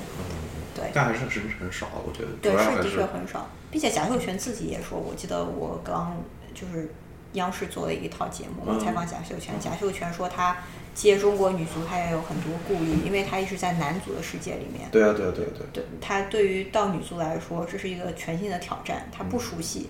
[0.74, 0.90] 对。
[0.93, 2.28] 但还是是很少，我觉得。
[2.43, 6.16] 对，是的确很少，并且贾秀全自己也说，我记得我刚
[6.55, 6.90] 就是
[7.35, 10.57] 央视做了一套节目，采访贾秀全，贾秀全说他
[10.94, 14.89] 接中国女足，他也有很多顾虑，因为他一直在男足的世界里面。
[14.90, 15.70] 对啊，对啊，对啊，对啊。
[15.73, 19.89] 对他对于到女足来说，这是一个全新的挑战，他嗯不熟悉，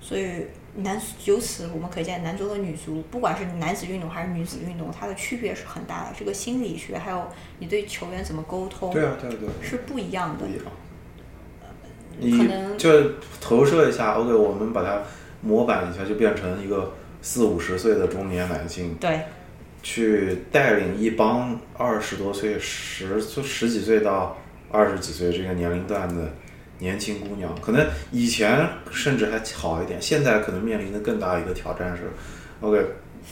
[0.00, 0.46] 所以
[0.76, 6.12] 男由此我们可见，男足和女足，不管是男子运动还是女子运动，它的区别是很大的。
[6.18, 7.28] 这个心理学还有
[7.58, 9.52] 你对球员怎么沟通，对啊，对啊，对啊。
[9.60, 10.50] 是不一样的不。
[10.50, 10.64] 一样。
[12.20, 15.00] 可你能就投射一下，OK，我们把它
[15.40, 16.92] 模板一下，就变成一个
[17.22, 19.20] 四五十岁的中年男性，对，
[19.82, 24.36] 去带领一帮二十多岁、十十几岁到
[24.70, 26.30] 二十几岁这个年龄段的
[26.80, 32.02] 年轻姑娘，可能以前甚至还好一点，现在可能面临的更大一个挑战是
[32.60, 32.84] ，OK，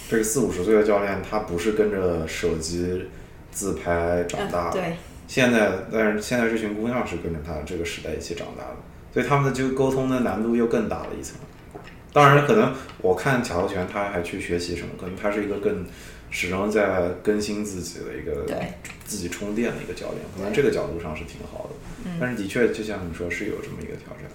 [0.09, 3.07] 这个四五十岁的教练他不是跟着手机
[3.51, 4.97] 自拍长大的，嗯对。
[5.27, 8.77] 现在，但是现在这群姑娘是跟着他这个时代一起长大的，
[9.12, 11.37] 所以他们的就沟通的难度又更大了一层。
[12.12, 15.85] 当然，可能我看贾秀全他还去学习什么，可能他是一个更
[16.30, 18.56] 始终在更新自己的一个对
[19.05, 21.70] 自己充电的一个教练，可能这个角度上是挺好的。
[22.06, 24.30] 嗯但是的确，就像你说，是有这么一个挑战。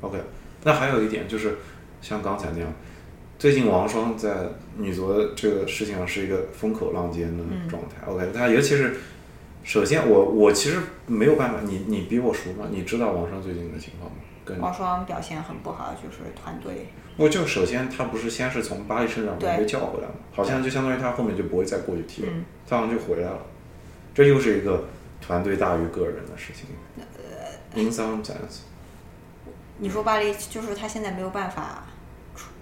[0.00, 0.18] OK，
[0.64, 1.56] 那还有一点就是，
[2.00, 2.72] 像刚才那样，
[3.38, 8.06] 最近王霜在女足这个事情上是一个风口浪尖的嗯状态。
[8.06, 8.96] OK，他尤其是
[9.64, 12.68] 首先我我其实没有办法，你你比我熟吗？
[12.70, 14.16] 你知道王霜最近的情况吗？
[14.44, 20.14] 跟王霜表现很不好，就是团队我就首先他不是先是从巴黎圣日耳曼对被叫回来吗？
[20.32, 23.38] 好像就相当于他后面就不会再过去踢了，嗯他好像就回来了。
[24.14, 24.84] 这又是一个
[25.20, 26.66] 团队大于个人的事情。
[27.74, 28.62] In some sense，
[29.78, 31.84] 你说巴黎就是他现在没有办法，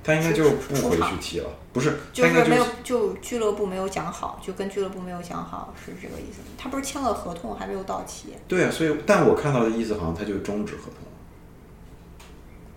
[0.05, 1.97] 他应该就不回去踢了，不是？
[2.13, 6.41] 就是没有就俱乐部没有讲好，就跟俱乐部没有讲好是这个意思。
[6.59, 11.18] 他不是签了合同还没有到期，对啊，所以但我看到的意思好像他就终止合同了。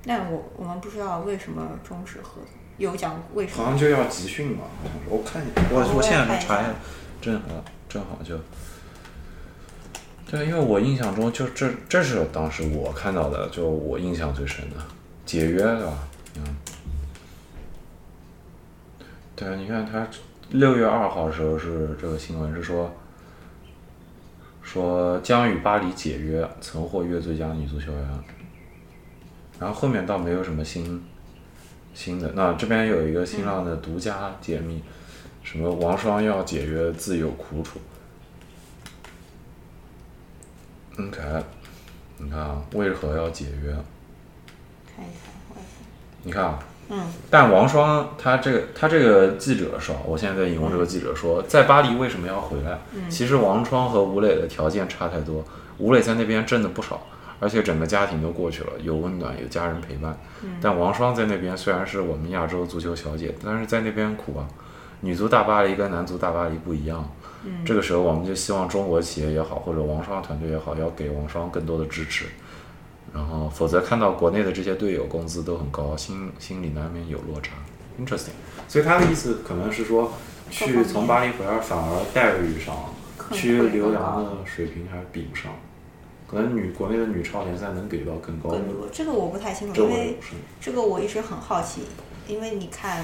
[0.05, 2.43] 但我我们不知道为什么终止合同，
[2.77, 3.63] 有讲为什么？
[3.63, 5.09] 好像就要集训吧，好像是。
[5.09, 6.73] 我看一下，我我我现在也看一下查一下，
[7.21, 7.47] 正好
[7.87, 8.39] 正好就。
[10.29, 14.77] 对，因为我印象中就这这是当时我看到的，就我印象最深的
[15.25, 15.93] 解约对吧？
[16.37, 16.55] 嗯，
[19.35, 20.07] 对，你看他
[20.49, 22.91] 六月二号的时候是这个新闻是说，
[24.63, 28.07] 说将与巴黎解约，曾获约最佳女足球员。
[29.61, 31.03] 然后后面倒没有什么新
[31.93, 32.31] 新的。
[32.33, 34.81] 那这边有一个新浪的独家解密，
[35.43, 37.79] 什么王双要解约自有苦楚。
[40.97, 41.19] OK，
[42.17, 43.71] 你看啊，为何要解约？
[44.95, 45.09] 看一
[45.53, 45.63] 看，
[46.23, 46.59] 你看啊，
[46.89, 52.79] 嗯，但王双他这个他这个记者说，我现在在引用这个记者说，在巴黎为什么要回来？
[52.95, 55.45] 嗯其实王双和吴磊的条件差太多，
[55.77, 56.99] 吴磊在那边挣的不少，
[57.41, 60.17] 而且整个家庭都过去了，有温暖，有家人陪伴。
[60.43, 64.47] 嗯但王霜在那边虽然是我们亚洲足球小姐，但是在那边苦啊。
[65.01, 67.03] 女足大巴黎跟男足大巴黎不一样。
[67.43, 72.25] 嗯这个时候我们就希望中国企业也好，或者王霜团队也好，要给王霜更多的支持。
[73.13, 77.55] 然后，否则看到国内的这些队友工资都很高，心心里难免有落差。
[77.99, 78.31] Interesting。
[78.69, 80.13] 所以他的意思可能是说，
[80.49, 82.73] 去从巴黎回来反而待遇上，
[83.17, 85.51] 更去留洋的水平还比不上。
[86.31, 90.17] 可能女国内的女超联赛能给到更高的更多这个我不太清楚，因为。
[90.61, 91.81] 这个我一直很好奇，
[92.25, 93.03] 因为你看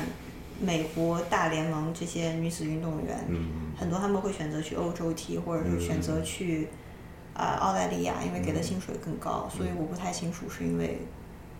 [0.61, 6.69] 美国大联盟这些女子运动员，嗯很多他们会选择去欧洲踢，或者是选择去
[7.33, 10.99] 啊、澳大利亚，因为给的薪水更高，所以我不太清楚是因为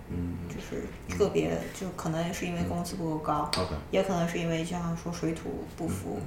[0.10, 3.52] 嗯就是特别就可能是因为工资不够高。
[3.92, 6.20] 也可能是因为就像说水土不服，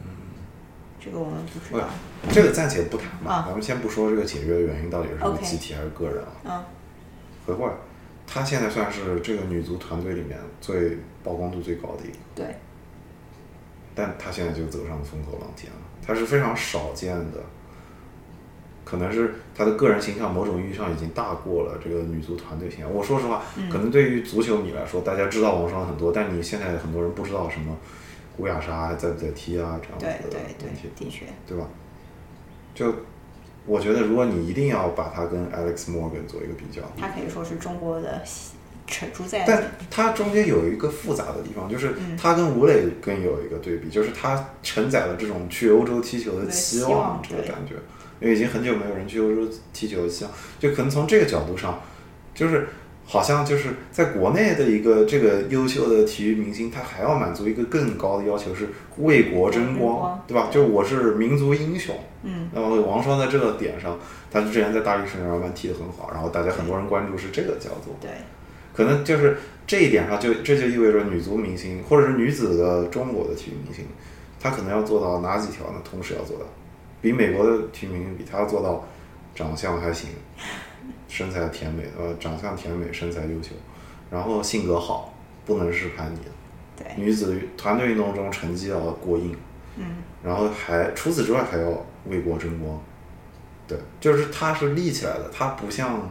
[1.00, 1.88] 这个我们不知喂道。，
[2.30, 3.44] 这个暂且不谈吧，啊。
[3.46, 6.32] 咱们先不说这个解约的原因到底是什么集体还是个人啊。
[6.44, 6.64] 嗯。
[7.46, 7.74] 回过来，
[8.26, 12.54] 她现在算是这个女足团队里面最曝光度最高的一个，对，
[13.94, 17.38] 但她现在就走上风口浪尖了，她是非常少见的，
[18.84, 22.92] 可能是她的个人形象某种意义上已经大过了这个女足团队形象。
[22.92, 27.74] 我说实话，可能对于足球迷来说，大家知道王霜很多，但你现在很多人不知道什么
[28.40, 30.88] 吴雅莎还在不在踢啊这样子的对对问题。
[30.96, 31.68] 对，的确，对吧？
[32.74, 32.94] 就
[33.66, 38.22] 我觉得，如果你一定要把他跟 Alex Morgan 做一个比较，他可以说是中国的
[38.86, 47.74] 承主宰但他中间有一个复杂的地方，就是他跟吴磊更有一个对比，就是他承载了这种去欧洲踢球的期望这个感觉，
[48.20, 51.80] 因为已经很久没有人去欧洲踢球的期望，就可能从这个角度上，
[52.34, 52.68] 就是。
[53.12, 58.68] 好像就是在国内的一个这个优秀的体育明星，他还要满足一个更高的要求，是
[58.98, 60.46] 为国争光，对吧？
[60.48, 61.92] 就我是民族英雄，
[62.22, 63.98] 嗯，那么王霜在这个点上，
[64.30, 68.10] 他之前在大力神摇慢踢得很好，然后大家很多人关注是这个叫做，对，
[68.72, 73.84] 可能就是这一点上就这就意味着女足明星或者是女子的中国的体育明星，
[74.38, 75.80] 她可能要做到哪几条呢？
[75.82, 76.44] 同时要做到，
[77.02, 78.86] 比美国的体育明星比，她要做到
[79.34, 80.10] 长相还行，
[81.10, 83.50] 身材甜美，呃，长相甜美，身材优秀，
[84.10, 85.12] 然后性格好，
[85.44, 86.30] 不能是叛逆的。
[86.76, 89.36] 对，女子团队运动中成绩要过硬，
[89.76, 92.80] 嗯，然后还除此之外还要为国争光，
[93.66, 96.08] 对，就是她是立起来的，她不像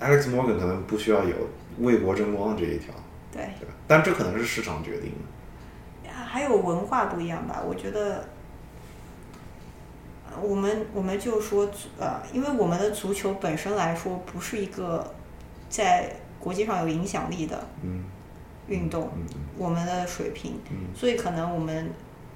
[0.00, 1.34] Alex Morgan 可能不需要有
[1.78, 2.92] 为国争光的这一条，
[3.32, 3.68] 对，对？
[3.86, 6.10] 但这可能是市场决定的。
[6.26, 7.62] 还有文化不一样吧？
[7.64, 8.24] 我觉得，呃
[10.42, 15.14] 我们我们就说足呃，因为我们的足球本身来说不是一个
[15.68, 18.04] 在国际上有影响力的嗯。
[18.66, 19.26] 运动，嗯
[19.58, 20.76] 我们的水平，嗯。
[20.94, 21.90] 所以可能我们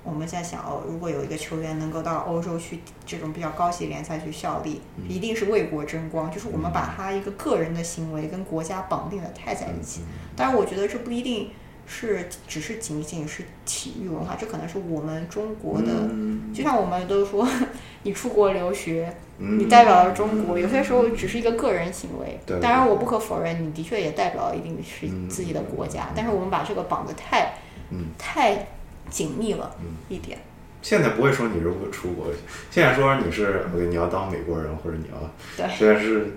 [0.04, 5.08] 我们在想哦，如果有一个球员能够到欧洲去这种比较高级联赛去效力，嗯。
[5.08, 10.02] 一定是为国争光，就是我们把他一个个人的行为跟国家绑定的太在一起。
[10.36, 11.50] 当然，我觉得这不一定
[11.90, 17.48] 是只是仅仅是体育文化，这可能是我们中国的，嗯就像我们都说，
[18.04, 22.38] 你出国留学，嗯你代表了中国，有些时候只是一个个人行为。
[22.44, 27.54] 对当然，我不可否认，你的确也代表一定是嗯自己的国家，但是我们把这个绑得太
[27.90, 28.68] 嗯太
[29.08, 29.74] 紧密了
[30.10, 30.38] 一点。
[30.82, 32.26] 现在不会说你如果出国，
[32.70, 35.18] 现在说你是你要当美国人或者你要，
[35.56, 36.36] 对虽然是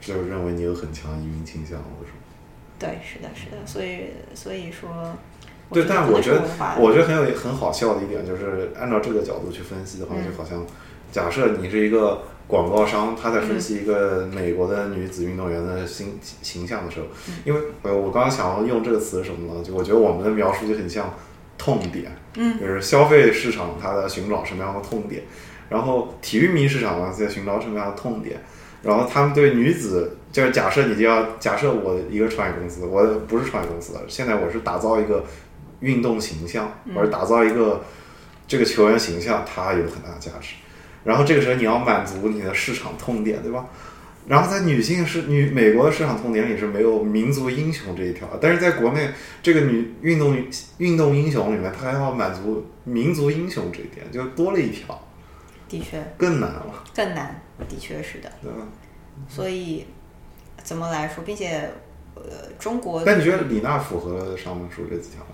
[0.00, 2.15] 就认为你有很强移民倾向或者什么。
[2.78, 5.16] 对，是的，是的，所以所以说，
[5.70, 6.42] 对，但我觉得
[6.78, 10.64] 我觉得很有很好笑的一点就是，按照这个角度去分析的话，嗯就好像
[11.10, 17.06] 假设你是一个广告商，他在分嗯析一个美国的女子运动员的形形象的时候，
[17.44, 19.64] 因为呃，我刚刚想要用这个词是什么呢？
[19.64, 21.14] 就我觉得我们的描述就很像
[21.56, 25.22] 痛点，嗯就是消费市场它在寻找什么样的痛点，
[25.70, 28.38] 然后体育迷市场呢在寻找什么样的痛点。
[28.86, 35.24] 然后他们对女子，就是假设你就要假设我一个创业公司，我不是创业公司的，现在我是打造一个
[35.80, 37.84] 运动形象，或者打造一个
[38.46, 40.54] 这个球员形象，它有很大的价值。
[41.04, 43.66] 然后这个时候你要满足你的市场痛点，对吧？
[44.28, 49.08] 然后在女性是女美国的市场痛点里是没有民族英雄这一条，但是在国内
[49.40, 50.36] 这个女运动
[50.78, 55.00] 运动英雄里面，它还要满足民族英雄这一点，就多了一条，
[55.68, 58.30] 的确更难了，更难，的确是的。
[58.42, 58.58] 对吧？
[59.28, 59.86] 所以
[60.62, 61.70] 怎么来说，并且
[62.14, 62.22] 呃，
[62.58, 65.30] 中国但你觉得李娜符合上面说这几条吗？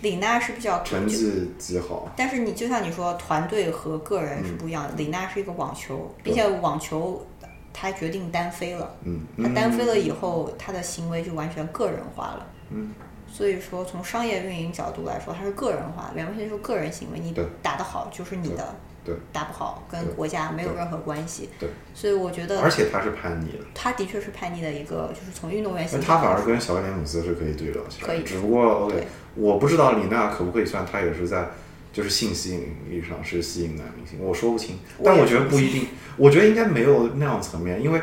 [0.00, 4.94] 李娜是比较成绩极好，但是你就像你说，团队和个人是不一样的。
[4.96, 7.24] 李娜是一个网球，并且网球
[7.72, 8.96] 她决定单飞了。
[9.04, 12.46] 嗯，她单飞了以后，她的行为就完全个人化了。
[12.70, 12.92] 嗯，
[13.30, 17.20] 所以说从商业运营角度来说，它是个人化，完全就是个人行为。
[17.20, 17.32] 你
[17.62, 18.74] 打得好就是你的，
[19.04, 21.50] 对，打不好跟国家没有任何关系。
[21.58, 28.22] 对，所以我觉得，而且他是叛逆的，他的确是叛逆的一个，就是从运动员他反而跟小威廉姆斯是可以对聊起来，可以。
[28.22, 31.48] 只不过 OK，我不知道李娜可不可以算，她也是在
[31.92, 38.00] 就是性吸引力上是吸引男明星，我说不清，但我觉得不一定，我觉得应该没有那样层面，因为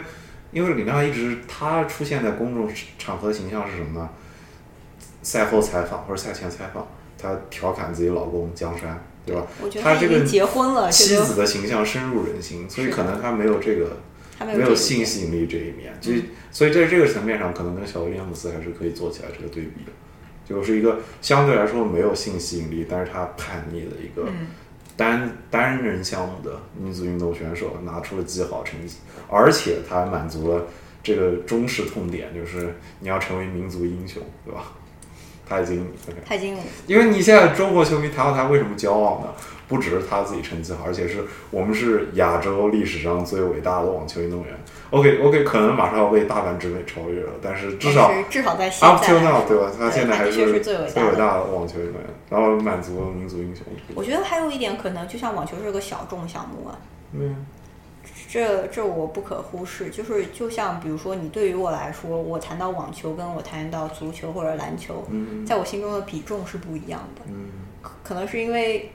[0.52, 4.10] 因为李娜一直她出现在公众场合的形象是什么呢？
[5.22, 9.48] 赛后采访或者赛前采访，她调侃自己老公江山，对吧？
[9.64, 13.98] 我觉得她这个他结婚了，这个妻子的形象深入人心，所以可能他没有这个
[14.38, 16.12] 他没没有性吸引力这一面，就、
[16.52, 19.92] 所以在这个层面上，可能跟小威廉姆斯还是可以做起来这个对比的，
[20.48, 24.48] 就是一个相对来说没有性吸引力，但是他叛逆的一个嗯。
[24.98, 28.98] 单、单人项目的女子运动选手，拿出了极好成绩，
[29.30, 30.68] 而且他还满足了
[31.02, 34.74] 这个中式痛点，就是你要成为民族英雄，对吧？
[35.50, 39.34] 他已经 OK，他已经因为你现在中国球迷谈到他为什么骄傲呢？
[39.68, 44.54] 不只是他自己成绩好，而且是我们是亚洲历史上最伟大的网球运动员。
[44.90, 49.72] OK OK，可能马上要被大阪直美超越了，但是至少至少在现 up 在 till now 对吧？
[49.78, 50.60] 他现在还是最伟
[50.92, 53.64] 大的大的网球运动员，然后满足了民族英雄。
[53.94, 56.74] 我觉得还有一点可能，就像网球是个小众项目啊，
[57.14, 57.46] 嗯
[58.32, 59.90] 这这我不可忽视。
[59.90, 67.24] 就是就像比如说，你对于我来说，我谈到网球跟我谈到足球或者篮球，嗯在我心中的比重是不一样的。
[67.28, 67.50] 嗯
[67.82, 68.92] 可可能是因为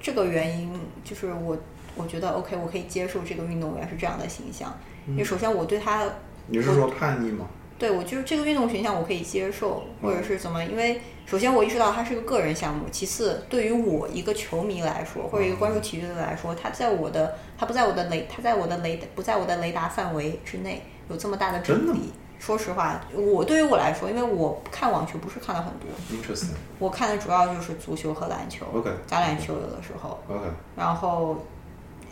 [0.00, 0.72] 这个原因，
[1.04, 1.56] 就是我
[1.94, 4.76] 我觉得 OK，我可以接受这个运动员是这样的形象。
[5.06, 6.04] 因为首先我对他
[6.48, 7.46] 你是说叛逆吗？
[7.82, 10.64] 对我就是这个运动形象我可以接受，或者是怎么？
[10.64, 22.12] 因为首先我意识到它是个个人项目，其次对于我一个球迷来说，或者一个关注体育的来说，它在我的它不在我的雷，它在我的雷不在我的雷达范围之内，有这么大的争议。
[22.38, 26.54] 说实话，我对于我来说，因为我看网球不是看了很多，Interesting。
[26.78, 30.46] 我看的主要就是足球和篮球 OK 橄榄球有的时候，OK，
[30.76, 31.36] 然后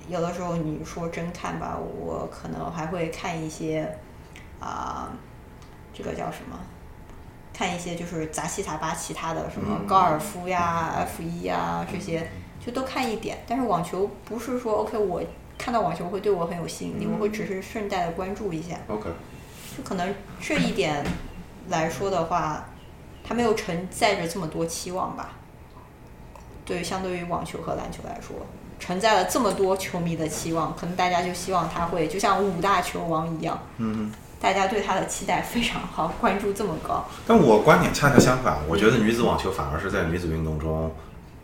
[0.08, 3.88] 有的时候你说真看吧，我可能还会看一些
[4.60, 5.10] 啊、
[5.92, 6.58] 这个叫什么？
[7.52, 12.30] 看一些就是杂七杂八其他的什么嗯高尔夫呀、F 一呀这些，
[12.64, 13.38] 就都看一点。
[13.46, 15.22] 但是网球不是说 OK，我
[15.58, 18.76] 看到网球会对我很有吸引力，我会只是顺带的关注一下。
[18.88, 19.10] OK，
[19.76, 21.04] 就可能这一点
[21.68, 22.64] 来说的话，
[23.22, 25.32] 它没有承载着这么多期望吧。
[26.64, 28.36] 对，相对于网球和篮球来说，
[28.78, 34.10] 承载了这么多球迷的期望，可能大家就希望他会就像五大球王一样，嗯，
[34.40, 37.06] 大家对他的期待非常好，关注这么高。
[37.26, 40.90] 但我观点恰恰相反，我觉得女子网球反而是在女子运动中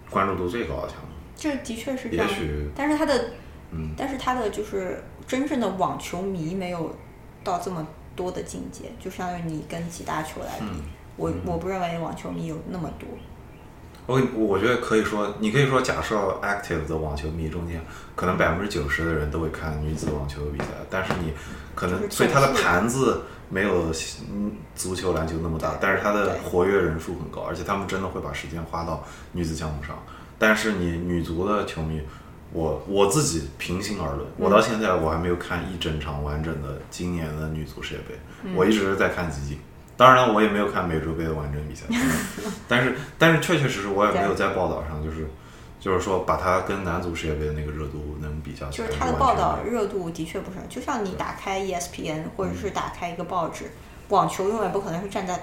[0.09, 1.09] 关注度最高的项目。
[1.37, 3.33] 这的确是这样也许，但是他的，
[3.71, 6.97] 嗯但是他的就是真正的网球迷没有
[7.45, 7.87] 到这么
[8.17, 10.83] 多的境界，就相当于你跟几大球来比，嗯
[11.17, 13.07] 我我不认为网球迷有那么多。
[14.07, 17.81] 我我觉得可以说，你可以说，假设 active 的网球迷中间，
[18.15, 21.33] 可能百分之九十的人都会看女子网球比赛，但是你
[21.77, 23.93] 可能，所以它的盘子没有
[24.33, 29.97] 嗯足球、篮球那么大，但是它的活跃人数很高，而且他们真的会把时间花到女子项目上。
[30.39, 32.01] 但是你女足的球迷，
[32.53, 38.19] 我我自己平心而论，我到现在我还没有看一整场完整的今年的女足世界杯，
[38.55, 39.59] 我一直是在看集锦。
[39.97, 41.87] 当然了，我也没有看美洲杯的完整比赛，
[42.69, 45.27] 但是但是确确实实我也没有在报道上就是
[45.87, 53.71] 就是说把它跟男足世界杯的那个热度能比较起来，就是它的报道热度的确不是，就像你打开 E ESPN 或者是打开一个报纸，
[54.09, 55.41] 网球永远不可能是站在，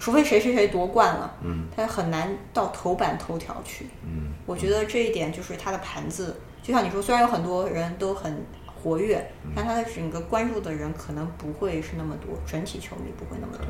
[0.00, 3.86] 除非谁谁谁夺冠了，嗯它很难到头版头条去。
[4.04, 8.44] 嗯我觉得这一点就是它的盘子，就像你说，虽然有很多人都很
[8.82, 13.66] 活跃，嗯但他的整个关注的人可能不会是那么多，整体球迷不会那么多。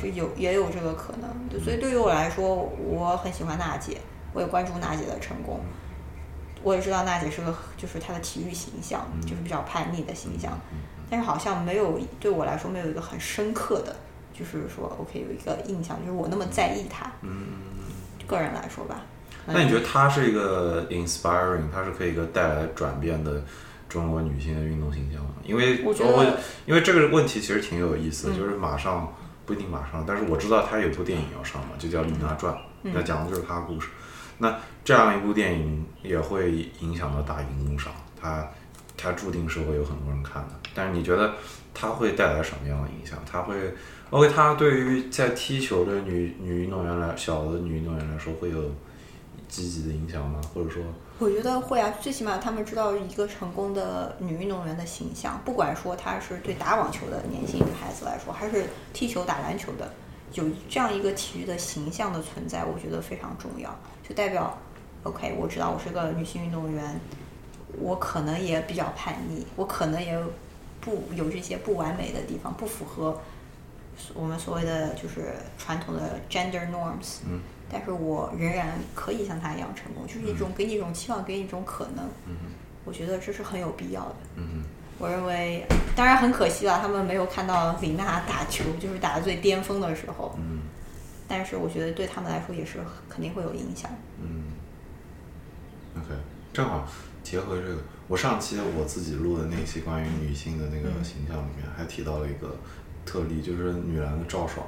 [0.00, 3.98] 就有也有这个可能，对所以对于我来说，我很喜欢娜姐，
[4.34, 5.64] 我也关注娜姐的成功。
[6.62, 10.52] 我也知道娜姐是个，就是她的体育形象，就是比较叛逆的形象，
[11.08, 13.96] 但是好像没有对我来说没有一个很深刻的，
[14.32, 17.10] 就是说 OK 有一个印象，就是我那么在意她。
[17.22, 17.46] 嗯。
[18.26, 19.02] 个人来说吧，
[19.44, 23.44] 那你觉得她是一个 inspiring，她是可以一个带来转变的
[23.86, 25.32] 中国女性的运动形象吗？
[25.44, 29.12] 因为我觉得因为这个问题其实挺有意思的，嗯就是马上
[29.44, 32.54] 不一定马上，但是我知道她有部电影要上嘛，就叫《李娜传》，
[32.84, 33.90] 嗯那讲的就是她的故事。
[34.38, 38.48] 那这样一部电影也会影响到大荧幕上，它
[38.96, 40.54] 它注定是会有很多人看的。
[40.74, 41.34] 但是你觉得
[41.72, 43.18] 它会带来什么样的影响？
[43.30, 43.54] 它会
[44.10, 48.70] ，OK，它对于在踢球的女女运动员来，小的女运动员来说，会有
[49.48, 50.40] 积极的影响吗？
[50.52, 50.82] 或者说，
[51.20, 59.92] 我觉得会啊，最起码他们知道一个成功的女运动员的形象，不管说她是对打网球的年轻女孩子来说，还是踢球打篮球的，
[60.32, 63.70] 有这样一个体育的形象的存在，我觉得非常重要，
[64.06, 64.58] 就代表
[65.02, 67.00] ，OK，我知道我是个女性运动员，
[67.78, 70.18] 我可能也比较叛逆，我可能也
[70.80, 73.18] 不有这些不完美的地方，不符合
[74.12, 77.40] 我们所谓的就是传统的 gender norms，嗯
[77.72, 82.04] 但是我仍然可以像她一样成功，就是一种给你一种期望，给你一种可能。
[82.26, 82.36] 嗯
[82.84, 84.16] 我觉得这是很有必要的。
[84.36, 84.62] 嗯
[84.98, 85.66] 我认为，
[85.96, 90.34] 当然很可惜了，他们没有看到李娜打球，就是打的最巅峰的时候。
[90.38, 90.60] 嗯
[91.26, 92.78] 但是我觉得对他们来说也是
[93.08, 93.90] 肯定会有影响。
[94.20, 94.44] 嗯
[95.96, 96.14] ，OK，
[96.52, 96.86] 正好
[97.22, 97.78] 结合这个，
[98.08, 102.56] 我上期我自己录的那期关于女性的那个形象里面，还提到了一个
[103.06, 104.66] 特例，就是女篮的赵爽，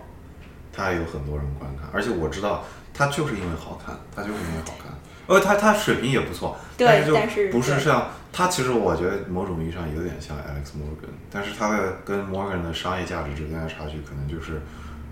[0.72, 2.64] 她也有很多人观看，而且我知道
[2.94, 4.92] 她就是因为好看，她就是因为好看，
[5.26, 14.60] 呃，她她水平也不错，对但是就不是像她，其实我觉得某种意义上有点像 Alex Morgan，但是她的跟 Morgan 的商业价值之间的差距，可能就是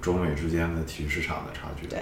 [0.04, 1.86] 中美之间的体育市场的差距。
[1.86, 1.98] 对，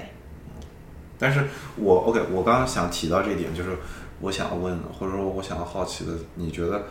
[1.16, 1.44] 但是
[1.76, 3.76] 我 OK，我刚刚想提到这一点，就是
[4.20, 6.82] 我想问，或者说我想好奇的，你觉得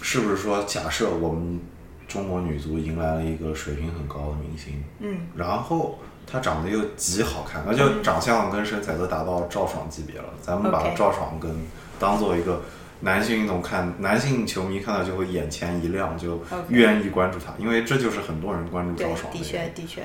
[0.00, 1.60] 是不是说，假设我们
[2.08, 11.54] 中国女足迎来了一个水平很高的明星，嗯，然后她长得又极好看，那就长相跟身材都达到赵爽级别了，咱们把赵爽跟
[11.98, 12.62] 当做一个。
[13.00, 20.02] 男性运动看男性球迷看到就会眼前一亮，就愿意关注他，因为这就是很多人关注对赵，爽的的确的确，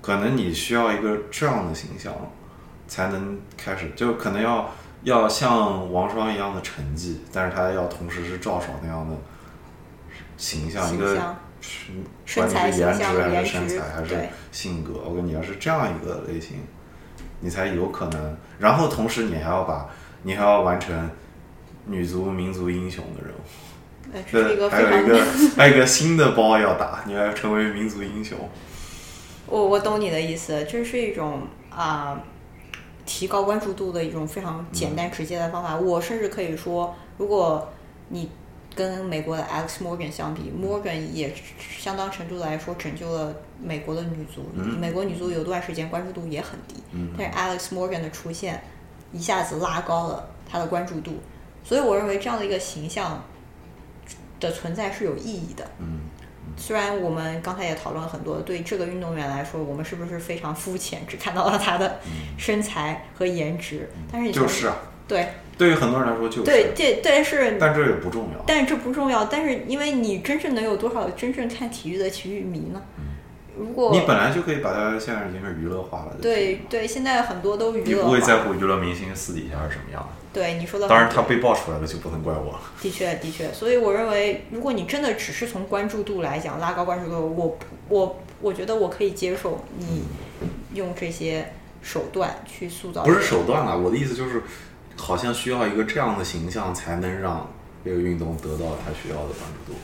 [0.00, 2.14] 可能你需要一个这样的形象，
[2.86, 4.70] 才能开始，就可能要
[5.02, 9.14] 要像王霜一样的成绩，但是他要同时是赵爽那样的
[10.38, 11.14] 形象，一个
[11.60, 11.92] 是
[12.24, 14.16] 身管你是颜值还是身材还是
[14.50, 16.58] 性格，我跟你要是这样一个类型，
[17.40, 19.88] 你才有可能，然后同时你还要把
[20.22, 21.10] 你还要完成
[21.88, 23.40] 女足民族英雄的任务。
[24.12, 25.24] 呃，这是一个对，还非常有一个
[25.56, 28.38] 还有一个新的包要打，你要成为民族英雄。
[29.46, 32.20] 我我懂你的意思，这是一种啊、
[33.04, 35.76] 提高关注度的一种非常简单直接的方法。
[35.76, 37.68] 我甚至可以说，如果
[38.08, 38.30] 你
[38.74, 44.50] 跟美国的 Alex Morgan 相比，Morgan 也相当程度来说拯救了美国的女足。
[44.54, 48.62] 嗯美国女足有段时间关注度也很低，嗯但是 Alex Morgan 的出现
[49.12, 51.14] 一下子拉高了她的关注度，
[51.68, 53.22] 所以我认为这样的一个形象
[54.40, 55.66] 的存在是有意义的。
[55.80, 56.00] 嗯
[56.56, 62.00] 虽然我们刚才也讨论了很多，对这个运动员来说，我们是不是非常肤浅，只看到了他的
[62.36, 63.88] 身材和颜值？
[64.10, 64.76] 但是就是啊，
[65.06, 68.42] 对对于很多人来说就是，对对，但是但这也不重要。
[68.44, 69.26] 但是这不重要。
[69.26, 72.82] 但是因为你真正能有多少真正看体育的体育迷呢？
[73.56, 76.16] 如果你本来就可以把它现在已经是娱乐化了。
[76.20, 78.38] 对，对，现在很多都娱乐你不会在。
[78.38, 80.08] 乎娱乐明星私底下是什么样的。
[80.38, 82.60] 对你说的，当然，他被爆出来了就不能怪我了。
[82.80, 87.58] 的确，的确，所以我认为，如果你真的只是从关注度来讲拉高关注度，我
[87.88, 90.04] 我我觉得我可以接受你
[90.74, 91.52] 用这些
[91.82, 93.02] 手段去塑造。
[93.02, 94.40] 不是手段了，我的意思就是，
[94.96, 97.50] 好像需要一个这样的形象才能让
[97.84, 99.78] 这个运动得到他需要的关注度。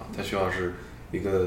[0.00, 0.74] 啊，它需要是
[1.12, 1.46] 一个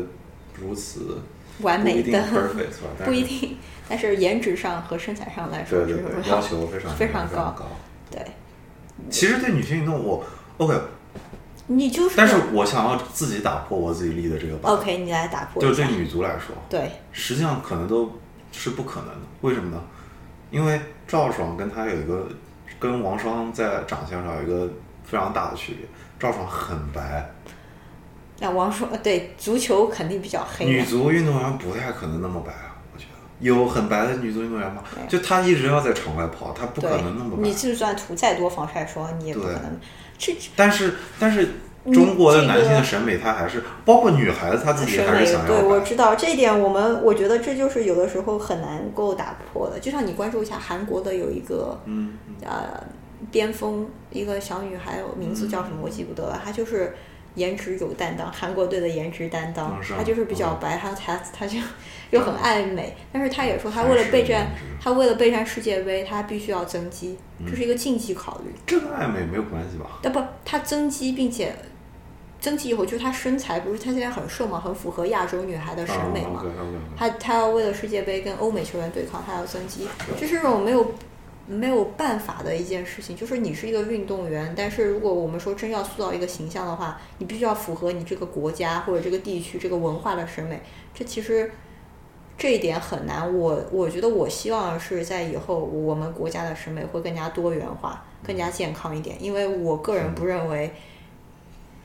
[0.56, 1.22] 如此
[1.60, 2.88] 完美的不一定 perfect 吧？
[2.98, 3.58] 但是不一定，
[3.90, 7.68] 但是颜值上和身材上来说，对对对，要求非常非常非常高。
[8.14, 8.24] 对，
[9.10, 10.24] 其实对女性运动我
[10.58, 10.80] OK，
[11.66, 15.88] 你就是但是我想要自己打破我自己立的这个靶 OK，你来打破就对。
[15.88, 18.12] 女足来说，对，实际上可能都
[18.52, 19.22] 是不可能的。
[19.42, 19.82] 为什么呢？
[20.52, 22.30] 因为赵爽跟她有一个
[22.80, 24.72] 跟王霜在长相上有一个
[25.04, 25.88] 非常大的区别。
[26.20, 27.28] 赵爽很白，
[28.40, 30.84] 那王霜对足球肯定比较黑女。
[30.84, 32.54] 足运动员不太可能那么白
[33.44, 34.82] 有很白的女足运动员吗？
[35.08, 37.54] 就她一直要在场外跑，她不可能那么，白你。
[37.54, 39.80] 就算涂再多防晒霜，你也不可能。
[40.18, 41.50] 这但是但是
[41.92, 45.80] 中国的男性的审美，他还是包括女孩子，她自己还是想要对，我。
[45.82, 49.80] 知道这一点，我们我觉得这就是有的时候很难够打破的。
[49.80, 52.82] 就像你关注一下韩国的有一个嗯，呃
[53.32, 56.96] 巅峰一个小女孩，名字叫什么我记不得了，她就是
[57.36, 61.58] 颜值有担当，韩国队的颜值担当，嗯是吗她就是比较白，他他他就
[62.12, 68.54] 又很爱美，但是他也说他为了备战式颜值，她为了备战世界杯，他必须要增肌，嗯这是一个竞技考虑。
[68.66, 70.00] 这跟爱美没有关系吧？
[70.02, 71.56] 但不，他增肌并且。
[72.40, 76.44] 增肌以后，就是她身材，不是她现在很瘦嘛，很符合亚洲女孩的审美嘛。
[76.98, 79.88] 他他要为了世界杯跟欧美球员对抗，他要增肌，
[80.20, 80.94] 就是这种没有
[81.46, 83.16] 没有办法的一件事情。
[83.16, 90.62] 就是你是一个运动员，但是如果我们说真要塑造一个形象的话，你必须要符合你这个国家或者这个地区这个文化的审美。
[90.94, 91.52] 这其实
[92.38, 93.34] 这一点很难。
[93.36, 100.72] 我我觉得我希望是在以后我们国家的审美会更加多元化、更加健康一点，因为我个人不认为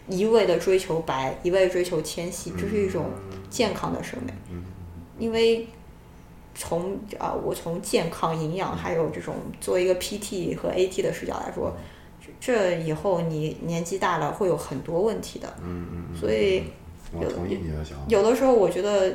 [0.09, 3.11] 一味的追求白、一味追求纤细，这是一种
[3.51, 4.33] 健康的审美。
[5.19, 5.67] 因为
[6.59, 11.73] 从啊、我从健康、营养，还有这种作为一个 PT 和 AT 的视角来说，
[12.21, 15.49] 这这以后你年纪大了会有很多问题的。
[15.63, 16.17] 嗯嗯嗯。
[16.17, 16.65] 所以
[17.15, 18.05] 有我同意你的想法。
[18.09, 19.09] 有的时候我觉得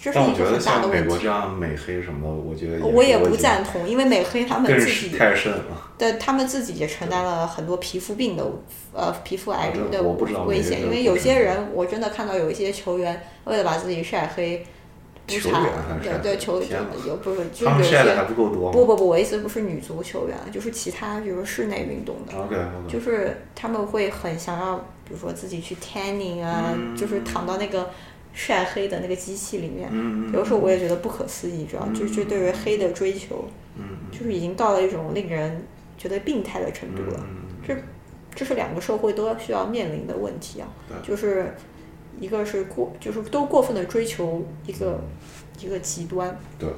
[0.00, 1.08] 这是但我觉得一个很大的像美问题。
[1.08, 5.64] 国这样美黑什么的，我觉得我也不赞同，因为美黑他们自己太甚了。
[5.96, 8.44] 对他们自己也承担了很多皮肤病的
[8.92, 10.02] 呃皮肤癌的
[10.46, 14.64] 危险，因为有些人我真的看到有一些球员为了把自己晒黑，
[15.28, 22.32] 不擦球员还晒黑对对球天哪有不是就他有些们晒的还不够多吗不不不，我意思不是女足球员，就是其他比如室内运动的。
[22.88, 27.90] 就是他们会很想要，比如说自己去 tanning 啊，嗯就是躺到那个
[28.32, 29.90] 晒黑的那个机器里面。
[30.32, 33.44] 有时候我也觉得不可思议，知道，就就对于黑的追求，
[33.76, 35.62] 嗯就是已经到了一种令人
[35.96, 37.20] 觉得病态的程度了。
[37.20, 37.36] 嗯
[37.66, 37.76] 这
[38.34, 40.68] 这是两个社会都要需要面临的问题啊，
[41.02, 41.54] 就是
[42.20, 45.00] 一个是过，就是都过分的追求一个
[45.60, 46.38] 一个极端。
[46.58, 46.68] 对。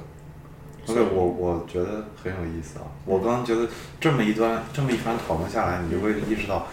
[0.89, 2.87] OK，我我觉得很有意思啊！
[3.05, 3.69] 我刚刚觉得
[4.01, 6.67] 这么一段这么一番讨论下来，你就会意识到，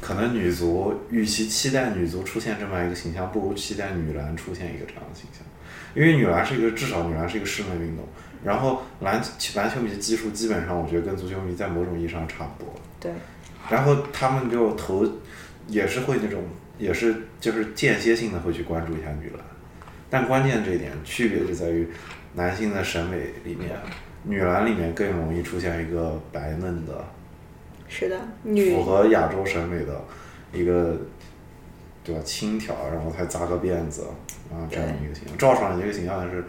[0.00, 5.42] 可能女足与其期待女足出现这么样一个形象，不如期待女篮出现一个这样的形象。
[5.94, 8.04] 因为女篮是一个至少女篮是一个室内运动，
[8.42, 9.22] 然后篮
[9.54, 12.72] 篮球迷的基数基本上我觉得跟足球迷在某种意义上差不多。
[12.98, 13.12] 对，
[13.68, 15.06] 然后他们就投
[15.68, 16.42] 也是会那种
[16.78, 19.40] 也是就是间歇性的会去关注一下女篮，
[20.08, 21.88] 但关键这一点区别就在于
[22.34, 23.70] 男性的审美里面，
[24.22, 27.04] 女篮里面更容易出现一个白嫩的，
[27.88, 30.04] 是的，女符合亚洲审美的
[30.52, 30.96] 一个。
[32.02, 32.22] 对吧？
[32.24, 34.06] 轻佻，然后还扎个辫子，
[34.50, 35.36] 然后这样一个形象。
[35.36, 36.42] 赵爽这个形象是，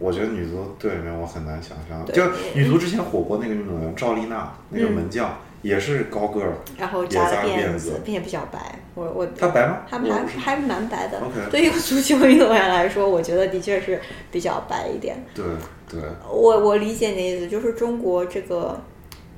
[0.00, 2.04] 我觉得女足队里面我很难想象。
[2.04, 2.24] 对就
[2.56, 8.78] 女足之前火过那个运动员赵丽娜，那个嗯门将、也是高个儿，然后扎了辫辫子，并且比较白。
[8.94, 11.20] 我我他白吗还还还蛮白的。
[11.50, 13.98] 对于一个足球运动员来说，我觉得的确是
[14.30, 15.16] 比较白一点。
[15.34, 15.44] 对
[15.88, 16.00] 对，
[16.30, 18.78] 我我理解你的意思，就是中国这个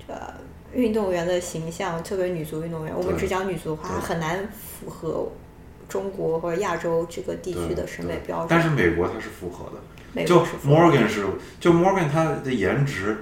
[0.08, 0.34] 呃
[0.74, 5.30] 运动员的形象，特别女足运动员，我们只讲女足的话，很难符合
[5.88, 8.48] 中国或者亚洲这个地区的审美标准。
[8.50, 11.24] 但是美国它是符合的，就美国是 Morgan 是
[11.60, 13.16] 就 Morgan 他的颜值，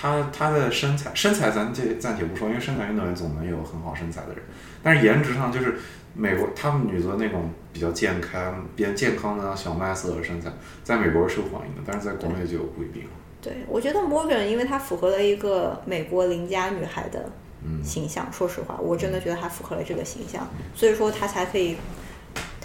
[0.00, 4.38] 他他的身材身材咱这暂且不说，因为身材运动员总能有很好身材的人，
[4.82, 5.74] 但是颜值上就是
[6.14, 10.50] 美国他们女足那种比较健康、比较健康的小麦色的身材，
[10.84, 13.10] 在美国是受欢迎的，但是在国内就不一定了。
[13.42, 17.30] 对，我觉得 Morgan 因为她符合了一个美国邻家女孩的
[17.62, 17.82] 嗯。
[17.84, 21.76] 形象，说实话，我真的觉得她符合了这个形象，所以说她才可以，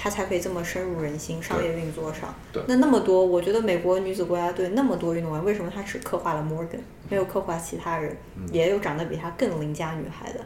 [0.03, 2.35] 她才可以这么深入人心，商业运作上。
[2.51, 8.13] 对那那么多，我觉得美国女子国家队那么多运动员，为什么她只刻画了 Morgan，没有刻画其他人？
[8.35, 10.41] 嗯也有长得比她更邻家女孩的，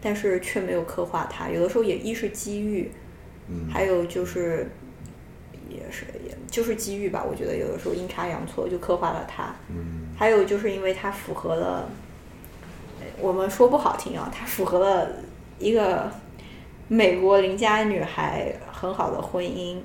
[0.00, 1.48] 但是却没有刻画她。
[1.48, 2.90] 有的时候也一是机遇，
[3.46, 4.68] 嗯还有就是。
[5.70, 7.24] 也是，也就是机遇吧。
[7.28, 9.54] 我觉得有的时候阴差阳错就刻画了她。
[9.70, 11.88] 嗯还有就是因为他符合了，
[13.00, 15.08] 呃我们说不好听啊，他符合了
[15.58, 16.08] 一个
[16.88, 19.78] 美国邻家女孩很好的婚姻。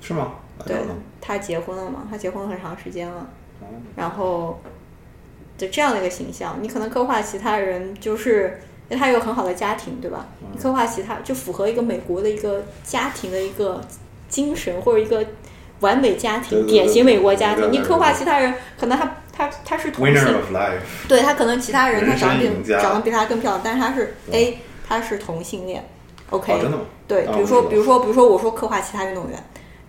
[0.00, 0.32] 是吗？
[0.66, 0.76] 对
[1.20, 2.06] 她结婚了嘛？
[2.10, 3.28] 她结婚很长时间了，
[3.60, 3.66] 哦
[3.96, 4.60] 然后
[5.56, 8.60] 就这样的一个形象，你可能刻画其他人就是。
[8.88, 10.26] 因为他有很好的家庭，对吧？
[10.52, 13.80] 你刻画其他就符合一个美国的一个家庭的一个
[14.28, 15.24] 精神，或者一个
[15.78, 17.70] 完美家庭，典型美国家庭。
[17.70, 20.34] 你刻画其他人，可能他他他是同性
[21.06, 24.58] 对他可能其他人他长得比长得比他更漂亮，但是他是 A，
[24.88, 25.88] 他是同性恋
[26.30, 29.38] ，OK，、哦真的吗对，啊比如说比如说比如说我说刻画其他运动员，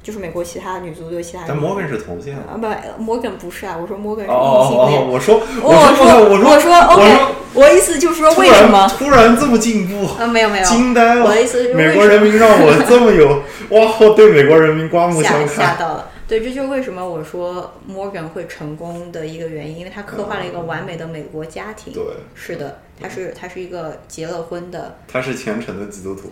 [0.04, 1.58] 就是美国其他女足队其他运但。
[1.60, 5.02] Morgan 是同性啊不，摩根不是啊，我说摩根是哦异性恋。
[5.02, 7.18] 哦哦，我说我说我我说 OK，
[7.54, 8.88] 我意思就是说为什么？
[8.98, 10.08] 突然这么进步？
[10.20, 11.24] 啊，没有没有，惊呆了！
[11.24, 13.28] 我的意思是美国人民让我这么有
[13.70, 15.48] 哇，我对美国人民刮目相看。
[15.48, 16.08] 吓到了。
[16.28, 21.94] 对，这就是为什么我说 Morgan 会成功的一个原因，因为他刻画了一个完美的美国家庭。
[21.94, 22.04] 对，
[22.34, 24.98] 是的，他是他是一个结了婚的。
[25.08, 26.32] 他是虔诚的基督徒。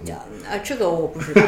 [0.49, 1.41] 啊，这个我不知道，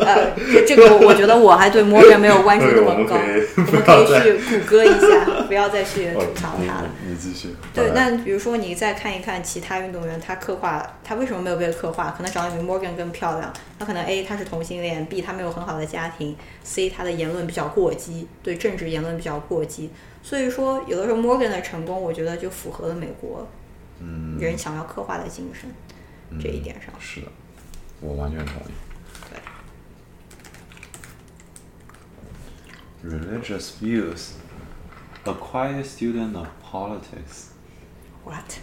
[0.00, 3.16] 呃，这这个我觉得我还对 Morgan 没有关注那么高，
[3.56, 4.06] 我们可以
[4.40, 6.90] 去谷歌一下，不要再去吐槽他了。
[7.06, 7.54] 你继续。
[7.74, 12.14] 对，那比如说你再看一看其他运动员，他刻画他为什么没有被刻画？
[12.16, 13.52] 可能长得比 Morgan 更漂亮。
[13.78, 19.90] 那可能 A 他是同性恋，B 他没有很好的家庭，C 他的言论比较过激，对政治言论比较过激。
[20.22, 23.46] 所以说，有的时候 Morgan 的成功，我觉得就符合了美国
[24.00, 25.68] 嗯人想要刻画的精神、
[26.40, 26.92] 这一点上。
[27.00, 27.28] 是的，
[28.00, 28.70] 我完全同意。
[33.02, 34.32] 对 religious views,
[35.24, 37.50] a quiet student of politics.
[38.24, 38.58] What？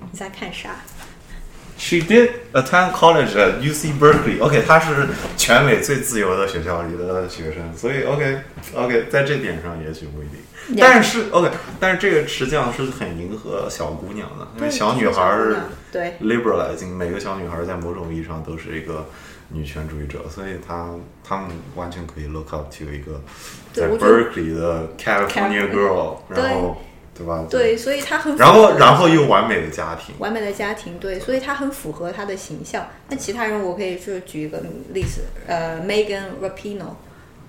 [0.00, 0.76] 你在看啥？
[1.90, 4.40] She did attend college at UC Berkeley.
[4.40, 8.42] OK，她是全美最自由的学校里的学生，所以 OK
[8.76, 10.38] OK，在这点上也许不一定。
[10.78, 11.50] 但是 OK，
[11.80, 15.56] 但是这个实际上是很迎合小姑娘的，因为小女孩儿
[15.90, 19.08] 对 liberalizing，每个小女孩儿在某种意义上都是一个
[19.48, 20.94] 女权主义者，所以她
[21.24, 23.20] 她们完全可以 look up to 一个
[23.72, 26.80] 在 Berkeley 的 California girl，然后
[27.20, 27.44] 对吧？
[27.50, 32.86] 对，所以他很然后符合然后又完美的家庭，完美的家庭，对，所以他很符合他的形象。
[33.08, 34.62] 那其他人我可以就举一个
[34.94, 36.94] 例子，呃，Megan Rapinoe，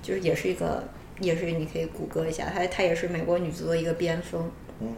[0.04, 0.84] 就是也是一个，
[1.22, 4.52] 也是你可以谷歌一下，她她也是美国女足的一个边锋。
[4.82, 4.94] 嗯，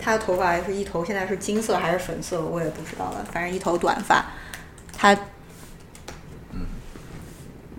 [0.00, 4.24] 她的头发是一头，现在是金色还是粉色，我也不知道了，反正一头短发。
[4.98, 5.16] 她，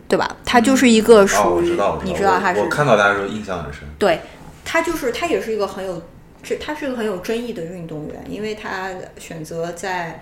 [0.07, 0.37] 对吧？
[0.45, 3.81] 他就是一个哦，属于，我知道，我你知道他是我我看到大家时候印象很深。
[3.99, 4.21] 对，
[4.69, 6.01] 他就是他也是一个很有，
[6.43, 10.21] 这他是一个很有争议的运动员，因为他选择在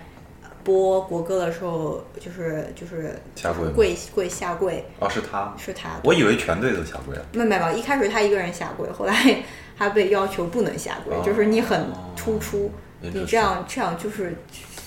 [0.62, 5.52] 播国歌的时候，就是就是下跪跪跪下跪，哦，是他？
[5.58, 5.90] 是他。
[6.04, 7.26] 我以为全队都下跪了。
[7.32, 9.42] 没没有，没一开始他一个人下跪，后来
[9.76, 11.86] 他被要求不能下跪，哦就是你很
[12.16, 12.70] 突出，
[13.00, 14.36] 你这样这样就是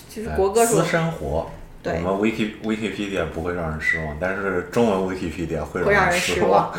[0.09, 1.49] 就是国歌时候私生活。
[1.81, 6.71] 对我们 Wiki Wikipedia 不会让人失望，但是中文 Wikipedia 会会让人人失望望。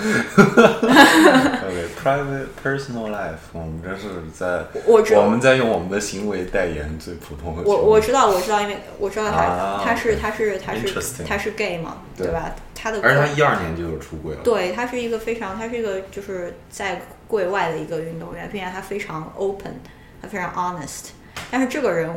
[1.65, 7.63] OK，private personal life，我们这是在我我们在用我们的行为代言最普通的。
[7.63, 12.55] 我我知道我知道，因为我知道他、啊他是他是他是他是 gay 嘛，对吧？
[12.75, 14.41] 他的而且他个一二年就有出柜了。
[14.43, 19.81] 对，他是一个非常，他是一个就是在柜外的一个运动员，并且他非常 open，
[20.21, 21.11] 他非常 honest。
[21.51, 22.11] 但是这个人，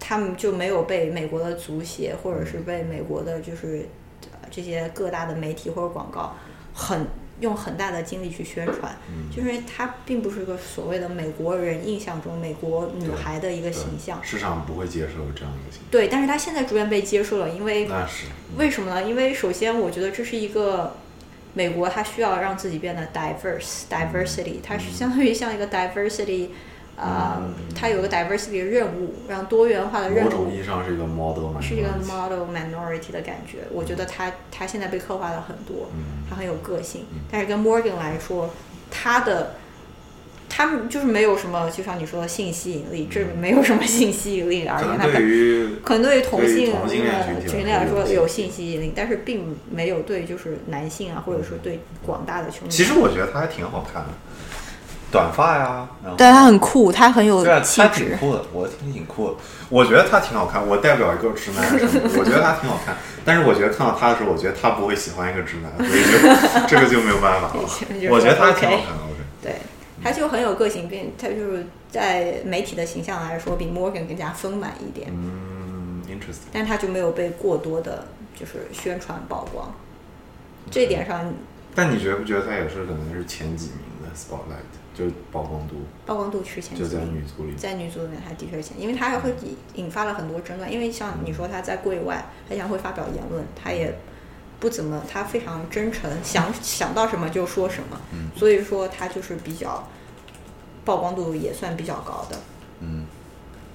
[0.00, 3.86] 他们就没有被美国的足协或者是被美国的就是
[4.32, 6.34] 呃这些各大的媒体或者广告
[6.74, 7.06] 很
[7.40, 8.94] 用很大的精力去宣传，
[9.34, 14.20] 就是因为他并不是个所谓的美国人印象中美国女孩的一个形象。
[14.22, 17.86] 市场不会接受这样的形象对，但是他现在逐渐被接受了，因为。
[17.86, 18.26] 那是
[18.58, 19.02] 为什么呢？
[19.08, 20.96] 因为首先，我觉得这是一个
[21.54, 26.48] 美国，它需要让自己变得 diverse diversity，它是相当于像一个 diversity，
[27.00, 27.40] 呃，
[27.74, 33.60] 它有个 diversity 的任务，让多元化的任务某种意义上是一个 model 是一个 model minority 的感觉。
[33.72, 37.06] 我觉得他他现在被刻画了很多，嗯他很有个性。
[37.30, 38.50] 但是跟 Morgan 来说，
[38.90, 39.54] 他的
[40.48, 52.76] 他们就是没有什么，就像你说的性吸引力，这没有什么性吸引力而言，他可能对于可能对于同性同性恋呃群体来来说有说有性吸引力，但是并没有对就是男性啊，或者说对广大的群体。
[52.76, 54.08] 其实我觉得他还挺好看的，
[55.10, 58.16] 短发呀，然后对他很酷，他很有气他挺质。
[58.16, 59.34] 酷的，我挺挺酷的。
[59.68, 62.96] 我觉得他挺好看，我代表一个直男什么的，我觉得他挺好看。
[63.24, 66.18] 但是我觉得看到他的时候，我觉得他不会喜欢一个直男，所以就
[66.66, 67.60] 这个就没有办法了。
[68.10, 69.16] 我觉得他挺好看的，OK。
[69.42, 69.54] 对，
[70.02, 75.08] 他就很有个性，并他就是在媒体的形象来说，比 Morgan 更加丰满一点。
[75.12, 76.48] 嗯，interesting。
[76.52, 78.06] 但他就没有被过多的，
[78.38, 79.72] 就是宣传曝光。
[80.70, 81.32] 这一点上，
[81.74, 87.54] 但你觉不觉得他也是可能是前几名的 spotlight，就是曝光度，曝光度是前就在女足里。
[87.54, 90.70] 在女足里面，他的确是前，因为他还会引引发了很多争论。
[90.70, 93.96] 因为像你说他在柜外，他经常会发表言论，他也
[94.58, 98.00] 不怎么，他非常真诚，想想到什么就说什么，
[98.36, 99.86] 所以说他就是比较
[100.84, 102.36] 曝光度也算比较高的。
[102.80, 103.06] 嗯。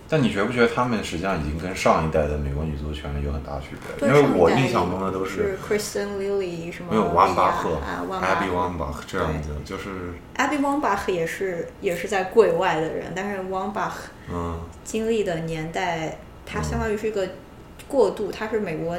[0.08, 4.08] 但你觉不觉得他们实际上已经跟上一代的美国女足球员有很大区别？
[4.08, 17.28] 因为我印象中的都是 Kristen Lilly 什么没有利亚万巴赫、啊，万巴 Abby 赫 Wambach 这样子，就是 Abby Wambach 也是也是在柜外的人，但是 Wambach 嗯，经历的年代，他相当于是一个
[17.88, 18.96] 过渡，他是美国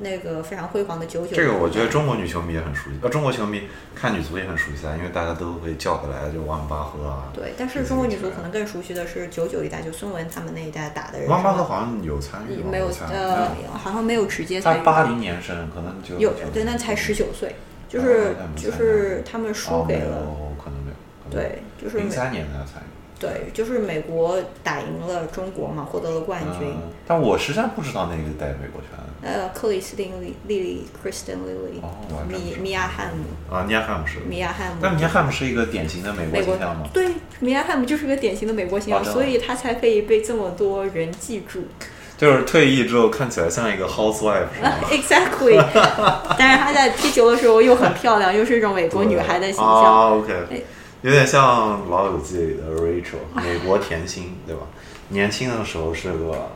[0.00, 1.36] 那个非常辉煌的九九。
[1.36, 3.62] 这个我觉得中国女球迷也很熟悉，呃，中国球迷
[3.94, 7.30] 看女足也很熟悉啊，因为大家都会叫得来，就万巴赫啊。
[7.32, 11.28] 对，但是中国女足可能更熟悉的是九九一代，就孙雯他们那一代打的人。
[11.28, 14.78] 万巴赫好像有参与吗，没有参与呃，好像没有直接参与。
[14.78, 17.54] 他八零年生，可能就有对，那才十九岁，
[17.88, 22.99] 就哦是就是他们输给了，哦，可能没有，对，就是美零三年才参与。
[23.20, 26.68] 对，就是美国打赢了中国嘛，获得了冠军。
[26.68, 34.20] 嗯，但我实际上不知道那个带美国拳呃，克里斯汀莉莉莉 Kristen 道米米亚汉姆，啊，尼亚汉姆是。
[34.20, 34.76] 米亚汉姆。
[34.80, 36.86] 但尼亚汉姆是一个典型的美国形象吗？
[36.94, 37.08] 对，
[37.40, 41.62] 米亚汉姆就是个典型的美国形象，哦所以他才可以被这么多人记住。
[42.16, 44.72] 就是退役之后看起来像一个 housewife 是吗？
[44.90, 45.62] exactly，
[46.38, 49.66] 但是她在踢球的时候又很漂亮，又是一种美国女孩的形象。
[49.66, 50.60] 啊，OK，哎
[51.02, 54.62] 有点像《老友记》里的 Rachel，美国甜心，对吧？
[55.08, 56.50] 年轻的时候是个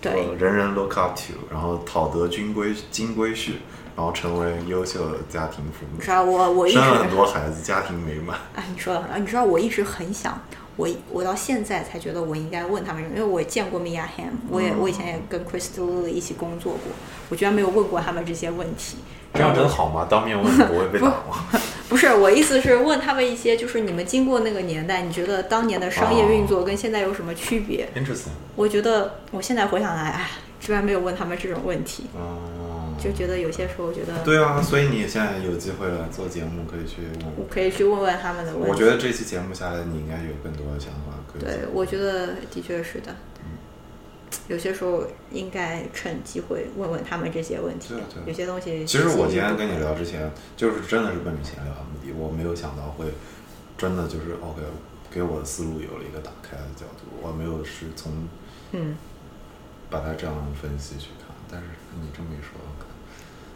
[0.00, 3.52] 对呃人人 look up to，然后讨得金龟金龟婿，
[3.94, 8.36] 然后成为优秀的家庭父母，是啊，我我一直生了很多孩子，家庭美满。
[8.56, 10.40] 啊，你说的很好，你知道我一直很想，
[10.76, 16.92] 我我到现在才觉得我应该问他们，因为我见过 Mia Hamm，我也、我以前也跟 Chris t l 一起工作过，
[17.28, 18.96] 我居然没有问过他们这些问题。
[19.34, 20.06] 这样真好吗？
[20.08, 21.46] 当面问不会被打吗？
[21.88, 28.30] 不是，我意思是问他们一些，就是你们经过那个年代，你觉得当年的商业运作跟现在有什么区别？Interesting。
[28.56, 37.44] 我觉得我现在回想来，哎，居然没有问他们这种问题，哦，就觉得有些时候觉得，对啊，所以你现在有机会了，做节目可以去问我。
[37.44, 38.68] 我可以去问问他们的问题。
[38.68, 41.42] 我觉得这期节目下来，你应该有更多的想法可以。
[41.42, 43.14] 对，我觉得的确是的。
[44.48, 47.94] 有些时候应该趁机会问问他们这些问题。
[47.94, 48.84] 对对有些东西。
[48.84, 53.06] 其实我今天跟你聊之前，就是真的是奔着闲聊的目的，我没有想到会
[53.76, 54.62] 真的就是 OK，
[55.10, 58.28] 给我的思路有了一个打开的角度，我没有是从
[58.72, 58.96] 嗯
[59.90, 61.34] 把它这样分析去看。
[61.50, 61.66] 但是
[62.00, 62.58] 你这么一说，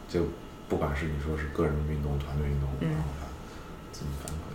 [0.09, 0.27] 就
[0.69, 3.27] 不管是你说是个人运动、团队运动，嗯然后它
[3.93, 4.55] 怎么反馈，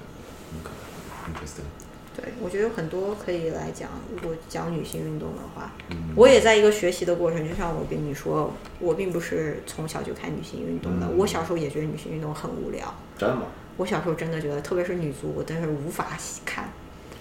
[0.51, 1.84] 你可能 interesting。
[2.15, 3.89] 对，我觉得有很多可以来讲。
[4.13, 7.47] 如果讲女性运动的话，嗯我也在一个学习的过程。
[7.47, 11.05] 就像我跟你说，我并不是从小就看女性运动的。
[11.07, 12.93] 嗯我小时候也觉得女性运动很无聊。
[13.17, 13.43] 真的吗？
[13.77, 16.69] 我小时候真的觉得，特别是女足，我真是无法看，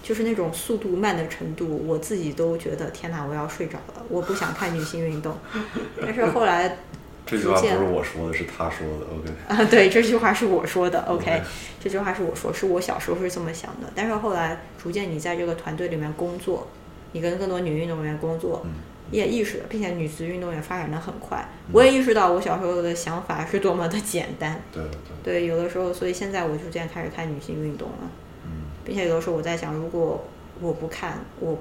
[0.01, 5.35] 就是那种速度慢的程度，我自己都觉得天哪，我要睡着了，我不想看女性运动。
[6.01, 6.77] 但是后来
[7.25, 9.05] 这句话不是我说的，是他说的。
[9.13, 9.33] OK。
[9.47, 11.01] 啊，对，这句话是我说的。
[11.07, 11.41] OK，,
[11.79, 13.91] 这句话是我说，是我小时候是这么想的。
[13.95, 16.67] 但是后来逐渐你在这个团队里面工作，
[17.13, 18.65] 你跟更多女运动员工作，
[19.09, 21.43] 也意识了，并且女子运动员发展的很快。
[21.71, 24.61] 我也意识到我小时候的想法是多么的简单。
[24.71, 25.41] 对对。
[25.41, 28.11] 对，有的时候，所以现在我逐渐开始看女性运动了，
[28.45, 28.51] 嗯
[28.83, 30.23] 并且有的时候我在想，如果
[30.61, 31.57] 我不看，我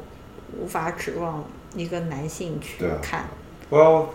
[0.61, 1.43] 无法指望
[1.75, 3.25] 一个男性去看。
[3.71, 4.13] 我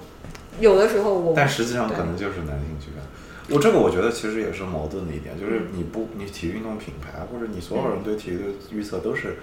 [0.59, 3.03] 有的时候我，但实际上可能就是男性去看。
[3.49, 9.37] 我这个我觉得其实也是矛盾的一点，就是你不你体育运动品牌或者你所有人对体育的预测都是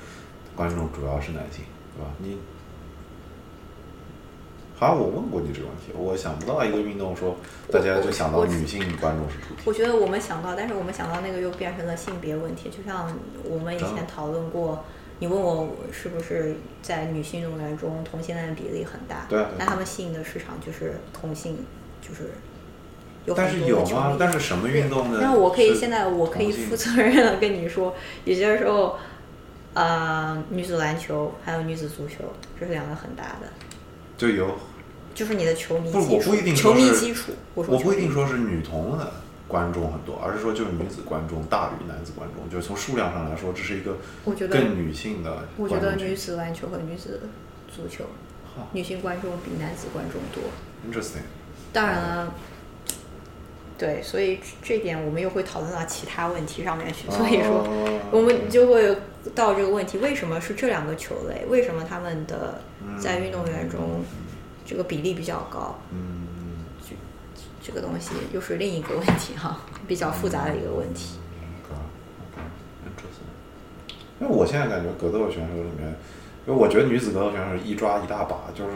[0.55, 1.65] 观众主要是男性，
[1.97, 2.11] 对吧？
[2.19, 2.39] 你
[4.77, 7.37] 好像我问过你这个问题，我想不到一个运动说
[7.73, 9.63] 大家就想到女性观众是主体。
[9.65, 13.11] 我觉得我们想到，但是我们想到那个又变成了性别问题，就像
[13.43, 14.85] 我们以前讨论过。
[15.19, 19.27] 你问我是不是在女性运动员中同性恋比例很大？
[19.29, 21.59] 对那他们吸引的市场就是同性，
[22.03, 22.33] 就是
[23.25, 24.17] 有但是有吗？
[24.19, 25.19] 但是什么运动呢？
[25.23, 27.95] 那我可以现在我可以负责任的跟你说，
[28.25, 28.97] 有些时候，
[29.75, 32.17] 呃，女子篮球还有女子足球，
[32.61, 33.49] 这是两个很大的，
[34.19, 34.55] 就有
[35.15, 39.13] 就是你的球迷不，基础，我不一定球迷基础，我说我不一定说是女同的
[39.49, 47.21] 观众很多，而是说就是女子观众大于男子观众，就是从数量上来说，这是一个我觉得更女性的我觉得女子篮球和女子
[47.69, 48.05] 足球，
[48.73, 50.43] 女性观众比男子观众多。
[50.85, 51.23] interesting。
[51.73, 52.35] 当然了，
[53.77, 57.11] 对，所以这点我们又会讨论到其他问题上面去。
[57.11, 58.97] 所以说，哦我们就会
[59.35, 61.45] 到这个问题：为什么是这两个球类？
[61.49, 62.63] 为什么他们的
[62.99, 64.03] 在运动员中
[64.65, 65.79] 这个比例比较高？
[65.93, 66.26] 嗯，
[67.67, 71.19] 这个东西又是另一个问题哈， 比较复杂的一个问题。
[72.87, 73.27] interesting。
[74.21, 75.89] 因为我现在感觉格斗选手里面，
[76.47, 78.71] 因为我觉得女子格斗选手一抓一大把，就是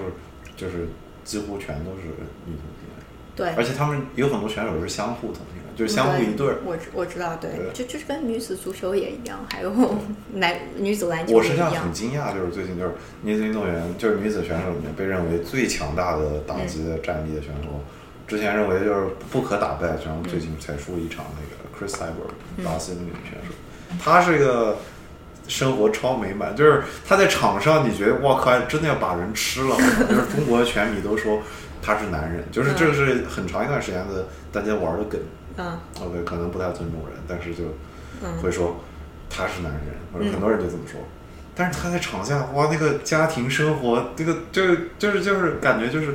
[0.57, 0.89] 就是
[1.25, 2.03] 几乎全都是
[2.47, 2.97] 女同性恋。
[3.37, 6.59] 对，而且他们有很多选手是相互同性恋，就是相互一对儿。
[6.67, 9.73] 我知我知道，对，对就就是跟女子足球也一样，还有
[10.35, 11.93] 男女子篮球我实际上很。
[11.93, 12.93] 惊讶，就是最近就是
[13.23, 17.81] 女子运动员，就是女子选手里面被认为最强大的打击的战力的选手，
[18.31, 23.53] 之前认为就是不可打败，然后最近才输一场那个 Chris Cyborg 巴西的女选手，
[24.01, 24.79] 她是一个
[25.49, 29.77] 生活超美满，就是她在场上你觉得哇靠，真的要把人吃了，
[30.09, 31.43] 就是中国的拳迷都说
[31.83, 35.21] 他是男人，就是这个是很长一段时间的大家玩的梗。
[35.57, 35.77] 嗯。
[36.01, 37.65] OK，可能不太尊重人，但是就
[38.23, 38.39] 嗯。
[38.41, 38.77] 会说
[39.29, 39.83] 他是男人，
[40.13, 41.01] 或者很多人就这么说。
[41.57, 46.15] 但是他在场下，哇，那个家庭生活，这个就是就是就是感觉就是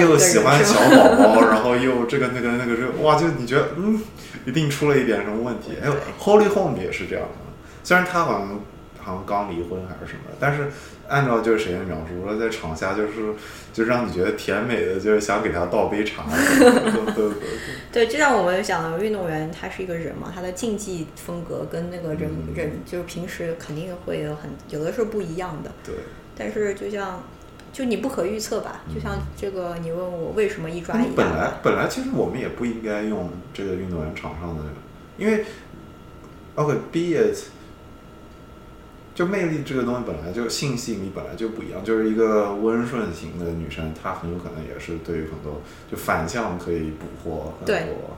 [0.00, 4.00] 又喜欢小宝宝， 然后又这个那个那个这个，哇，就你觉得嗯，
[4.44, 5.72] 一定出了一点什么问题。
[5.80, 7.28] 还有 Holy Home 也是这样的，
[7.82, 8.60] 虽然他好像
[8.98, 10.70] 好像刚离婚还是什么，但是
[11.08, 13.34] 按照就是谁的描述，说在场下就是
[13.72, 17.32] 就让你觉得甜美的，就是想给他倒杯茶， 对对对。
[17.92, 25.70] 对，就像我们讲的，运动员他是一个人嘛，他的竞技风格跟那个人、嗯人就是平时肯定会有很有的时候不一样的。
[25.84, 25.94] 对。
[26.34, 27.22] 但是就像
[27.72, 34.62] 就你不可预测吧，就像这个你问我为什么一抓一嗯本来，本来其实我们也不应该用这个运动员场上的，
[35.16, 35.44] 因为
[36.54, 37.36] OK be it
[39.14, 48.16] 就魅力这个东西本来就性吸引力本来就不一样，就是一个温顺型的女生，她很有可能也是对于很多就反向可以捕获很多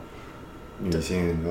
[0.81, 1.51] 女性的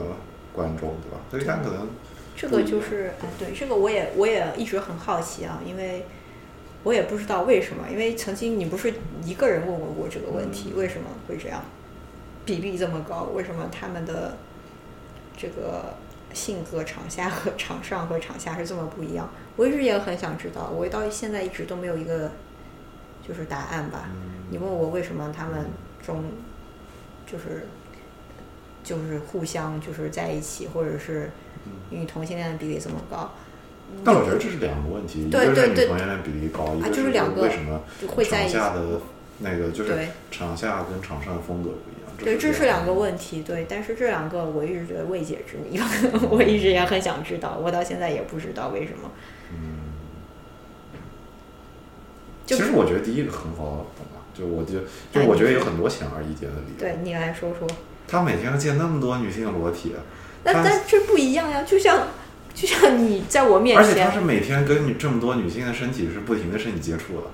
[0.53, 1.17] 观众，对吧？
[1.29, 1.87] 所以她可能
[2.35, 6.05] 这个就是，哎，对，这个我也我也一直很好奇啊，因为
[6.83, 8.93] 我也不知道为什么，因为曾经你不是
[9.23, 11.63] 一个人问我过这个问题，为什么会这样，
[12.45, 14.37] 比例这么高，为什么他们的
[15.37, 15.95] 这个
[16.33, 19.29] 性格场下和场上和场下是这么不一样？
[19.55, 22.31] 我一直也很想知道，我到现在一直都没有一个
[23.25, 24.09] 就是答案吧。
[24.49, 25.65] 你问我为什么他们
[26.05, 26.25] 中
[27.25, 27.67] 就是
[28.83, 31.31] 就是互相就是在一起，或者是
[31.89, 33.31] 女同性恋的比例这么高？
[34.03, 38.81] 但我觉得这是两个问题，一个是对对对女同性恋比例高，一个啊就是两个为什么会在一起场下的
[39.39, 42.11] 那个就是对场下跟场上的风格不一样。
[42.17, 45.79] 对，这是两个问题，对，但是这两个我一直觉得未解之谜，
[46.29, 49.09] 我一直也很想知道，我到现在也不知道为什么。
[52.45, 54.79] 就其实我觉得第一个很好懂啊，就我就
[55.13, 56.79] 就我觉得有很多显而易见的理由。
[56.79, 57.65] 对你来说说，
[58.05, 59.95] 他每天要见那么多女性的裸体，
[60.43, 62.07] 那他但这不一样呀，就像
[62.53, 67.27] 就像你在我面前而且他是，每天跟你这么多女性的身体是不停的身体接触的。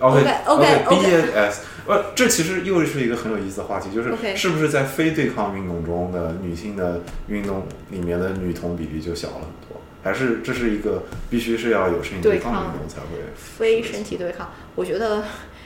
[0.00, 1.54] OK，OK，OK BDS，
[1.86, 9.80] 呃，这其实又是一个很有意思的话题，就是是不是在非对抗运动中的女性的运动里面的女同比例就小了很多？
[10.02, 13.06] 还是这是一个必须是要有身体对抗的运动才会？
[13.34, 15.24] 非身体对抗，我觉得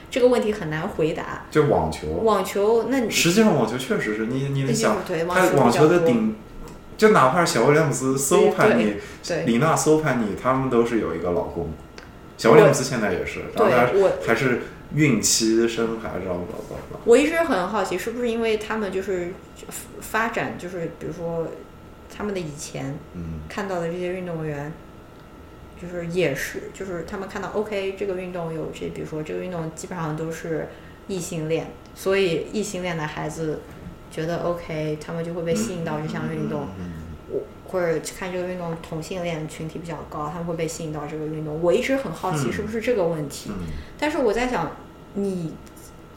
[0.09, 1.45] 这个问题很难回答。
[1.51, 6.35] 就网球，网球，那你实际上网球确实是你你那想，对网球的顶，
[6.99, 8.95] 就哪怕是小威廉姆斯、馊潘尼
[9.25, 11.71] 对、李娜、馊潘尼，他们都是有一个老公。
[12.37, 14.63] 小威廉姆斯现在也是，然后还是
[14.93, 16.25] 孕期生孩子，
[17.05, 19.31] 我一直很好奇，是不是因为他们就是
[20.01, 21.47] 发展，就是比如说
[22.13, 23.39] 他们的以前嗯。
[23.47, 24.73] 看到的这些运动员，
[25.81, 30.67] 就是也是，就是他们看到 OK 这个运动有这，比如说这个运动基本上都是
[31.07, 33.61] 异性恋，所以异性恋的孩子
[34.11, 36.67] 觉得 OK，他们就会被吸引到这项运动。
[37.31, 41.61] 我或者看这个运动同性恋群体比较高，他们会被吸引到这个运动。
[41.61, 43.67] 我一直很好奇嗯是不是这个问题，嗯
[43.99, 44.71] 但是我在想，
[45.13, 45.53] 你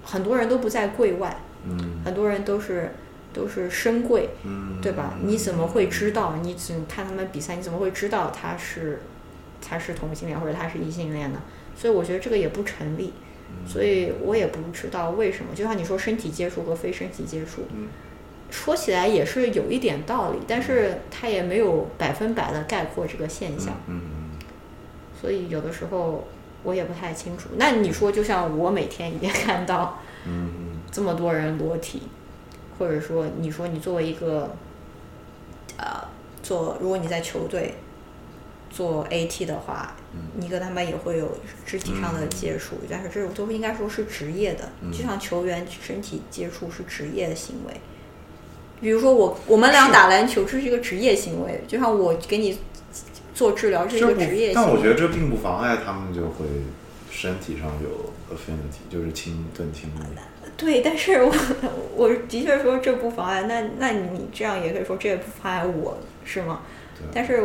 [0.03, 1.37] 很多人都不在柜外，
[1.67, 2.95] 嗯很多人都是
[3.35, 5.19] 都是深柜，嗯，对吧？
[5.23, 6.37] 你怎么会知道？
[6.43, 9.03] 你只看他们比赛，你怎么会知道他是
[9.61, 11.43] 他是同性恋或者他是异性恋呢？
[11.77, 13.22] 所以我觉得这个也不成立，嗯
[13.67, 15.55] 所以我也不知道为什么。
[15.55, 17.89] 就像你说身体接触和非身体接触，嗯。
[18.51, 24.03] 说起来也是有一点道理，但是它也没有百分百的概括这个现象，嗯
[25.19, 26.27] 所以有的时候
[26.63, 27.49] 我也不太清楚。
[27.57, 30.51] 那你说，就像我每天也看到嗯。
[30.91, 32.03] 这么多人裸体，
[32.79, 34.55] 或者说你说你作为一个
[35.79, 36.07] 呃
[36.43, 37.77] 做，如果你在球队
[38.73, 39.95] 做 AT 的话，
[40.37, 41.37] 你跟他们也会有
[41.67, 47.75] 肢体上的接触，但是这种都应该说是职业的，嗯就像球员身体接触是职业的行为。
[48.81, 52.59] 比如说我我们俩打篮球，这是一个职业行为，就像我给你
[53.35, 54.53] 做治疗，这是一个职业，行为。
[54.55, 56.47] 但我觉得这并不妨碍他们就会
[57.11, 60.01] 身体上有 affinity，就是亲更亲密。
[60.57, 61.35] 对，但是我
[61.95, 66.63] 我的确说这不妨碍，那那你这样也可以说这也不妨碍我，是吗？
[67.13, 67.43] 但是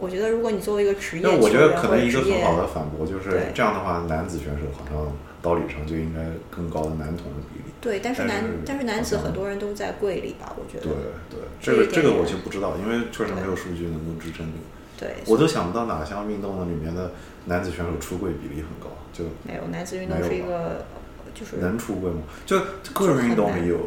[0.00, 5.12] 我觉得，如果你作为一个职业那我觉得可能一个很好的反驳就是这样的话，男子选手好像
[5.42, 7.64] 道理上就应该更高的男童的比例。
[7.80, 10.54] 对，但是男但是男子很多人都在柜里吧？
[10.58, 14.64] 我觉得对对，这个这个我就不知道，因为确实没有数据能够支撑这个。
[15.00, 17.12] 对我都想不到哪项运动的里面的
[17.46, 20.84] 男子选手出柜比例很高，就没有男子运动是一个
[21.32, 22.18] 就是能出柜吗？
[22.44, 22.58] 就
[22.92, 23.82] 个人运动也有，比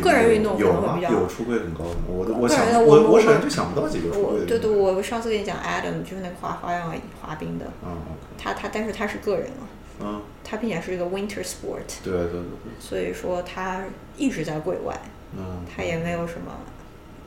[0.00, 0.80] 个人运动有吗？
[0.80, 2.04] 可能会比较有出柜很高的吗？
[2.08, 4.42] 我都我个人想的我我我首先就想不到几个出柜的。
[4.42, 7.96] 我对对，我上次跟你讲 Adam 就是那个滑花样滑冰的，嗯
[8.38, 9.64] 他他但是他是个人啊，
[10.00, 13.82] 嗯，他并且是一个 winter sport，对对对对，所以说他
[14.16, 14.98] 一直在柜外，
[15.36, 16.52] 嗯他也没有什么。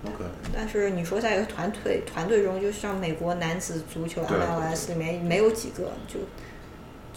[0.06, 0.24] ，OK，
[0.54, 6.20] 但是你说在一个团队团队中，就像美国男子足球对 MLS 里面没有几个就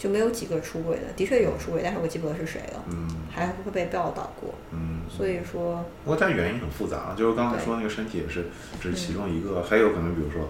[0.01, 5.01] 就没有几个出轨的，的确有出轨，但是我记不得是谁了，嗯还会被报道过，嗯。
[5.15, 8.45] 所以说不过但原因很复杂，啊就是刚才说那个身体也是
[8.81, 10.49] 只是其中一个，还有可能比如说，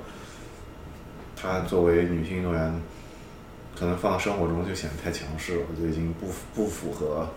[1.35, 2.73] 她作为女性运动员，
[3.77, 7.27] 可能放到生活中就显得太强势了，就已经不不符合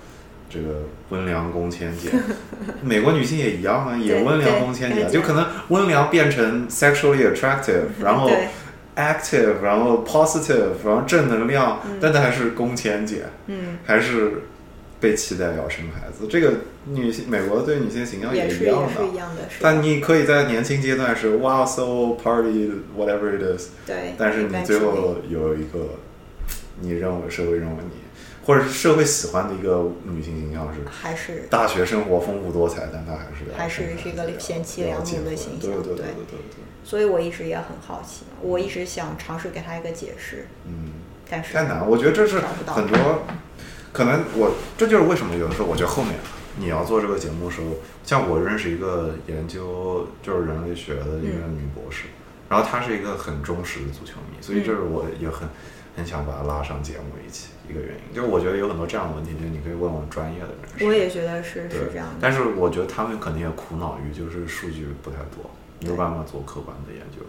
[0.48, 2.12] 这个温良恭谦俭。
[2.80, 8.48] 美国女性也一样啊，也温良恭谦俭，就可能温良变成 sexually attractive， 然后对
[8.96, 11.98] active，然后 positive，然后正能量，嗯。
[12.00, 13.78] 但她还是工钱姐，嗯。
[13.84, 14.42] 还是
[15.00, 16.26] 被期待要生孩子。
[16.28, 16.52] 这个
[16.86, 25.98] 女性美国对女性形象也是一样的也是一，样的，但你可以在年轻阶段是 wow so party whatever it is，对，但是你最后有一个
[26.80, 27.96] 你认为社会认为你
[28.44, 36.04] 或者是社会喜欢的一个女性形象是还是大学生活丰富多彩，但她还是还是是一个贤妻良母的形象对对对
[36.84, 40.92] 所以我一直也很好奇，我一直想尝试给她一个解释，嗯。
[41.26, 43.22] 但是太难，我觉得这是很多，
[43.94, 46.14] 可能我这就是为什么有的时候我觉得后面
[46.58, 47.68] 你要做这个节目的时候，
[48.04, 52.04] 像我认识一个研究就是人类学的一个女博士，
[52.50, 55.48] 然后她是一个很忠实的足球迷，所以这是我也很
[55.96, 60.84] 很想把她拉上节目一起一个原因，就是我觉得有很多这样的问题，就是你可以问问专业的人士。
[60.84, 62.14] 我也觉得是是这样的。
[62.20, 65.50] 但是我觉得他们肯定也苦恼于就是数据不太多，
[65.80, 67.24] 没有办法做客观的研究。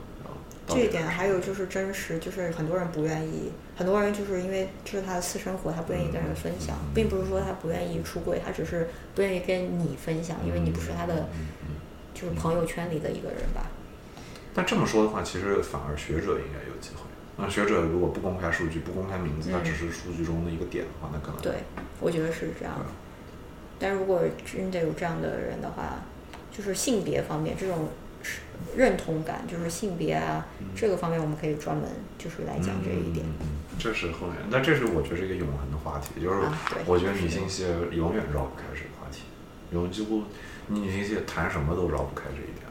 [0.68, 11.30] 这一点还有就是真实，就是很多人不愿意，很多人就是因为这是他的私生活，他不愿意跟人分享，嗯并不是说他不愿意出柜，他只是不愿意跟你分享，因为你不是他的
[12.16, 13.70] 就是朋友圈里的一个人吧。
[14.56, 17.02] 但这么说的话，其实反而学者应该有机会。
[17.38, 21.64] 那学者如果不公开数据、不公开名字，他嗯只是数据中的一个点的话，那可能对，
[22.00, 22.86] 我觉得是这样的。
[23.78, 26.02] 但如果真的有这样的人的话，
[26.50, 27.90] 就是性别方面这种
[28.24, 28.40] 是
[28.78, 33.26] 认同感，就是性别啊、这个方面，我们可以专门就是来讲这一点。
[33.26, 33.48] 嗯嗯嗯
[33.78, 36.40] 这是后面，但这是我觉得是一个永恒的话题，就是
[36.86, 39.24] 我觉得女性系永远绕不开这个话题，
[39.74, 40.24] 永几乎
[40.68, 42.64] 你女性系谈什么都绕不开这一点。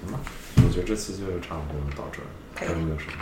[0.00, 0.18] 行吧，
[0.56, 2.26] 我觉得这次就差不多到这儿，
[2.58, 3.12] 还有没有什么？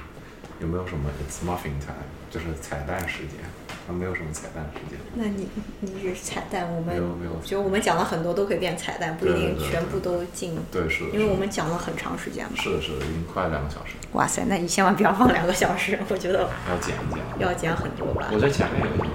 [0.59, 3.45] 有没有什么 It's muffin time，就是彩蛋时间？
[3.87, 4.99] 啊没有什么彩蛋时间。
[5.15, 5.47] 那你
[5.81, 10.59] 你只是彩蛋，我们没有没有我觉得我们讲了很多都可以变彩蛋，不一对对对定全部都进。
[10.73, 12.53] 对，是的，因为我们讲了很长时间嘛。
[12.57, 17.23] 是的，是的，已经快两个小时，哇塞，那你千万不要放两个小时，我觉得要剪一剪。
[17.39, 18.41] 要剪很多吧我。
[18.41, 19.11] 觉得前面有一点